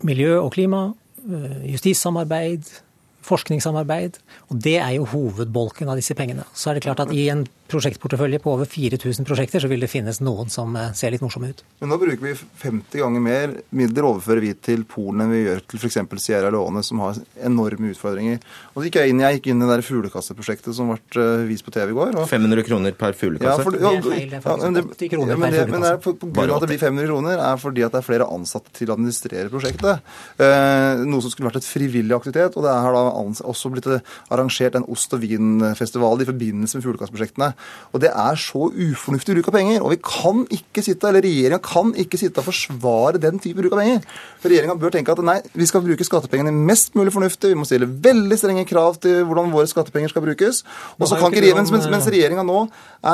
miljø 0.07 0.37
og 0.39 0.53
klima, 0.55 0.93
eh, 1.25 1.71
justissamarbeid, 1.73 2.69
forskningssamarbeid. 3.29 4.19
Og 4.49 4.61
det 4.63 4.77
er 4.79 4.95
jo 4.97 5.07
hovedbolken 5.09 5.89
av 5.89 5.99
disse 5.99 6.15
pengene. 6.17 6.47
Så 6.53 6.69
er 6.69 6.77
det 6.77 6.85
klart 6.87 7.03
at 7.03 7.13
i 7.13 7.29
en 7.33 7.45
prosjektportefølje 7.69 8.39
på 8.43 8.53
over 8.55 8.69
4000 8.69 9.27
prosjekter, 9.27 9.63
så 9.63 9.69
vil 9.71 9.83
det 9.83 9.89
finnes 9.91 10.21
noen 10.23 10.51
som 10.51 10.75
eh, 10.79 10.91
ser 10.97 11.13
litt 11.13 11.23
morsomme 11.23 11.51
ut. 11.53 11.63
Men 11.81 11.93
nå 11.93 11.99
bruker 12.01 12.25
vi 12.25 12.33
50 12.35 13.03
ganger 13.03 13.23
mer 13.23 13.55
midler 13.75 14.07
overfører 14.09 14.43
vi 14.43 14.53
til 14.57 14.85
Polen 14.89 15.25
enn 15.25 15.33
vi 15.33 15.43
gjør 15.45 15.63
til 15.69 15.81
f.eks. 15.81 15.99
Sierra 16.19 16.51
Leone, 16.53 16.83
som 16.85 17.01
har 17.05 17.19
enorme 17.45 17.93
utfordringer. 17.93 18.41
Og 18.73 18.81
så 18.81 18.87
gikk 18.89 18.99
jeg 19.01 19.13
inn, 19.13 19.23
jeg 19.23 19.39
gikk 19.39 19.51
inn 19.53 19.61
i 19.61 19.67
det 19.67 19.77
der 19.77 19.85
fuglekasseprosjektet 19.87 20.75
som 20.77 20.91
ble 20.93 21.23
eh, 21.23 21.45
vist 21.49 21.65
på 21.67 21.73
TV 21.75 21.93
i 21.93 21.97
går. 21.97 22.15
Og, 22.17 22.27
500 22.29 22.65
kroner 22.67 22.97
per 22.99 23.17
fuglekasse? 23.17 23.61
ja, 23.61 23.65
for, 23.65 23.77
Det 23.77 23.85
er 23.85 24.03
feil, 24.05 24.27
det 24.33 24.39
er 24.39 24.45
faktisk 24.45 24.69
men 24.69 24.93
80 24.95 25.13
kroner 25.15 25.33
ja, 25.33 25.39
men 25.39 25.53
per 25.53 25.59
det, 25.59 25.67
men 25.73 25.85
det 25.85 25.93
er 25.93 26.01
på, 26.03 26.15
på 26.19 26.31
grunn 26.33 26.53
av 26.53 26.59
at 26.59 26.65
det 26.65 26.71
blir 26.73 26.83
500 26.83 27.11
kroner, 27.11 27.43
er 27.49 27.61
fordi 27.61 27.85
at 27.87 27.95
det 27.95 28.01
er 28.01 28.07
flere 28.09 28.29
ansatte 28.35 28.75
til 28.75 28.91
å 28.91 28.97
administrere 28.97 29.53
prosjektet. 29.53 30.09
Eh, 30.39 31.03
noe 31.05 31.23
som 31.23 31.33
skulle 31.33 31.49
vært 31.49 31.61
et 31.61 31.69
frivillig 31.69 32.15
aktivitet. 32.17 32.57
Og 32.57 32.65
det 32.65 32.73
har 32.73 32.95
da 32.95 33.05
også 33.49 33.71
blitt 33.73 33.89
arrangert 34.29 34.77
en 34.77 34.87
ost- 34.91 35.13
og 35.15 35.23
vinfestival 35.23 36.23
i 36.23 36.27
forbindelse 36.29 36.79
med 36.79 36.85
fuglekasseprosjektene. 36.85 37.51
Og 37.93 38.03
det 38.03 38.11
er 38.11 38.37
så 38.39 38.67
ufornuftig 38.69 39.35
bruk 39.37 39.49
av 39.49 39.55
penger. 39.57 39.81
Og 39.81 39.93
vi 39.93 39.99
kan 40.05 40.43
ikke 40.53 40.83
sitte, 40.85 41.09
eller 41.09 41.25
regjeringa 41.25 41.61
kan 41.65 41.93
ikke 41.97 42.19
sitte 42.21 42.41
og 42.41 42.49
forsvare 42.49 43.21
den 43.21 43.41
type 43.41 43.61
bruk 43.61 43.73
av 43.75 43.83
penger. 43.83 44.05
For 44.39 44.51
Regjeringa 44.51 44.77
bør 44.79 44.93
tenke 44.93 45.15
at 45.15 45.23
nei, 45.25 45.39
vi 45.57 45.67
skal 45.69 45.83
bruke 45.85 46.07
skattepengene 46.07 46.53
mest 46.53 46.95
mulig 46.99 47.13
fornuftig. 47.15 47.53
Vi 47.53 47.59
må 47.59 47.67
stille 47.67 47.89
veldig 47.89 48.39
strenge 48.39 48.65
krav 48.69 48.99
til 49.03 49.23
hvordan 49.25 49.53
våre 49.55 49.69
skattepenger 49.69 50.13
skal 50.13 50.25
brukes. 50.25 50.63
Og 50.97 51.09
så 51.09 51.19
kan 51.19 51.33
ikke 51.33 51.47
regjeringen, 51.47 51.69
mens, 51.73 51.89
mens 51.91 52.09
eh, 52.09 52.15
regjeringa 52.17 52.45
nå 52.47 52.63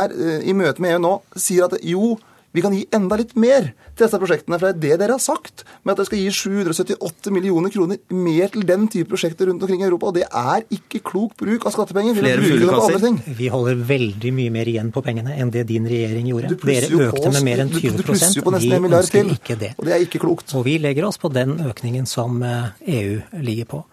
er 0.01 0.15
eh, 0.15 0.47
i 0.49 0.55
møte 0.57 0.83
med 0.83 0.97
EU 0.97 1.03
nå, 1.03 1.17
sier 1.39 1.69
at 1.69 1.79
jo, 1.85 2.15
vi 2.55 2.63
kan 2.63 2.73
gi 2.75 2.85
enda 2.95 3.17
litt 3.19 3.33
mer 3.39 3.67
til 3.95 4.05
disse 4.05 4.19
prosjektene. 4.21 4.57
For 4.59 4.71
det 4.71 4.73
er 4.75 4.79
det 4.85 4.99
dere 5.03 5.17
har 5.17 5.23
sagt, 5.23 5.65
med 5.83 5.93
at 5.93 5.99
dere 6.01 6.07
skal 6.09 6.21
gi 6.21 6.31
778 6.31 7.33
millioner 7.35 7.73
kroner 7.73 7.99
mer 8.15 8.53
til 8.53 8.65
den 8.67 8.87
type 8.91 9.11
prosjekter 9.11 9.49
rundt 9.51 9.63
omkring 9.65 9.83
i 9.83 9.87
Europa. 9.89 10.09
Og 10.09 10.17
det 10.17 10.25
er 10.29 10.65
ikke 10.77 11.03
klok 11.11 11.35
bruk 11.39 11.67
av 11.67 11.75
skattepenger. 11.75 12.15
Vi 12.15 12.25
Flere 12.25 12.41
bruke. 12.41 13.35
Vi 13.37 13.51
holder 13.51 13.85
veldig 13.91 14.33
mye 14.39 14.55
mer 14.55 14.71
igjen 14.71 14.91
på 14.95 15.03
pengene 15.05 15.35
enn 15.35 15.51
det 15.53 15.67
din 15.69 15.87
regjering 15.89 16.31
gjorde. 16.31 16.55
Du 16.55 16.65
Dere 16.65 16.89
økte 17.09 17.27
oss- 17.27 17.37
med 17.37 17.49
mer 17.51 17.65
enn 17.65 17.73
20 17.75 17.97
Du 17.99 18.03
plusser 18.07 18.39
jo 18.39 18.47
på 18.47 18.55
nesten 18.55 18.77
en 18.79 18.85
milliard 18.87 19.11
til. 19.11 19.31
ikke 19.35 19.59
det. 19.59 19.73
Og 19.77 19.85
det 19.85 19.93
er 19.93 20.05
ikke 20.07 20.23
klokt. 20.23 20.55
Og 20.55 20.65
vi 20.65 20.77
legger 20.79 21.05
oss 21.05 21.17
på 21.21 21.31
den 21.33 21.57
økningen 21.59 22.07
som 22.07 22.41
eh, 22.43 22.71
EU 22.87 23.21
ligger 23.41 23.65
på. 23.65 23.83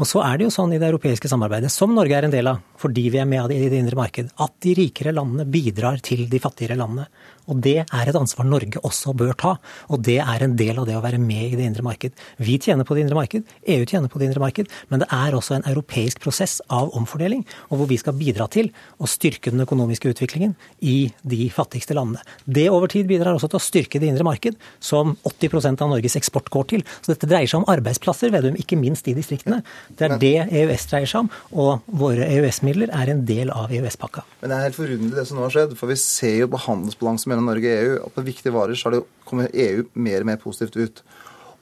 Og 0.00 0.08
så 0.08 0.22
er 0.24 0.38
det 0.38 0.46
jo 0.48 0.52
sånn 0.54 0.72
i 0.74 0.78
det 0.80 0.88
europeiske 0.88 1.28
samarbeidet, 1.30 1.70
som 1.70 1.92
Norge 1.94 2.16
er 2.16 2.24
en 2.26 2.32
del 2.32 2.48
av, 2.48 2.62
fordi 2.80 3.04
vi 3.12 3.20
er 3.22 3.28
med 3.28 3.52
i 3.52 3.68
det 3.68 3.78
indre 3.78 3.98
marked, 3.98 4.30
at 4.40 4.54
de 4.64 4.72
rikere 4.74 5.12
landene 5.14 5.44
bidrar 5.46 6.00
til 6.02 6.24
de 6.32 6.40
fattigere 6.42 6.78
landene. 6.80 7.04
Og 7.50 7.58
det 7.64 7.78
er 7.82 8.08
et 8.08 8.18
ansvar 8.18 8.46
Norge 8.46 8.80
også 8.86 9.14
bør 9.18 9.32
ta. 9.38 9.52
Og 9.92 10.02
det 10.04 10.18
er 10.22 10.44
en 10.44 10.56
del 10.58 10.78
av 10.78 10.86
det 10.88 10.96
å 10.98 11.02
være 11.04 11.20
med 11.22 11.52
i 11.52 11.58
det 11.58 11.66
indre 11.66 11.84
marked. 11.86 12.14
Vi 12.42 12.58
tjener 12.62 12.86
på 12.86 12.96
det 12.96 13.04
indre 13.04 13.18
marked, 13.18 13.46
EU 13.66 13.86
tjener 13.88 14.12
på 14.12 14.20
det 14.20 14.28
indre 14.28 14.42
marked, 14.42 14.70
men 14.92 15.02
det 15.02 15.08
er 15.12 15.34
også 15.36 15.56
en 15.56 15.66
europeisk 15.70 16.22
prosess 16.22 16.60
av 16.72 16.92
omfordeling, 16.98 17.44
og 17.70 17.80
hvor 17.80 17.90
vi 17.90 17.98
skal 18.00 18.16
bidra 18.18 18.46
til 18.52 18.70
å 19.02 19.08
styrke 19.10 19.52
den 19.52 19.64
økonomiske 19.64 20.12
utviklingen 20.12 20.54
i 20.80 21.12
de 21.26 21.48
fattigste 21.54 21.96
landene. 21.98 22.22
Det 22.46 22.68
over 22.70 22.90
tid 22.92 23.08
bidrar 23.10 23.34
også 23.36 23.50
til 23.52 23.60
å 23.60 23.64
styrke 23.64 24.00
det 24.02 24.12
indre 24.12 24.26
marked, 24.26 24.58
som 24.82 25.16
80% 25.28 25.82
av 25.82 25.92
Norges 25.92 26.16
eksport 26.18 26.50
går 26.52 26.68
til. 26.74 26.86
Så 27.00 27.14
dette 27.14 27.28
dreier 27.30 27.50
seg 27.50 27.62
om 27.62 27.68
arbeidsplasser, 27.72 28.32
Vedum, 28.32 28.56
ikke 28.58 28.78
minst 28.80 29.08
i 29.10 29.16
distriktene. 29.16 29.62
Det 29.98 30.08
er 30.08 30.16
det 30.22 30.34
EØS 30.62 30.88
dreier 30.92 31.10
seg 31.10 31.24
om, 31.24 31.32
og 31.52 31.92
våre 32.02 32.28
EØS-midler 32.28 32.92
er 32.94 33.12
en 33.12 33.24
del 33.28 33.52
av 33.52 33.72
EØS-pakka. 33.74 34.24
Men 34.42 34.52
det 34.52 34.58
er 34.58 34.66
helt 34.68 34.78
forunderlig 34.78 35.18
det 35.18 35.26
som 35.28 35.38
nå 35.38 35.46
har 35.46 35.54
skjedd. 35.54 35.76
For 35.78 35.90
vi 35.90 35.98
ser 36.00 36.38
jo 36.42 36.50
på 36.52 36.60
handelsbalansen 36.66 37.31
mellom 37.32 37.50
Norge 37.50 37.72
og 37.72 37.82
EU 37.82 37.98
at 38.06 38.16
på 38.16 38.26
viktige 38.28 38.54
varer 38.54 38.78
så 38.78 39.02
kommet 39.28 39.56
EU 39.56 39.86
mer 39.94 40.22
og 40.22 40.32
mer 40.32 40.40
positivt 40.42 40.78
ut. 40.78 41.04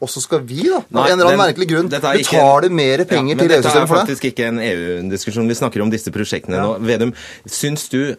Og 0.01 0.09
så 0.09 0.21
skal 0.23 0.41
vi, 0.49 0.63
da, 0.65 0.79
av 0.97 1.11
en 1.11 1.13
eller 1.13 1.29
annen 1.29 1.43
merkelig 1.43 1.67
grunn, 1.69 1.89
betale 1.91 2.69
mer 2.73 3.03
penger 3.05 3.35
Ja, 3.35 3.41
til 3.43 3.51
EU-systemet 3.53 3.61
for 3.61 3.61
det. 3.61 3.61
Dette 3.61 3.81
er 3.81 3.91
faktisk 3.91 4.29
ikke 4.31 4.47
en 4.49 4.61
EU-diskusjon. 4.65 5.49
Vi 5.51 5.57
snakker 5.59 5.83
om 5.83 5.91
disse 5.93 6.13
prosjektene 6.13 6.57
nå. 6.57 6.77
Vedum, 6.89 7.13
syns 7.45 7.85
du 7.93 8.15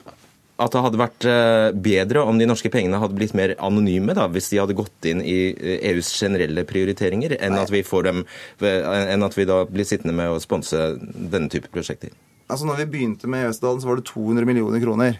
at 0.63 0.75
det 0.75 0.83
hadde 0.85 1.01
vært 1.01 1.27
eh, 1.27 1.69
bedre 1.75 2.23
om 2.29 2.39
de 2.39 2.47
norske 2.47 2.71
pengene 2.71 3.01
hadde 3.03 3.17
blitt 3.19 3.35
mer 3.35 3.55
anonyme, 3.59 4.15
da, 4.15 4.29
hvis 4.31 4.51
de 4.53 4.61
hadde 4.61 4.77
gått 4.79 5.09
inn 5.11 5.23
i 5.25 5.39
eh, 5.51 5.81
EUs 5.91 6.13
generelle 6.15 6.63
prioriteringer, 6.69 7.35
enn 7.41 7.59
at 7.59 7.73
vi, 7.73 7.83
får 7.87 8.07
dem, 8.07 8.23
eh, 8.63 8.91
enn 9.15 9.27
at 9.27 9.35
vi 9.39 9.49
da 9.49 9.63
blir 9.67 9.89
sittende 9.89 10.15
med 10.15 10.31
å 10.31 10.39
sponse 10.43 10.93
denne 11.03 11.51
type 11.53 11.73
prosjekter? 11.73 12.13
Altså, 12.47 12.69
når 12.69 12.83
vi 12.83 12.91
begynte 12.95 13.31
med 13.31 13.49
EØS-dalen, 13.49 13.81
så 13.83 13.91
var 13.91 13.99
det 13.99 14.07
200 14.13 14.47
millioner 14.49 14.83
kroner. 14.83 15.19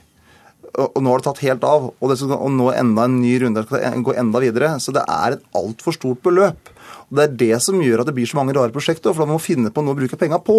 Og, 0.73 1.01
nå 1.05 1.13
har 1.13 1.21
det 1.21 1.29
tatt 1.29 1.43
helt 1.45 1.65
av. 1.69 1.91
Og, 1.93 2.15
skal, 2.17 2.37
og 2.39 2.53
nå 2.55 2.71
enda 2.73 3.09
en 3.09 3.19
ny 3.21 3.35
runde 3.45 3.65
skal 3.67 4.05
gå 4.05 4.15
enda 4.17 4.41
videre. 4.43 4.75
Så 4.81 4.95
det 4.97 5.05
er 5.05 5.37
et 5.37 5.49
altfor 5.59 5.97
stort 5.97 6.23
beløp. 6.25 6.73
Og 7.13 7.19
Det 7.19 7.25
er 7.25 7.35
det 7.43 7.57
som 7.61 7.81
gjør 7.83 8.03
at 8.03 8.09
det 8.09 8.15
blir 8.17 8.29
så 8.29 8.39
mange 8.39 8.55
rare 8.57 8.73
prosjekter, 8.73 9.13
for 9.13 9.23
da 9.23 9.29
må 9.29 9.37
man 9.37 9.45
finne 9.45 9.73
på 9.73 9.85
noe 9.85 9.93
å 9.93 9.99
bruke 9.99 10.17
penga 10.17 10.39
på. 10.43 10.57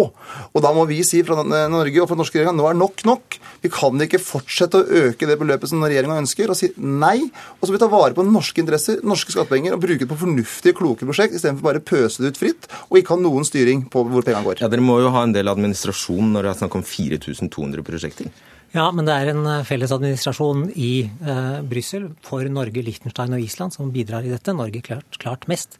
Og 0.54 0.62
da 0.62 0.70
må 0.74 0.84
vi 0.86 1.00
si 1.06 1.22
fra 1.26 1.42
Norge 1.42 2.02
og 2.02 2.06
fra 2.10 2.18
norske 2.18 2.38
regjeringa 2.38 2.54
nå 2.60 2.68
er 2.70 2.78
nok 2.78 3.02
nok. 3.08 3.38
Vi 3.64 3.72
kan 3.74 4.06
ikke 4.06 4.22
fortsette 4.22 4.78
å 4.78 5.02
øke 5.02 5.26
det 5.26 5.38
beløpet 5.40 5.72
som 5.72 5.82
regjeringa 5.82 6.20
ønsker, 6.22 6.52
og 6.52 6.58
si 6.58 6.70
nei. 6.78 7.16
Og 7.58 7.66
så 7.66 7.72
må 7.72 7.78
vi 7.78 7.82
ta 7.82 7.90
vare 7.90 8.14
på 8.14 8.26
norske 8.28 8.62
interesser, 8.62 9.02
norske 9.02 9.34
skattepenger, 9.34 9.74
og 9.74 9.82
bruke 9.82 10.04
det 10.04 10.10
på 10.10 10.20
fornuftige, 10.22 10.78
kloke 10.78 11.08
prosjekt, 11.08 11.34
istedenfor 11.34 11.72
bare 11.72 11.82
pøse 11.82 12.22
det 12.22 12.34
ut 12.34 12.40
fritt 12.40 12.70
og 12.86 13.00
ikke 13.00 13.16
ha 13.16 13.22
noen 13.24 13.46
styring 13.46 13.86
på 13.90 14.06
hvor 14.06 14.26
penga 14.26 14.44
går. 14.46 14.62
Ja, 14.62 14.70
Dere 14.70 14.84
må 14.84 15.00
jo 15.02 15.10
ha 15.14 15.26
en 15.26 15.34
del 15.34 15.50
administrasjon 15.50 16.34
når 16.36 16.46
det 16.46 16.52
er 16.54 16.60
snakk 16.62 16.78
om 16.78 16.86
4200 16.86 17.86
prosjekter. 17.86 18.30
Ja, 18.74 18.88
men 18.90 19.06
det 19.06 19.14
er 19.14 19.28
en 19.30 19.44
eh, 19.46 19.66
felles 19.66 19.92
administrasjon 19.94 20.64
i 20.74 21.06
eh, 21.06 21.58
Brussel 21.70 22.08
for 22.26 22.42
Norge, 22.50 22.82
Liechtenstein 22.82 23.36
og 23.36 23.44
Island 23.44 23.74
som 23.76 23.92
bidrar 23.94 24.26
i 24.26 24.32
dette. 24.32 24.54
Norge 24.56 24.80
klart, 24.82 25.18
klart 25.22 25.46
mest. 25.50 25.78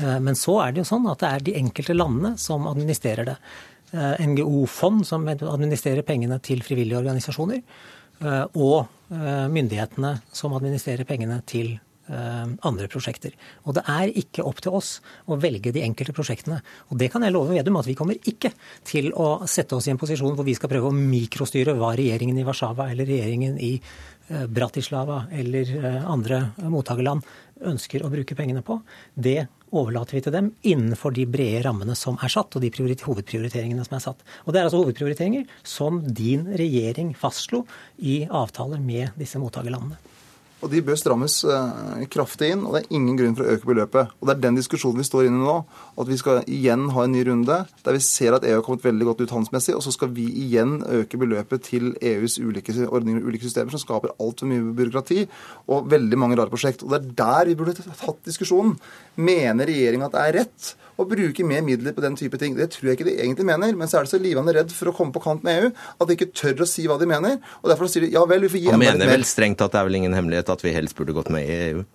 Eh, 0.00 0.16
men 0.24 0.38
så 0.38 0.54
er 0.64 0.72
det 0.72 0.80
jo 0.80 0.88
sånn 0.88 1.08
at 1.12 1.20
det 1.20 1.28
er 1.34 1.44
de 1.44 1.56
enkelte 1.60 1.96
landene 1.98 2.38
som 2.40 2.68
administrerer 2.70 3.34
det. 3.34 3.36
NGO-fond 3.90 5.02
som 5.02 5.24
administrerer 5.26 6.06
pengene 6.06 6.36
til 6.46 6.60
frivillige 6.62 7.00
organisasjoner, 7.00 7.58
og 8.54 9.10
myndighetene 9.50 10.12
som 10.30 10.54
administrerer 10.54 11.08
pengene 11.08 11.40
til 11.42 11.72
andre 12.10 12.88
prosjekter. 12.90 13.34
Og 13.64 13.76
det 13.78 13.84
er 13.88 14.12
ikke 14.18 14.44
opp 14.46 14.62
til 14.64 14.74
oss 14.74 14.96
å 15.30 15.38
velge 15.40 15.72
de 15.74 15.84
enkelte 15.86 16.14
prosjektene. 16.16 16.60
Og 16.90 16.98
det 17.00 17.10
kan 17.12 17.22
jeg 17.22 17.34
love 17.34 17.54
Vedum 17.54 17.78
at 17.80 17.88
vi 17.88 17.96
kommer 17.98 18.18
ikke 18.18 18.52
til 18.86 19.12
å 19.14 19.46
sette 19.50 19.76
oss 19.76 19.88
i 19.88 19.94
en 19.94 20.00
posisjon 20.00 20.34
hvor 20.38 20.46
vi 20.46 20.56
skal 20.58 20.72
prøve 20.72 20.90
å 20.90 20.96
mikrostyre 20.96 21.76
hva 21.78 21.92
regjeringen 21.98 22.38
i 22.38 22.46
Warszawa 22.46 22.90
eller 22.92 23.08
regjeringen 23.10 23.60
i 23.62 23.76
Bratislava 24.30 25.24
eller 25.34 25.70
andre 26.06 26.44
mottakerland 26.70 27.24
ønsker 27.66 28.04
å 28.04 28.10
bruke 28.12 28.36
pengene 28.38 28.62
på. 28.64 28.78
Det 29.14 29.42
overlater 29.74 30.16
vi 30.16 30.22
til 30.24 30.34
dem 30.34 30.52
innenfor 30.66 31.14
de 31.14 31.26
brede 31.30 31.64
rammene 31.66 31.96
som 31.98 32.18
er 32.22 32.32
satt, 32.32 32.54
og 32.56 32.62
de 32.62 32.70
hovedprioriteringene 32.70 33.84
som 33.86 33.98
er 33.98 34.04
satt. 34.06 34.22
Og 34.44 34.52
det 34.52 34.60
er 34.60 34.68
altså 34.68 34.82
hovedprioriteringer 34.82 35.50
som 35.66 36.00
din 36.06 36.46
regjering 36.58 37.12
fastslo 37.18 37.64
i 37.98 38.22
avtaler 38.26 38.82
med 38.82 39.18
disse 39.20 39.42
mottakerlandene. 39.42 39.98
Og 40.60 40.68
de 40.72 40.82
bør 40.84 40.98
strammes 41.00 41.38
uh, 41.48 42.00
kraftig 42.12 42.50
inn, 42.54 42.66
og 42.66 42.76
det 42.76 42.82
er 42.82 42.96
ingen 42.98 43.16
grunn 43.16 43.36
for 43.38 43.46
å 43.46 43.54
øke 43.56 43.70
beløpet. 43.70 44.12
Og 44.20 44.28
Det 44.28 44.34
er 44.34 44.42
den 44.44 44.58
diskusjonen 44.60 45.00
vi 45.00 45.08
står 45.08 45.28
inne 45.28 45.40
i 45.40 45.46
nå. 45.46 45.56
At 46.00 46.08
vi 46.08 46.16
skal 46.16 46.42
igjen 46.48 46.88
ha 46.94 47.04
en 47.04 47.12
ny 47.12 47.22
runde 47.28 47.56
der 47.84 47.96
vi 47.96 48.02
ser 48.04 48.36
at 48.36 48.44
EU 48.48 48.56
har 48.56 48.64
kommet 48.64 48.86
veldig 48.86 49.08
godt 49.10 49.22
ut 49.24 49.34
handelsmessig, 49.34 49.74
og 49.76 49.84
så 49.84 49.92
skal 49.94 50.12
vi 50.16 50.26
igjen 50.46 50.78
øke 51.00 51.20
beløpet 51.20 51.66
til 51.68 51.92
EUs 52.00 52.38
ulike 52.40 52.74
ordninger 52.86 53.20
og 53.20 53.30
ulike 53.30 53.44
systemer, 53.44 53.74
som 53.74 53.82
skaper 53.82 54.14
altfor 54.16 54.48
mye 54.48 54.74
byråkrati 54.78 55.26
og 55.68 55.90
veldig 55.92 56.20
mange 56.20 56.40
rare 56.40 56.52
prosjekt. 56.52 56.84
Og 56.86 56.94
Det 56.94 57.00
er 57.00 57.16
der 57.20 57.50
vi 57.50 57.58
burde 57.58 57.76
tatt 57.76 58.22
diskusjonen. 58.24 58.78
Mener 59.20 59.68
regjeringa 59.68 60.08
at 60.08 60.16
det 60.16 60.26
er 60.26 60.38
rett 60.40 60.74
å 61.00 61.06
bruke 61.08 61.46
mer 61.46 61.62
midler 61.64 61.94
på 61.96 62.04
den 62.04 62.16
type 62.18 62.38
ting. 62.40 62.56
Det 62.58 62.70
tror 62.74 62.90
jeg 62.90 62.98
ikke 62.98 63.08
de 63.08 63.16
egentlig 63.18 63.46
mener. 63.48 63.76
Men 63.76 63.90
så 63.90 64.00
er 64.00 64.06
de 64.06 64.12
så 64.12 64.20
livende 64.20 64.54
redd 64.56 64.72
for 64.74 64.90
å 64.90 64.96
komme 64.96 65.14
på 65.14 65.22
kant 65.24 65.44
med 65.46 65.62
EU 65.62 65.70
at 65.70 66.08
de 66.08 66.16
ikke 66.16 66.32
tør 66.36 66.64
å 66.64 66.68
si 66.68 66.86
hva 66.90 66.98
de 67.00 67.08
mener. 67.10 67.38
Og 67.62 67.72
derfor 67.72 67.90
sier 67.90 68.06
de 68.06 68.12
ja 68.14 68.24
vel, 68.28 68.44
vi 68.46 68.52
får 68.52 68.64
gi. 68.64 68.74
Han 68.74 68.82
mener 68.82 69.10
vel 69.10 69.24
strengt 69.28 69.64
at 69.64 69.72
det 69.72 69.80
er 69.80 69.88
vel 69.88 70.00
ingen 70.02 70.16
hemmelighet 70.16 70.52
at 70.52 70.64
vi 70.64 70.74
helst 70.76 70.98
burde 70.98 71.16
gått 71.16 71.32
med 71.32 71.48
i 71.48 71.58
EU? 71.70 71.86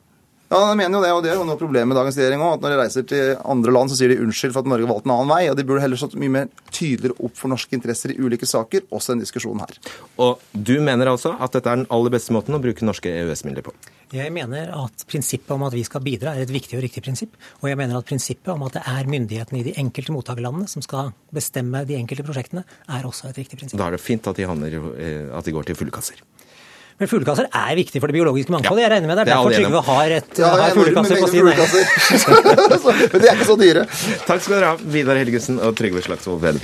Ja, 0.56 0.70
de 0.70 0.76
mener 0.80 0.96
jo 0.96 1.04
det, 1.04 1.10
og 1.12 1.24
det 1.26 1.32
er 1.34 1.36
jo 1.36 1.46
noe 1.48 1.60
problem 1.60 1.90
med 1.92 1.98
dagens 2.00 2.16
regjering 2.16 2.40
òg. 2.46 2.54
At 2.56 2.62
når 2.64 2.72
de 2.72 2.78
reiser 2.80 3.06
til 3.10 3.32
andre 3.44 3.74
land, 3.76 3.92
så 3.92 3.98
sier 4.00 4.14
de 4.14 4.22
unnskyld 4.24 4.54
for 4.56 4.64
at 4.64 4.70
Norge 4.72 4.88
valgte 4.88 5.10
en 5.10 5.14
annen 5.18 5.34
vei. 5.34 5.40
Og 5.52 5.58
de 5.60 5.66
burde 5.68 5.82
heller 5.84 6.00
stått 6.00 6.16
mye 6.22 6.32
mer 6.32 6.46
tydeligere 6.70 7.18
opp 7.28 7.36
for 7.36 7.52
norske 7.52 7.76
interesser 7.76 8.14
i 8.14 8.16
ulike 8.22 8.48
saker, 8.48 8.86
også 8.88 9.12
den 9.12 9.26
diskusjonen 9.26 9.66
her. 9.66 9.76
Og 10.24 10.46
du 10.56 10.78
mener 10.80 11.12
altså 11.12 11.34
at 11.36 11.58
dette 11.58 11.74
er 11.74 11.82
den 11.82 11.90
aller 11.92 12.14
beste 12.16 12.32
måten 12.36 12.56
å 12.56 12.62
bruke 12.64 12.88
norske 12.88 13.12
EØS-midler 13.12 13.68
på? 13.68 13.76
Jeg 14.16 14.32
mener 14.32 14.72
at 14.80 15.04
prinsippet 15.10 15.52
om 15.52 15.66
at 15.68 15.76
vi 15.76 15.84
skal 15.84 16.04
bidra 16.06 16.38
er 16.38 16.46
et 16.46 16.54
viktig 16.56 16.78
og 16.78 16.86
riktig 16.86 17.04
prinsipp. 17.04 17.36
Og 17.60 17.68
jeg 17.68 17.80
mener 17.82 18.00
at 18.00 18.08
prinsippet 18.08 18.54
om 18.54 18.64
at 18.70 18.78
det 18.78 18.86
er 18.88 19.12
myndighetene 19.12 19.60
i 19.60 19.66
de 19.68 19.76
enkelte 19.82 20.16
mottakerlandene 20.16 20.72
som 20.72 20.86
skal 20.86 21.12
bestemme 21.36 21.84
de 21.90 22.00
enkelte 22.00 22.24
prosjektene, 22.24 22.64
er 22.88 23.10
også 23.10 23.34
et 23.34 23.44
riktig 23.44 23.60
prinsipp. 23.60 23.82
Da 23.82 23.90
er 23.90 23.98
det 23.98 24.04
fint 24.06 24.32
at 24.32 24.40
de, 24.40 24.48
handler, 24.48 24.80
eh, 24.96 25.28
at 25.36 25.44
de 25.44 25.56
går 25.58 25.68
til 25.68 25.80
fuglekasser. 25.82 26.24
Men 26.96 27.10
fuglekasser 27.12 27.50
er 27.52 27.76
viktig 27.76 28.00
for 28.00 28.08
det 28.08 28.16
biologiske 28.16 28.54
mangfoldet. 28.54 28.86
Jeg 28.86 28.92
regner 28.94 29.10
med 29.10 29.18
det 29.20 29.26
er 29.26 29.32
derfor 29.34 29.52
Trygve 29.52 29.82
har, 29.84 30.14
et, 30.16 30.40
ja, 30.40 30.52
har 30.62 30.76
fuglekasser 30.78 31.20
på 31.20 31.28
sin 31.28 31.44
Men 33.12 33.20
de 33.20 33.28
er 33.28 33.34
ikke 33.36 33.50
så 33.50 33.58
dyre. 33.60 33.84
Takk 34.24 34.46
skal 34.46 34.56
dere 34.56 34.70
ha, 34.72 34.78
Vidar 34.96 35.20
Helgesen 35.20 35.60
og 35.60 35.76
Trygve 35.76 36.06
Slagsvold 36.06 36.40
Vedum. 36.46 36.64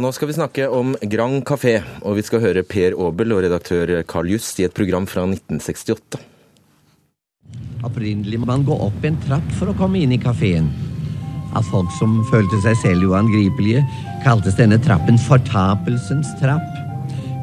Ja, 0.00 0.04
Nå 0.06 0.14
skal 0.16 0.30
vi 0.30 0.32
snakke 0.32 0.64
om 0.72 0.94
Grand 1.12 1.42
Café, 1.44 1.74
og 2.08 2.14
vi 2.16 2.22
skal 2.24 2.40
høre 2.40 2.62
Per 2.64 2.94
Aabel 2.96 3.34
og 3.36 3.42
redaktør 3.44 3.90
Carl 4.08 4.30
Just 4.32 4.56
i 4.56 4.64
et 4.64 4.72
program 4.72 5.04
fra 5.04 5.26
1968. 5.28 6.16
Opprinnelig 7.84 8.38
må 8.40 8.48
man 8.48 8.64
gå 8.64 8.78
opp 8.80 9.04
en 9.04 9.18
trapp 9.26 9.50
for 9.58 9.68
å 9.68 9.74
komme 9.76 10.00
inn 10.00 10.14
i 10.16 10.20
kafeen. 10.22 10.70
Av 11.52 11.68
folk 11.68 11.92
som 11.98 12.14
følte 12.30 12.62
seg 12.64 12.78
selv 12.80 13.10
uangripelige, 13.10 13.82
kaltes 14.24 14.56
denne 14.56 14.78
trappen 14.80 15.20
Fortapelsens 15.20 16.32
trapp. 16.40 16.80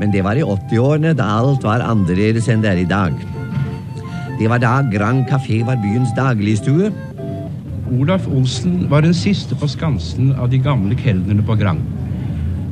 Men 0.01 0.15
det 0.15 0.25
var 0.25 0.41
i 0.41 0.47
80-årene, 0.47 1.13
da 1.19 1.29
alt 1.43 1.67
var 1.67 1.85
annerledes 1.85 2.49
enn 2.49 2.65
det 2.65 2.73
er 2.73 2.81
i 2.81 2.89
dag. 2.89 3.21
Det 4.41 4.49
var 4.49 4.65
da 4.65 4.79
Grand 4.95 5.29
Café 5.29 5.61
var 5.67 5.77
byens 5.85 6.15
dagligstue. 6.17 6.89
Olaf 7.99 8.25
Olsen 8.33 8.87
var 8.89 9.05
den 9.05 9.13
siste 9.13 9.53
på 9.53 9.69
skansen 9.69 10.33
av 10.41 10.49
de 10.49 10.57
gamle 10.65 10.97
kelnerne 11.05 11.45
på 11.45 11.61
Grand. 11.61 11.96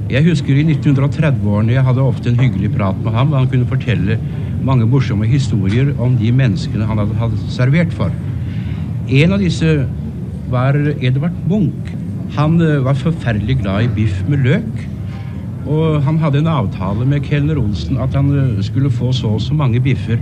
Jeg 0.06 0.22
husker 0.28 0.53
i 0.53 0.64
1930-årene 0.68 1.74
jeg 1.74 1.86
hadde 1.88 2.03
ofte 2.06 2.30
en 2.30 2.38
hyggelig 2.38 2.70
prat 2.76 2.97
med 3.01 3.16
ham, 3.16 3.32
og 3.34 3.39
han 3.39 3.47
kunne 3.49 3.70
fortelle 3.70 4.20
mange 4.66 4.86
morsomme 4.89 5.26
historier 5.30 5.89
om 6.01 6.14
de 6.20 6.30
menneskene 6.34 6.86
han 6.86 7.01
hadde, 7.01 7.18
hadde 7.18 7.39
servert 7.53 7.93
for. 7.93 8.14
En 9.10 9.34
av 9.34 9.41
disse 9.41 9.72
var 10.53 10.78
Edvard 11.01 11.38
Munch. 11.49 11.89
Han 12.38 12.60
eh, 12.62 12.84
var 12.86 12.97
forferdelig 12.99 13.60
glad 13.64 13.88
i 13.88 13.93
biff 13.97 14.22
med 14.30 14.45
løk. 14.45 14.86
Og 15.66 16.01
han 16.06 16.22
hadde 16.22 16.43
en 16.43 16.53
avtale 16.53 17.06
med 17.10 17.26
kelner 17.26 17.58
Olsen 17.58 17.97
at 18.01 18.14
han 18.18 18.30
eh, 18.34 18.64
skulle 18.66 18.93
få 18.93 19.10
så 19.14 19.36
og 19.39 19.41
så 19.41 19.58
mange 19.58 19.82
biffer 19.82 20.22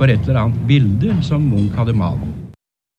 for 0.00 0.08
et 0.08 0.24
eller 0.24 0.46
annet 0.46 0.66
bilde 0.68 1.16
som 1.26 1.44
Munch 1.52 1.76
hadde 1.76 1.96
malt. 1.96 2.27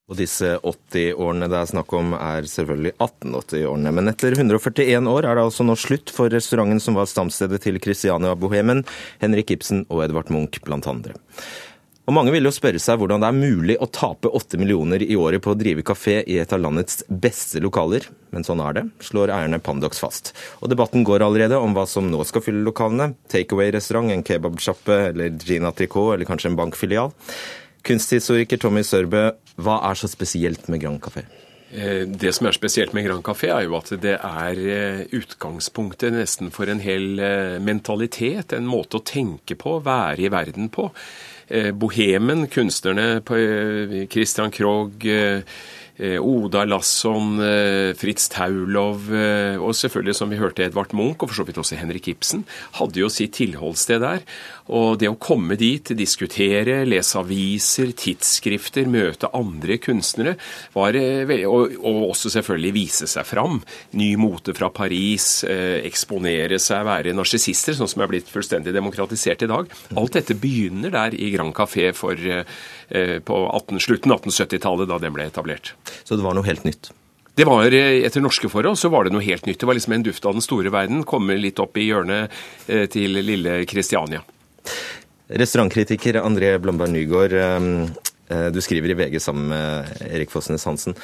Og 0.10 0.18
disse 0.18 0.56
80-årene 0.66 1.48
det 1.52 1.60
er 1.60 1.70
snakk 1.70 1.94
om, 1.94 2.16
er 2.18 2.48
selvfølgelig 2.50 2.96
1880-årene. 2.98 3.94
Men 3.94 4.12
etter 4.12 4.34
141 4.34 5.10
år 5.12 5.30
er 5.30 5.38
det 5.38 5.46
altså 5.46 5.66
nå 5.68 5.78
slutt 5.78 6.14
for 6.14 6.34
restauranten 6.34 6.82
som 6.82 6.98
var 6.98 7.10
stamstedet 7.10 7.62
til 7.66 7.78
Christiania-bohemen, 7.84 8.84
Henrik 9.22 9.54
Ibsen 9.54 9.86
og 9.88 10.08
Edvard 10.08 10.34
Munch 10.34 10.64
blant 10.66 10.90
andre. 10.90 11.14
Og 12.10 12.16
Mange 12.18 12.32
vil 12.34 12.48
jo 12.48 12.50
spørre 12.50 12.80
seg 12.82 12.98
hvordan 12.98 13.22
det 13.22 13.28
er 13.28 13.38
mulig 13.38 13.76
å 13.78 13.86
tape 13.94 14.32
8 14.34 14.58
millioner 14.58 15.04
i 15.06 15.14
året 15.14 15.44
på 15.46 15.54
å 15.54 15.58
drive 15.58 15.84
kafé 15.86 16.16
i 16.24 16.40
et 16.42 16.56
av 16.56 16.64
landets 16.64 17.04
beste 17.06 17.62
lokaler, 17.62 18.08
men 18.34 18.42
sånn 18.48 18.64
er 18.66 18.80
det, 18.80 18.84
slår 19.06 19.30
eierne 19.36 19.62
Pandox 19.62 20.02
fast. 20.02 20.32
Og 20.58 20.74
Debatten 20.74 21.06
går 21.06 21.22
allerede 21.22 21.62
om 21.62 21.78
hva 21.78 21.86
som 21.86 22.10
nå 22.10 22.26
skal 22.26 22.42
fylle 22.42 22.66
lokalene. 22.66 23.12
Takeaway-restaurant, 23.30 24.10
en 24.10 24.26
kebabsjappe 24.26 24.98
eller 25.12 25.38
Gina 25.38 25.70
Tricot 25.70 26.16
eller 26.16 26.26
kanskje 26.26 26.50
en 26.50 26.58
bankfilial. 26.58 27.14
Kunsthistoriker 27.90 28.60
Tommy 28.62 28.84
Sørbø, 28.86 29.32
hva 29.58 29.80
er 29.90 29.98
så 29.98 30.10
spesielt 30.12 30.68
med 30.70 30.84
Grand 30.84 31.02
Café? 31.02 31.24
Eh, 31.70 32.06
det 32.06 32.32
som 32.34 32.48
er 32.50 32.56
spesielt 32.58 32.94
med 32.98 33.06
Grand 33.06 33.26
Café, 33.26 33.52
er 33.54 33.66
jo 33.68 33.76
at 33.78 33.92
det 34.02 34.16
er 34.18 34.62
eh, 34.74 35.02
utgangspunktet 35.14 36.16
nesten 36.16 36.50
for 36.54 36.70
en 36.70 36.82
hel 36.82 37.20
eh, 37.22 37.58
mentalitet. 37.62 38.56
En 38.58 38.70
måte 38.70 38.98
å 38.98 39.06
tenke 39.06 39.58
på, 39.58 39.78
være 39.86 40.26
i 40.26 40.32
verden 40.34 40.72
på. 40.74 40.90
Bohemen, 41.50 42.44
kunstnerne 42.46 43.24
på 43.26 43.34
Christian 44.14 44.52
Krogh 44.54 45.08
Oda 45.98 46.62
Lasson, 46.70 47.42
Fritz 47.98 48.28
Taulov 48.30 49.08
og 49.10 49.74
selvfølgelig, 49.74 50.14
som 50.20 50.30
vi 50.30 50.38
hørte, 50.38 50.68
Edvard 50.68 50.94
Munch, 50.94 51.24
og 51.26 51.32
for 51.32 51.40
så 51.40 51.48
vidt 51.48 51.58
også 51.58 51.80
Henrik 51.80 52.12
Ibsen, 52.14 52.46
hadde 52.78 53.02
jo 53.02 53.10
sitt 53.10 53.34
tilholdssted 53.40 54.06
der. 54.06 54.22
Og 54.70 55.00
det 55.02 55.10
å 55.10 55.18
komme 55.22 55.58
dit, 55.60 55.92
diskutere, 55.98 56.84
lese 56.88 57.18
aviser, 57.20 57.94
tidsskrifter, 57.98 58.90
møte 58.90 59.32
andre 59.36 59.80
kunstnere, 59.82 60.36
var, 60.76 60.98
og, 61.50 61.76
og 61.80 62.00
også 62.12 62.32
selvfølgelig 62.36 62.74
vise 62.76 63.10
seg 63.10 63.28
fram. 63.28 63.60
Ny 63.98 64.12
mote 64.22 64.54
fra 64.58 64.70
Paris, 64.74 65.42
eksponere 65.48 66.62
seg, 66.62 66.86
være 66.88 67.16
narsissister, 67.18 67.78
sånn 67.78 67.90
som 67.90 68.06
er 68.06 68.12
blitt 68.14 68.30
fullstendig 68.30 68.76
demokratisert 68.76 69.46
i 69.46 69.52
dag. 69.52 69.74
Alt 70.00 70.20
dette 70.20 70.38
begynner 70.38 70.94
der 70.94 71.18
i 71.18 71.34
Grand 71.34 71.56
Café 71.58 71.90
for, 71.98 72.16
på 72.20 73.44
18, 73.50 73.84
slutten 73.84 74.14
av 74.14 74.22
1870-tallet, 74.22 74.90
da 74.90 75.02
den 75.02 75.18
ble 75.18 75.30
etablert. 75.30 75.74
Så 76.04 76.18
det 76.18 76.26
var 76.26 76.38
noe 76.38 76.48
helt 76.48 76.68
nytt? 76.68 76.94
Det 77.40 77.46
var, 77.46 77.72
eh, 77.72 78.06
Etter 78.06 78.20
norske 78.20 78.50
forhold 78.50 78.76
så 78.78 78.90
var 78.90 79.06
det 79.06 79.14
noe 79.14 79.24
helt 79.24 79.46
nytt. 79.46 79.60
Det 79.60 79.68
var 79.68 79.78
liksom 79.78 79.94
en 79.94 80.04
duft 80.04 80.26
av 80.26 80.34
den 80.36 80.44
store 80.44 80.70
verden. 80.70 81.06
Komme 81.08 81.38
litt 81.40 81.60
opp 81.64 81.78
i 81.78 81.86
hjørnet 81.88 82.34
eh, 82.68 82.84
til 82.92 83.16
lille 83.16 83.62
Kristiania. 83.64 84.20
Restaurantkritiker 85.30 86.22
André 86.24 86.56
Blomberg 86.62 86.94
Nygaard, 86.94 87.36
eh, 87.38 88.48
du 88.54 88.62
skriver 88.62 88.94
i 88.94 88.98
VG 88.98 89.20
sammen 89.22 89.50
med 89.52 90.08
Erik 90.10 90.34
Fossnes 90.34 90.66
Hansen. 90.66 90.98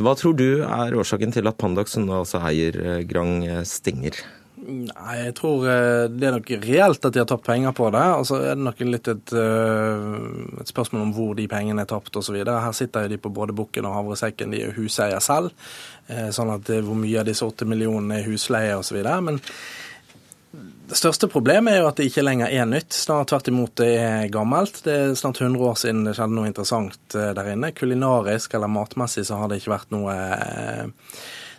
Hva 0.00 0.14
tror 0.16 0.36
du 0.36 0.64
er 0.64 0.96
årsaken 0.96 1.32
til 1.34 1.48
at 1.48 1.58
Pandax, 1.60 1.96
som 1.96 2.06
nå 2.08 2.22
altså 2.22 2.40
eier 2.48 3.02
Grang, 3.08 3.42
stenger? 3.68 4.16
Nei, 4.58 5.14
jeg 5.20 5.34
tror 5.38 5.64
eh, 5.70 6.06
det 6.10 6.26
er 6.28 6.34
nok 6.34 6.50
reelt 6.64 7.06
at 7.06 7.14
de 7.14 7.20
har 7.22 7.28
tapt 7.30 7.46
penger 7.46 7.74
på 7.76 7.88
det. 7.94 8.04
Og 8.18 8.26
så 8.28 8.40
er 8.42 8.56
det 8.56 8.66
nok 8.66 8.80
litt 8.84 9.10
et, 9.10 9.32
eh, 9.32 10.06
et 10.62 10.72
spørsmål 10.72 11.06
om 11.06 11.12
hvor 11.16 11.36
de 11.38 11.46
pengene 11.50 11.84
er 11.84 11.90
tapt 11.90 12.16
osv. 12.18 12.36
Her 12.42 12.74
sitter 12.76 13.08
de 13.10 13.20
på 13.22 13.32
både 13.34 13.56
bukken 13.56 13.86
og 13.88 13.96
havresekken, 13.96 14.52
de 14.52 14.64
er 14.66 14.74
huseier 14.76 15.22
selv. 15.24 15.54
Eh, 16.08 16.28
sånn 16.34 16.52
at 16.52 16.68
hvor 16.68 16.98
mye 16.98 17.20
av 17.22 17.28
disse 17.28 17.46
åtte 17.46 17.68
millionene 17.68 18.18
er 18.18 18.28
husleie 18.28 18.74
osv. 18.76 18.98
Men 19.24 19.40
det 20.88 20.96
største 20.96 21.28
problemet 21.28 21.74
er 21.74 21.82
jo 21.82 21.88
at 21.90 21.98
det 22.00 22.06
ikke 22.08 22.24
lenger 22.24 22.48
er 22.48 22.68
nytt. 22.68 22.94
Snart 22.96 23.28
tvert 23.32 23.50
imot 23.52 23.74
det 23.80 23.90
er 24.00 24.30
gammelt. 24.32 24.80
Det 24.86 24.94
er 24.94 25.18
snart 25.18 25.40
100 25.42 25.60
år 25.68 25.76
siden 25.76 26.06
det 26.06 26.14
skjedde 26.16 26.36
noe 26.38 26.48
interessant 26.48 27.12
der 27.12 27.52
inne. 27.52 27.74
Kulinarisk 27.76 28.56
eller 28.56 28.72
matmessig 28.72 29.26
så 29.28 29.40
har 29.40 29.50
det 29.50 29.60
ikke 29.60 29.74
vært 29.74 29.92
noe 29.92 30.16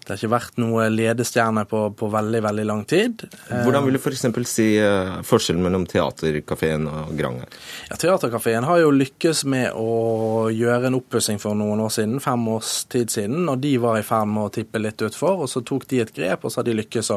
Det 0.10 0.16
har 0.16 0.24
ikke 0.24 0.34
vært 0.34 0.56
noe 0.58 0.88
ledestjerne 0.90 1.62
på, 1.70 1.84
på 1.94 2.08
veldig 2.10 2.40
veldig 2.42 2.64
lang 2.66 2.80
tid. 2.90 3.28
Hvordan 3.46 3.86
vil 3.86 3.94
du 3.94 4.00
f.eks. 4.02 4.24
si 4.50 4.66
uh, 4.82 5.20
forskjellen 5.22 5.62
mellom 5.62 5.86
Theatercaféen 5.86 6.88
og 6.90 7.12
grange? 7.14 7.46
her? 7.46 7.60
Ja, 7.92 7.98
Theatercaféen 8.02 8.66
har 8.66 8.80
jo 8.82 8.90
lykkes 8.90 9.44
med 9.54 9.78
å 9.78 10.50
gjøre 10.50 10.90
en 10.90 10.98
oppussing 10.98 11.38
for 11.38 11.54
noen 11.60 11.84
år 11.86 11.94
siden, 11.94 12.18
fem 12.24 12.48
års 12.50 12.72
tid 12.90 13.14
siden, 13.14 13.46
og 13.54 13.62
de 13.62 13.76
var 13.84 14.00
i 14.00 14.08
ferd 14.08 14.32
med 14.34 14.48
å 14.48 14.54
tippe 14.58 14.82
litt 14.82 15.04
utfor. 15.06 15.44
og 15.46 15.52
Så 15.54 15.62
tok 15.62 15.86
de 15.94 16.02
et 16.02 16.14
grep, 16.16 16.42
og 16.42 16.50
så 16.50 16.64
har 16.64 16.70
de 16.72 16.78
lykkes 16.80 17.12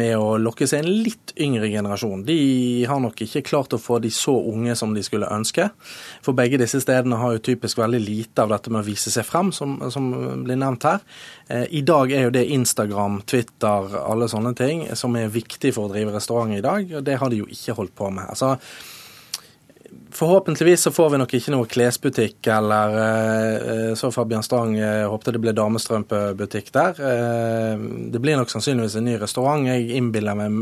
med 0.00 0.16
å 0.16 0.38
lokke 0.40 0.64
seg 0.70 0.80
en 0.80 1.04
litt 1.04 1.34
yngre 1.36 1.68
generasjon. 1.68 2.24
De 2.24 2.38
har 2.88 3.04
nok 3.04 3.20
ikke 3.26 3.44
klart 3.44 3.76
å 3.76 3.82
få 3.82 4.00
de 4.00 4.08
så 4.14 4.32
unge 4.54 4.78
som 4.80 4.96
de 4.96 5.04
skulle 5.04 5.28
ønske. 5.28 5.68
For 6.24 6.32
begge 6.32 6.62
disse 6.64 6.80
stedene 6.80 7.20
har 7.20 7.36
jo 7.36 7.44
typisk 7.52 7.84
veldig 7.84 8.00
lite 8.00 8.48
av 8.48 8.56
dette 8.56 8.72
med 8.72 8.80
å 8.80 8.88
vise 8.88 9.12
seg 9.12 9.28
frem, 9.28 9.52
som, 9.52 9.76
som 9.92 10.08
blir 10.48 10.56
nevnt 10.56 10.88
her. 10.88 11.04
Eh, 11.52 11.68
I 11.80 11.84
dag 11.84 12.13
er 12.14 12.26
jo 12.26 12.34
det 12.34 12.46
Instagram, 12.54 13.20
Twitter, 13.28 13.96
alle 14.00 14.28
sånne 14.30 14.54
ting 14.58 14.84
som 14.96 15.16
er 15.18 15.32
viktig 15.32 15.74
for 15.76 15.88
å 15.88 15.92
drive 15.92 16.14
restaurant 16.14 16.54
i 16.56 16.64
dag, 16.64 16.88
og 16.94 17.06
det 17.06 17.18
har 17.20 17.32
de 17.32 17.42
jo 17.42 17.48
ikke 17.50 17.76
holdt 17.78 17.94
på 17.98 18.10
med. 18.14 18.28
Altså, 18.30 18.54
Forhåpentligvis 20.14 20.82
så 20.86 20.92
får 20.94 21.10
vi 21.10 21.18
nok 21.18 21.32
ikke 21.34 21.52
noe 21.54 21.68
klesbutikk 21.70 22.46
eller 22.54 22.98
eh, 23.02 23.92
så 23.98 24.10
Fabian 24.14 24.44
Stang 24.46 24.76
eh, 24.78 25.02
håpte 25.10 25.34
det 25.34 25.42
ble 25.42 25.54
damestrømpebutikk 25.56 26.70
der. 26.74 27.00
Det 28.14 28.22
blir 28.22 28.38
nok 28.38 28.52
sannsynligvis 28.52 28.98
en 29.00 29.08
ny 29.08 29.16
restaurant. 29.22 29.66
Jeg 29.66 29.88
innbiller 29.98 30.38
meg, 30.38 30.54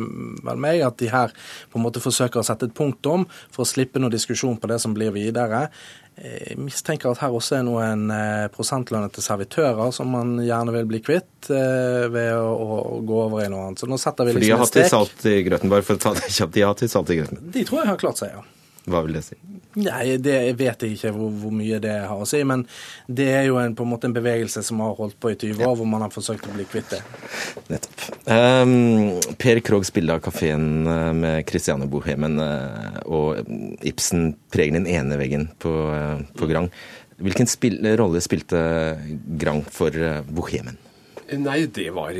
meg 0.56 0.84
at 0.86 0.96
de 1.02 1.10
her 1.12 1.34
på 1.72 1.80
en 1.80 1.84
måte 1.84 2.02
forsøker 2.02 2.40
å 2.40 2.46
sette 2.46 2.70
et 2.70 2.76
punktum 2.76 3.26
for 3.52 3.64
å 3.66 3.68
slippe 3.68 4.00
noe 4.00 4.12
diskusjon 4.12 4.56
på 4.60 4.72
det 4.72 4.80
som 4.82 4.96
blir 4.96 5.12
videre. 5.14 5.66
Jeg 6.12 6.58
mistenker 6.60 7.08
at 7.14 7.22
her 7.22 7.32
også 7.32 7.56
er 7.56 7.62
noen 7.64 8.10
eh, 8.12 8.46
prosentlønnede 8.52 9.22
servitører 9.24 9.94
som 9.96 10.10
man 10.12 10.34
gjerne 10.44 10.74
vil 10.74 10.88
bli 10.90 11.00
kvitt 11.00 11.48
eh, 11.48 12.04
ved 12.12 12.36
å, 12.36 13.00
gå 13.00 13.20
over 13.24 13.40
i 13.46 13.48
noe 13.50 13.70
annet. 13.70 13.80
Så 13.80 13.88
nå 13.88 13.96
setter 14.00 14.28
vi 14.28 14.36
liksom 14.36 14.42
For 14.42 14.46
de 14.46 14.52
har 14.52 14.60
hatt 14.66 14.76
litt 14.76 14.92
salt 14.92 15.24
i 15.30 15.38
grøten, 15.46 15.72
bare 15.72 15.86
for 15.86 15.96
å 15.96 16.02
ta 16.02 16.12
det 16.18 16.28
kjapt. 16.28 16.52
De 16.52 16.64
har 16.64 16.74
hatt 16.74 16.84
litt 16.84 16.92
salt 16.92 17.14
i 17.14 17.16
grøten. 17.22 17.40
De 17.56 17.64
tror 17.68 17.80
jeg 17.82 17.90
har 17.94 18.02
klart 18.02 18.20
seg, 18.20 18.36
ja. 18.36 18.44
Hva 18.90 19.02
vil 19.06 19.14
det 19.14 19.22
si? 19.22 19.36
Nei, 19.78 20.16
det 20.20 20.36
vet 20.58 20.82
jeg 20.84 20.96
ikke 20.96 21.12
hvor, 21.14 21.30
hvor, 21.38 21.52
mye 21.54 21.78
det 21.82 21.94
har 22.10 22.18
å 22.18 22.26
si. 22.28 22.40
Men 22.48 22.64
det 23.06 23.28
er 23.30 23.46
jo 23.46 23.60
en, 23.60 23.76
på 23.78 23.86
en 23.86 23.92
måte 23.92 24.08
en 24.10 24.16
bevegelse 24.16 24.64
som 24.66 24.82
har 24.82 24.96
holdt 24.98 25.18
på 25.22 25.32
i 25.32 25.38
20 25.38 25.62
år, 25.68 25.76
hvor 25.78 25.88
man 25.88 26.04
har 26.04 26.12
forsøkt 26.12 26.48
å 26.50 26.54
bli 26.56 26.66
kvitt 26.68 26.90
det. 26.96 27.00
Nettopp. 27.70 28.06
Um, 28.26 29.20
per 29.40 29.62
Krogs 29.64 29.92
bilde 29.94 30.18
av 30.18 30.24
kafeen 30.24 30.86
eh, 30.90 31.10
med 31.16 31.48
Christiane 31.48 31.88
Bohemen 31.90 32.40
uh, 32.42 32.98
og 33.06 33.52
Ibsen 33.86 34.32
preger 34.52 34.80
den 34.80 34.90
ene 34.90 35.18
veggen 35.20 35.48
på, 35.62 35.72
uh, 35.92 36.18
på 36.38 36.50
Grang. 36.50 36.68
Hvilken 37.22 37.46
spil 37.46 37.78
rolle 38.00 38.22
spilte 38.24 38.60
Grang 39.38 39.62
for 39.70 39.94
Bohemen? 40.26 40.80
Nei, 41.38 41.66
det 41.72 41.86
var, 41.94 42.12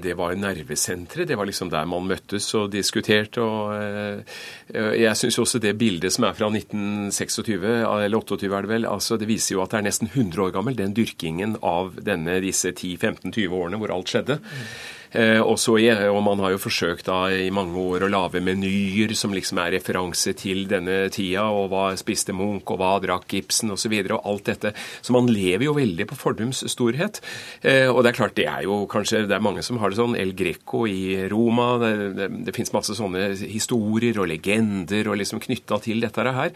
det 0.00 0.14
var 0.16 0.34
nervesenteret. 0.38 1.28
Det 1.28 1.36
var 1.36 1.48
liksom 1.48 1.68
der 1.72 1.88
man 1.90 2.06
møttes 2.08 2.46
og 2.56 2.70
diskuterte. 2.72 3.42
og 3.42 4.24
Jeg 4.72 5.16
syns 5.20 5.38
også 5.42 5.60
det 5.60 5.74
bildet 5.80 6.14
som 6.14 6.24
er 6.28 6.36
fra 6.38 6.48
1926, 6.48 7.66
eller 7.84 8.18
28 8.18 8.48
er 8.48 8.64
det 8.64 8.72
vel, 8.72 8.88
altså 8.88 9.18
det 9.20 9.28
viser 9.28 9.56
jo 9.56 9.64
at 9.64 9.74
det 9.74 9.82
er 9.82 9.88
nesten 9.88 10.10
100 10.12 10.46
år 10.46 10.54
gammel, 10.56 10.78
den 10.78 10.96
dyrkingen 10.96 11.58
av 11.62 11.98
denne, 12.00 12.40
disse 12.44 12.72
10-15-20 12.72 13.52
årene 13.52 13.82
hvor 13.82 13.92
alt 13.92 14.12
skjedde. 14.14 14.40
Eh, 14.40 15.03
også, 15.14 15.76
og 16.10 16.20
man 16.26 16.40
har 16.42 16.54
jo 16.54 16.62
forsøkt 16.62 17.06
da 17.06 17.28
i 17.30 17.50
mange 17.54 17.78
år 17.78 18.06
å 18.06 18.10
lage 18.10 18.42
menyer 18.42 19.14
som 19.14 19.34
liksom 19.34 19.60
er 19.62 19.76
referanse 19.76 20.34
til 20.38 20.64
denne 20.70 21.08
tida, 21.14 21.46
og 21.54 21.68
hva 21.72 21.84
spiste 21.98 22.34
Munch, 22.34 22.66
og 22.72 22.80
hva 22.80 22.96
drakk 23.02 23.36
Ibsen, 23.38 23.70
osv., 23.70 23.74
og, 23.74 23.82
så 23.84 23.92
videre, 23.92 24.18
og 24.18 24.30
alt 24.30 24.48
dette. 24.48 24.72
Så 25.04 25.14
man 25.14 25.28
lever 25.30 25.66
jo 25.68 25.76
veldig 25.76 26.06
på 26.10 26.18
fordums 26.18 26.64
storhet. 26.72 27.20
Eh, 27.62 27.88
og 27.90 28.02
det 28.02 28.12
er 28.12 28.18
klart, 28.18 28.36
det 28.38 28.48
er 28.50 28.64
jo 28.66 28.84
kanskje 28.90 29.24
Det 29.28 29.36
er 29.36 29.44
mange 29.44 29.62
som 29.62 29.78
har 29.78 29.92
det 29.92 29.98
sånn. 29.98 30.16
El 30.18 30.34
Greco 30.36 30.84
i 30.88 31.28
Roma. 31.30 31.74
Det, 31.82 31.92
det, 32.16 32.28
det 32.48 32.54
fins 32.56 32.72
masse 32.74 32.96
sånne 32.96 33.30
historier 33.44 34.18
og 34.20 34.28
legender 34.30 35.10
og 35.10 35.18
liksom 35.20 35.42
knytta 35.44 35.80
til 35.84 36.02
dette 36.04 36.24
her. 36.24 36.52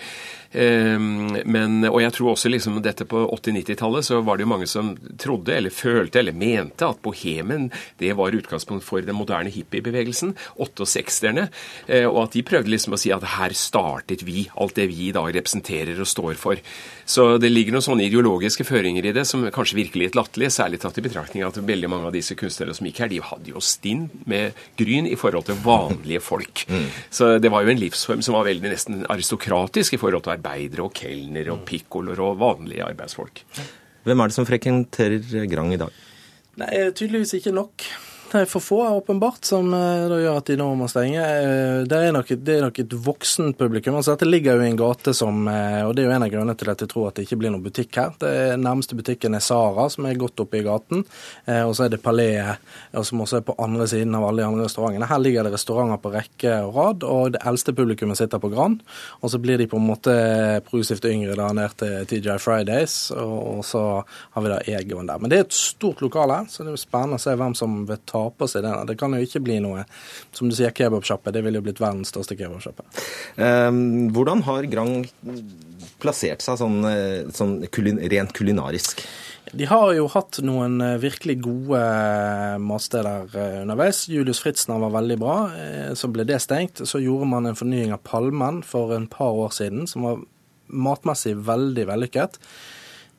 Eh, 0.53 0.97
men, 0.99 1.79
og 1.89 2.01
jeg 2.03 2.17
tror 2.17 2.33
også 2.35 2.53
liksom 2.53 2.81
dette 2.85 3.07
på 3.09 3.27
80-90-tallet 3.37 4.09
så 4.09 4.23
var 4.25 4.39
det 4.39 4.47
jo 4.47 4.53
mange 4.55 4.71
som 4.71 4.95
trodde, 5.21 5.55
eller 5.55 5.75
følte, 5.75 6.23
eller 6.23 6.37
mente 6.37 6.89
at 6.89 7.03
bohemen 7.05 7.69
det 8.01 8.15
var 8.17 8.33
utgangspunktet 8.33 8.48
utgangspunkt 8.49 8.87
for 8.87 9.05
den 9.05 9.17
moderne 9.17 9.53
hippiebevegelsen, 9.53 10.35
68-erne, 10.57 11.49
eh, 11.87 12.07
og 12.09 12.25
at 12.25 12.37
de 12.37 12.45
prøvde 12.47 12.73
liksom 12.73 12.97
å 12.97 13.01
si 13.01 13.13
at 13.15 13.27
her 13.37 13.55
startet 13.57 14.25
vi, 14.27 14.47
alt 14.57 14.79
det 14.79 14.89
vi 14.91 15.09
i 15.09 15.15
dag 15.15 15.29
representerer 15.37 16.01
og 16.01 16.09
står 16.09 16.41
for. 16.41 16.61
Så 17.09 17.39
det 17.41 17.51
ligger 17.53 17.77
noen 17.77 17.85
sånne 17.85 18.07
ideologiske 18.09 18.67
føringer 18.69 19.07
i 19.09 19.15
det 19.17 19.25
som 19.29 19.45
kanskje 19.53 19.79
virker 19.79 20.03
litt 20.03 20.19
latterlige, 20.19 20.53
særlig 20.59 20.81
tatt 20.83 20.99
i 21.01 21.05
betraktning 21.05 21.47
at 21.47 21.61
veldig 21.61 21.91
mange 21.93 22.11
av 22.11 22.17
disse 22.17 22.37
kunstnerne 22.39 22.77
som 22.77 22.89
gikk 22.89 23.03
her, 23.05 23.13
de 23.13 23.23
hadde 23.25 23.53
jo 23.55 23.63
stinn 23.65 24.09
med 24.29 24.57
gryn 24.79 25.09
i 25.09 25.17
forhold 25.19 25.49
til 25.49 25.61
vanlige 25.65 26.23
folk. 26.25 26.65
Mm. 26.69 26.89
Så 27.11 27.37
det 27.43 27.53
var 27.53 27.65
jo 27.65 27.73
en 27.73 27.83
livsform 27.83 28.25
som 28.25 28.37
var 28.37 28.49
veldig 28.49 28.73
nesten 28.73 29.05
aristokratisk 29.09 29.97
i 29.97 30.01
forhold 30.01 30.27
til 30.27 30.37
arbeidere 30.37 30.87
og 30.87 30.95
kelnere 30.97 31.55
og 31.55 31.65
pikkoloer 31.69 32.25
og 32.25 32.41
vanlige 32.41 32.87
arbeidsfolk. 32.87 33.45
Hvem 34.09 34.21
er 34.23 34.31
det 34.31 34.37
som 34.37 34.47
frekventerer 34.49 35.49
Grang 35.51 35.73
i 35.75 35.81
dag? 35.81 36.05
Nei, 36.59 36.71
tydeligvis 36.91 37.37
ikke 37.39 37.55
nok. 37.55 37.85
Er 38.33 38.45
for 38.45 38.61
få, 38.61 38.89
åpenbart, 38.89 39.45
som 39.45 39.75
eh, 39.75 40.09
da 40.11 40.19
gjør 40.21 40.35
at 40.37 40.49
de 40.51 40.57
nå 40.61 40.67
må 40.77 40.85
stenge. 40.93 41.17
Eh, 41.17 41.79
det 41.89 41.97
er 41.97 42.11
nok, 42.13 42.29
det 42.45 42.57
er 42.59 42.65
nok 42.67 42.79
et 42.83 42.97
voksen 43.07 43.55
publikum. 43.57 43.97
altså 43.97 44.13
Dette 44.13 44.29
ligger 44.29 44.59
jo 44.59 44.67
i 44.67 44.69
en 44.69 44.77
gate 44.77 45.15
som 45.17 45.49
eh, 45.49 45.81
Og 45.87 45.95
det 45.97 46.03
er 46.03 46.11
jo 46.11 46.13
en 46.13 46.27
av 46.27 46.33
grunnene 46.35 46.57
til 46.61 46.69
at 46.69 46.85
jeg 46.85 46.91
tror 46.93 47.07
at 47.09 47.17
det 47.17 47.25
ikke 47.25 47.39
blir 47.41 47.55
noen 47.55 47.65
butikk 47.65 47.97
her. 47.97 48.13
Det 48.21 48.33
Nærmeste 48.61 48.99
butikken 48.99 49.39
er 49.39 49.45
Sara, 49.45 49.87
som 49.89 50.05
er 50.05 50.21
godt 50.21 50.43
oppe 50.45 50.61
i 50.61 50.65
gaten. 50.67 51.07
Og 51.49 51.73
så 51.77 51.87
er 51.87 51.93
det 51.95 52.03
Paleet, 52.05 52.61
som 53.07 53.23
også 53.23 53.39
er 53.39 53.47
på 53.47 53.55
andre 53.65 53.87
siden 53.89 54.17
av 54.19 54.27
alle 54.29 54.43
de 54.43 54.49
andre 54.49 54.67
restaurantene. 54.67 55.09
Her 55.09 55.23
ligger 55.23 55.47
det 55.47 55.55
restauranter 55.55 56.03
på 56.03 56.13
rekke 56.13 56.55
og 56.67 56.77
rad, 56.77 57.07
og 57.09 57.33
det 57.37 57.43
eldste 57.49 57.73
publikummet 57.77 58.21
sitter 58.21 58.43
på 58.43 58.51
Grand. 58.53 58.83
Og 59.23 59.33
så 59.33 59.41
blir 59.41 59.61
de 59.61 59.69
på 59.71 59.81
en 59.81 59.89
måte 59.89 60.17
progressivt 60.69 61.09
yngre 61.09 61.39
da 61.39 61.49
ned 61.57 61.79
til 61.81 62.05
TJ 62.11 62.37
Fridays, 62.45 62.99
og 63.15 63.65
så 63.65 63.85
har 64.05 64.45
vi 64.45 64.53
da 64.53 64.61
Egon 64.77 65.09
der. 65.09 65.23
Men 65.23 65.33
det 65.33 65.41
er 65.41 65.47
et 65.47 65.57
stort 65.57 66.03
lokale, 66.05 66.43
så 66.51 66.67
det 66.67 66.75
er 66.75 66.83
spennende 66.83 67.21
å 67.21 67.25
se 67.25 67.37
hvem 67.39 67.57
som 67.57 67.81
vil 67.89 68.03
ta 68.09 68.18
ta 68.19 68.27
på 68.35 68.51
seg 68.51 68.67
det. 68.67 68.75
Det 68.91 68.99
kan 69.01 69.15
jo 69.15 69.25
ikke 69.25 69.45
bli 69.47 69.61
noe 69.65 69.87
som 70.35 70.51
du 70.51 70.57
sier, 70.57 70.75
kebabsjappe. 70.75 71.33
Det 71.35 71.45
ville 71.47 71.63
jo 71.63 71.67
blitt 71.71 71.83
verdens 71.83 72.13
største 72.13 72.37
kebabsjappe. 72.39 72.87
Um, 73.39 74.11
hvordan 74.15 74.45
har 74.49 74.69
Grang 74.71 75.03
plassert 76.03 76.45
seg 76.45 76.61
sånn, 76.61 76.79
eh, 76.87 77.27
sånn 77.35 77.59
kulin 77.75 78.01
rent 78.11 78.35
kulinarisk? 78.37 79.03
De 79.49 79.65
har 79.65 79.95
jo 79.97 80.09
hatt 80.13 80.41
noen 80.45 80.81
eh, 80.85 80.99
virkelig 81.01 81.39
gode 81.47 81.81
eh, 81.81 82.57
matsteder 82.63 83.31
underveis. 83.65 84.05
Julius 84.13 84.43
Fritzner 84.45 84.81
var 84.83 84.95
veldig 84.99 85.19
bra. 85.21 85.37
Så 85.99 86.11
ble 86.13 86.27
det 86.29 86.41
stengt. 86.45 86.85
Så 86.87 87.03
gjorde 87.03 87.31
man 87.31 87.49
en 87.49 87.59
fornying 87.59 87.95
av 87.97 88.05
Palmen 88.07 88.63
for 88.67 88.95
en 88.97 89.09
par 89.11 89.37
år 89.47 89.55
siden, 89.57 89.87
som 89.91 90.07
var 90.07 90.27
matmessig 90.69 91.35
veldig 91.49 91.89
vellykket. 91.89 92.37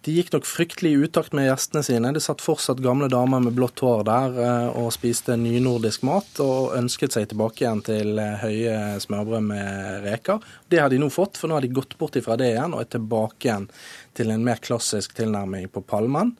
De 0.07 0.13
gikk 0.15 0.29
nok 0.31 0.45
fryktelig 0.47 0.93
i 0.95 0.99
utakt 1.03 1.33
med 1.35 1.49
gjestene 1.49 1.81
sine. 1.83 2.11
Det 2.15 2.21
satt 2.23 2.43
fortsatt 2.43 2.79
gamle 2.79 3.09
damer 3.11 3.41
med 3.43 3.57
blått 3.57 3.81
hår 3.83 4.05
der 4.07 4.37
eh, 4.45 4.77
og 4.79 4.93
spiste 4.95 5.35
nynordisk 5.35 6.05
mat, 6.07 6.39
og 6.39 6.71
ønsket 6.77 7.17
seg 7.17 7.27
tilbake 7.27 7.65
igjen 7.65 7.83
til 7.83 8.21
eh, 8.23 8.39
høye 8.39 8.77
smørbrød 9.03 9.49
med 9.49 10.07
reker. 10.07 10.39
Det 10.71 10.79
har 10.79 10.93
de 10.93 11.01
nå 11.01 11.11
fått, 11.11 11.35
for 11.35 11.51
nå 11.51 11.59
har 11.59 11.67
de 11.67 11.73
gått 11.75 11.97
bort 11.99 12.15
ifra 12.15 12.39
det 12.39 12.53
igjen 12.53 12.77
og 12.77 12.85
er 12.85 12.91
tilbake 12.95 13.49
igjen 13.49 13.67
til 14.15 14.31
en 14.31 14.45
mer 14.47 14.63
klassisk 14.63 15.17
tilnærming 15.19 15.67
på 15.73 15.83
Palmen. 15.83 16.37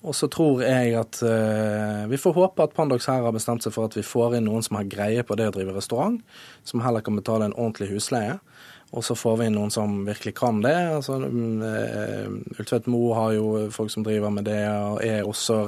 Og 0.00 0.16
så 0.16 0.28
tror 0.32 0.62
jeg 0.64 0.94
at 0.96 1.18
uh, 1.20 2.06
vi 2.08 2.16
får 2.16 2.32
håpe 2.32 2.64
at 2.64 2.72
Pandox 2.72 3.04
her 3.10 3.20
har 3.26 3.34
bestemt 3.36 3.66
seg 3.66 3.74
for 3.74 3.84
at 3.84 3.96
vi 3.98 4.04
får 4.06 4.38
inn 4.38 4.46
noen 4.48 4.64
som 4.64 4.78
har 4.78 4.88
greie 4.88 5.24
på 5.28 5.36
det 5.36 5.50
å 5.50 5.52
drive 5.52 5.74
restaurant, 5.76 6.16
som 6.64 6.80
heller 6.80 7.04
kan 7.04 7.18
betale 7.20 7.50
en 7.50 7.56
ordentlig 7.58 7.90
husleie. 7.92 8.38
Og 8.90 9.04
så 9.06 9.14
får 9.14 9.36
vi 9.38 9.46
inn 9.46 9.54
noen 9.54 9.70
som 9.70 10.00
virkelig 10.06 10.32
kan 10.40 10.58
det. 10.64 10.74
Altså, 10.96 11.20
uh, 11.22 12.30
Ultvedt 12.58 12.88
Moe 12.90 13.14
har 13.14 13.34
jo 13.36 13.50
folk 13.70 13.92
som 13.92 14.02
driver 14.06 14.32
med 14.34 14.48
det, 14.48 14.58
og 14.66 14.98
er 15.06 15.26
også 15.26 15.58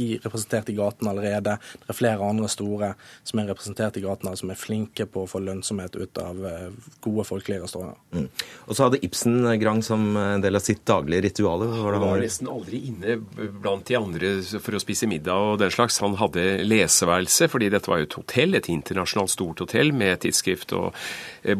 i, 0.00 0.14
representert 0.22 0.70
i 0.72 0.76
gaten 0.78 1.10
allerede. 1.10 1.58
Det 1.60 1.92
er 1.92 1.98
flere 1.98 2.24
andre 2.24 2.48
store 2.48 2.94
som 3.26 3.42
er 3.42 3.50
representert 3.52 3.98
i 4.00 4.04
gaten, 4.04 4.32
som 4.40 4.52
er 4.52 4.60
flinke 4.60 5.04
på 5.04 5.26
å 5.26 5.28
få 5.28 5.42
lønnsomhet 5.44 5.98
ut 6.00 6.22
av 6.22 6.40
uh, 6.40 6.70
gode 7.04 7.26
folkelige 7.28 7.66
restauranter. 7.66 8.00
Mm. 8.16 8.30
Og 8.66 8.78
så 8.78 8.86
hadde 8.86 9.02
Ibsen 9.04 9.36
Grang 9.60 9.84
som 9.84 10.08
en 10.16 10.44
del 10.44 10.56
av 10.56 10.64
sitt 10.64 10.80
daglige 10.88 11.26
ritual. 11.28 11.66
Han 11.68 12.00
var 12.00 12.24
nesten 12.24 12.48
aldri 12.48 12.80
inne 12.88 13.18
blant 13.60 13.84
de 13.90 13.98
andre 14.00 14.32
for 14.56 14.78
å 14.78 14.80
spise 14.80 15.08
middag 15.10 15.52
og 15.52 15.60
den 15.60 15.74
slags. 15.74 16.00
Han 16.00 16.16
hadde 16.20 16.62
leseværelse, 16.64 17.50
fordi 17.52 17.68
dette 17.76 17.92
var 17.92 18.00
jo 18.00 18.08
et 18.08 18.18
hotell, 18.22 18.56
et 18.56 18.72
internasjonalt 18.72 19.36
stort 19.36 19.60
hotell 19.66 19.92
med 19.92 20.22
tidsskrift 20.24 20.72
og 20.78 20.96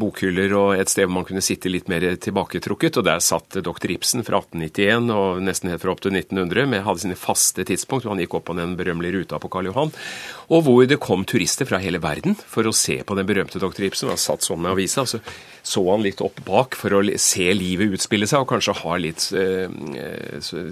bokhyller 0.01 0.57
og 0.57 0.75
et 0.81 0.89
sted 0.89 1.10
man 1.13 1.27
kunne 1.29 1.43
sitte 1.45 1.73
litt 1.73 1.91
mer 1.91 2.05
tilbaketrukket. 2.17 2.99
Og 3.01 3.07
der 3.07 3.23
satt 3.25 3.59
doktor 3.65 3.93
Ibsen 3.95 4.25
fra 4.27 4.43
1891 4.43 5.13
og 5.15 5.43
nesten 5.45 5.73
helt 5.73 5.85
fra 5.85 5.95
opp 5.95 6.03
til 6.05 6.17
1900 6.17 6.69
med 6.71 6.85
hadde 6.87 7.05
sine 7.05 7.19
faste 7.19 7.67
tidspunkt. 7.69 8.07
hvor 8.07 8.15
Han 8.15 8.25
gikk 8.25 8.39
opp 8.39 8.49
på 8.51 8.59
den 8.59 8.77
berømmelige 8.79 9.21
ruta 9.21 9.41
på 9.43 9.53
Karl 9.53 9.71
Johan. 9.71 9.95
Og 10.51 10.67
hvor 10.67 10.87
det 10.89 11.01
kom 11.03 11.27
turister 11.29 11.69
fra 11.69 11.83
hele 11.83 12.03
verden 12.03 12.39
for 12.39 12.67
å 12.67 12.75
se 12.77 13.01
på 13.07 13.19
den 13.19 13.29
berømte 13.29 13.63
doktor 13.63 13.87
Ibsen. 13.87 14.13
Han 14.13 14.21
satt 14.21 14.47
sånn 14.47 14.63
med 14.63 14.75
avisa, 14.75 15.07
så 15.07 15.23
så 15.63 15.83
han 15.91 16.05
litt 16.05 16.23
opp 16.25 16.41
bak 16.47 16.77
for 16.79 16.97
å 16.97 17.03
se 17.21 17.51
livet 17.53 17.93
utspille 17.97 18.29
seg, 18.29 18.43
og 18.43 18.49
kanskje 18.49 18.79
ha 18.81 18.97
litt 19.01 19.27
øh, 19.37 19.69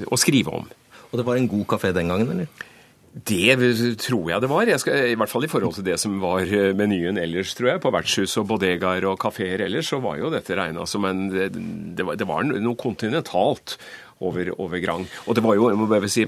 å 0.09 0.18
skrive 0.20 0.55
om. 0.61 0.68
Og 1.09 1.20
det 1.20 1.26
var 1.28 1.41
en 1.41 1.49
god 1.51 1.66
kafé 1.74 1.93
den 1.97 2.11
gangen, 2.12 2.32
eller? 2.34 2.68
Det 3.12 3.56
tror 3.98 4.30
jeg 4.30 4.42
det 4.44 4.50
var. 4.50 4.68
Jeg 4.68 4.80
skal, 4.82 4.98
I 5.12 5.16
hvert 5.18 5.32
fall 5.32 5.46
i 5.46 5.50
forhold 5.50 5.78
til 5.78 5.86
det 5.86 5.96
som 6.00 6.18
var 6.22 6.44
eh, 6.44 6.74
menyen 6.76 7.18
ellers, 7.20 7.54
tror 7.59 7.72
jeg. 7.72 7.82
På 7.82 7.92
vertshus 7.94 8.36
og 8.40 8.48
bodegaer 8.50 9.06
og 9.09 9.18
kafeer 9.22 9.64
ellers, 9.66 9.88
så 9.90 10.00
var 10.04 10.20
jo 10.20 10.32
dette 10.32 10.56
regna 10.59 10.86
som 10.86 11.06
en 11.09 11.24
det, 11.32 11.48
det, 11.52 12.04
var, 12.06 12.18
det 12.20 12.28
var 12.28 12.44
noe 12.48 12.78
kontinentalt 12.78 13.78
over, 14.24 14.52
over 14.59 14.84
Grang. 14.84 15.09
Og 15.26 15.38
det 15.38 15.44
var 15.44 15.59
jo, 15.59 15.70
jeg 15.72 15.80
må 15.80 15.88
bare 15.90 16.11
si 16.12 16.26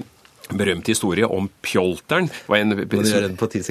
berømt 0.51 0.89
historie 0.91 1.27
om 1.27 1.47
Pjolteren. 1.63 2.27
Var 2.49 2.63
En, 2.63 2.75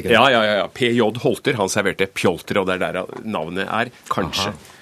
ja, 0.07 0.25
ja, 0.33 0.43
ja, 0.63 0.67
PJ 0.73 1.01
Holter. 1.21 1.59
Han 1.61 1.73
serverte 1.73 2.09
Pjolter, 2.09 2.63
og 2.63 2.71
det 2.71 2.79
er 2.79 3.01
der 3.01 3.25
navnet 3.29 3.69
er. 3.69 3.93
Kanskje. 4.13 4.55
Ja. 4.55 4.77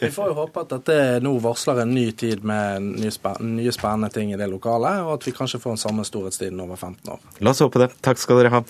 Vi 0.00 0.10
får 0.10 0.32
jo 0.32 0.36
håpe 0.36 0.64
at 0.64 0.72
dette 0.74 0.96
nå 1.24 1.34
varsler 1.42 1.82
en 1.82 1.94
ny 1.94 2.08
tid 2.18 2.44
med 2.46 2.82
nye, 2.82 3.72
spennende 3.74 4.10
ting 4.14 4.32
i 4.32 4.40
det 4.40 4.48
lokale, 4.50 4.94
og 5.06 5.14
at 5.16 5.28
vi 5.28 5.34
kanskje 5.36 5.60
får 5.62 5.76
en 5.76 5.82
samme 5.84 6.06
storhetstid 6.06 6.58
over 6.58 6.76
15 6.76 7.14
år. 7.14 7.22
La 7.40 7.54
oss 7.54 7.62
håpe 7.64 7.82
det. 7.82 7.92
Takk 8.04 8.20
skal 8.22 8.42
dere 8.42 8.54
ha. 8.56 8.62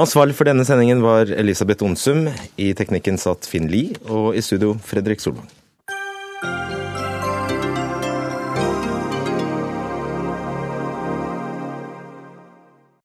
Ansvarlig 0.00 0.36
for 0.38 0.48
denne 0.48 0.66
sendingen 0.68 1.04
var 1.04 1.30
Elisabeth 1.36 1.84
Onsum. 1.86 2.26
I 2.56 2.72
teknikken 2.78 3.20
satt 3.20 3.48
Finn 3.48 3.70
Lie, 3.72 3.98
og 4.08 4.34
i 4.36 4.44
studio 4.44 4.76
Fredrik 4.84 5.24
Solvang. 5.24 5.48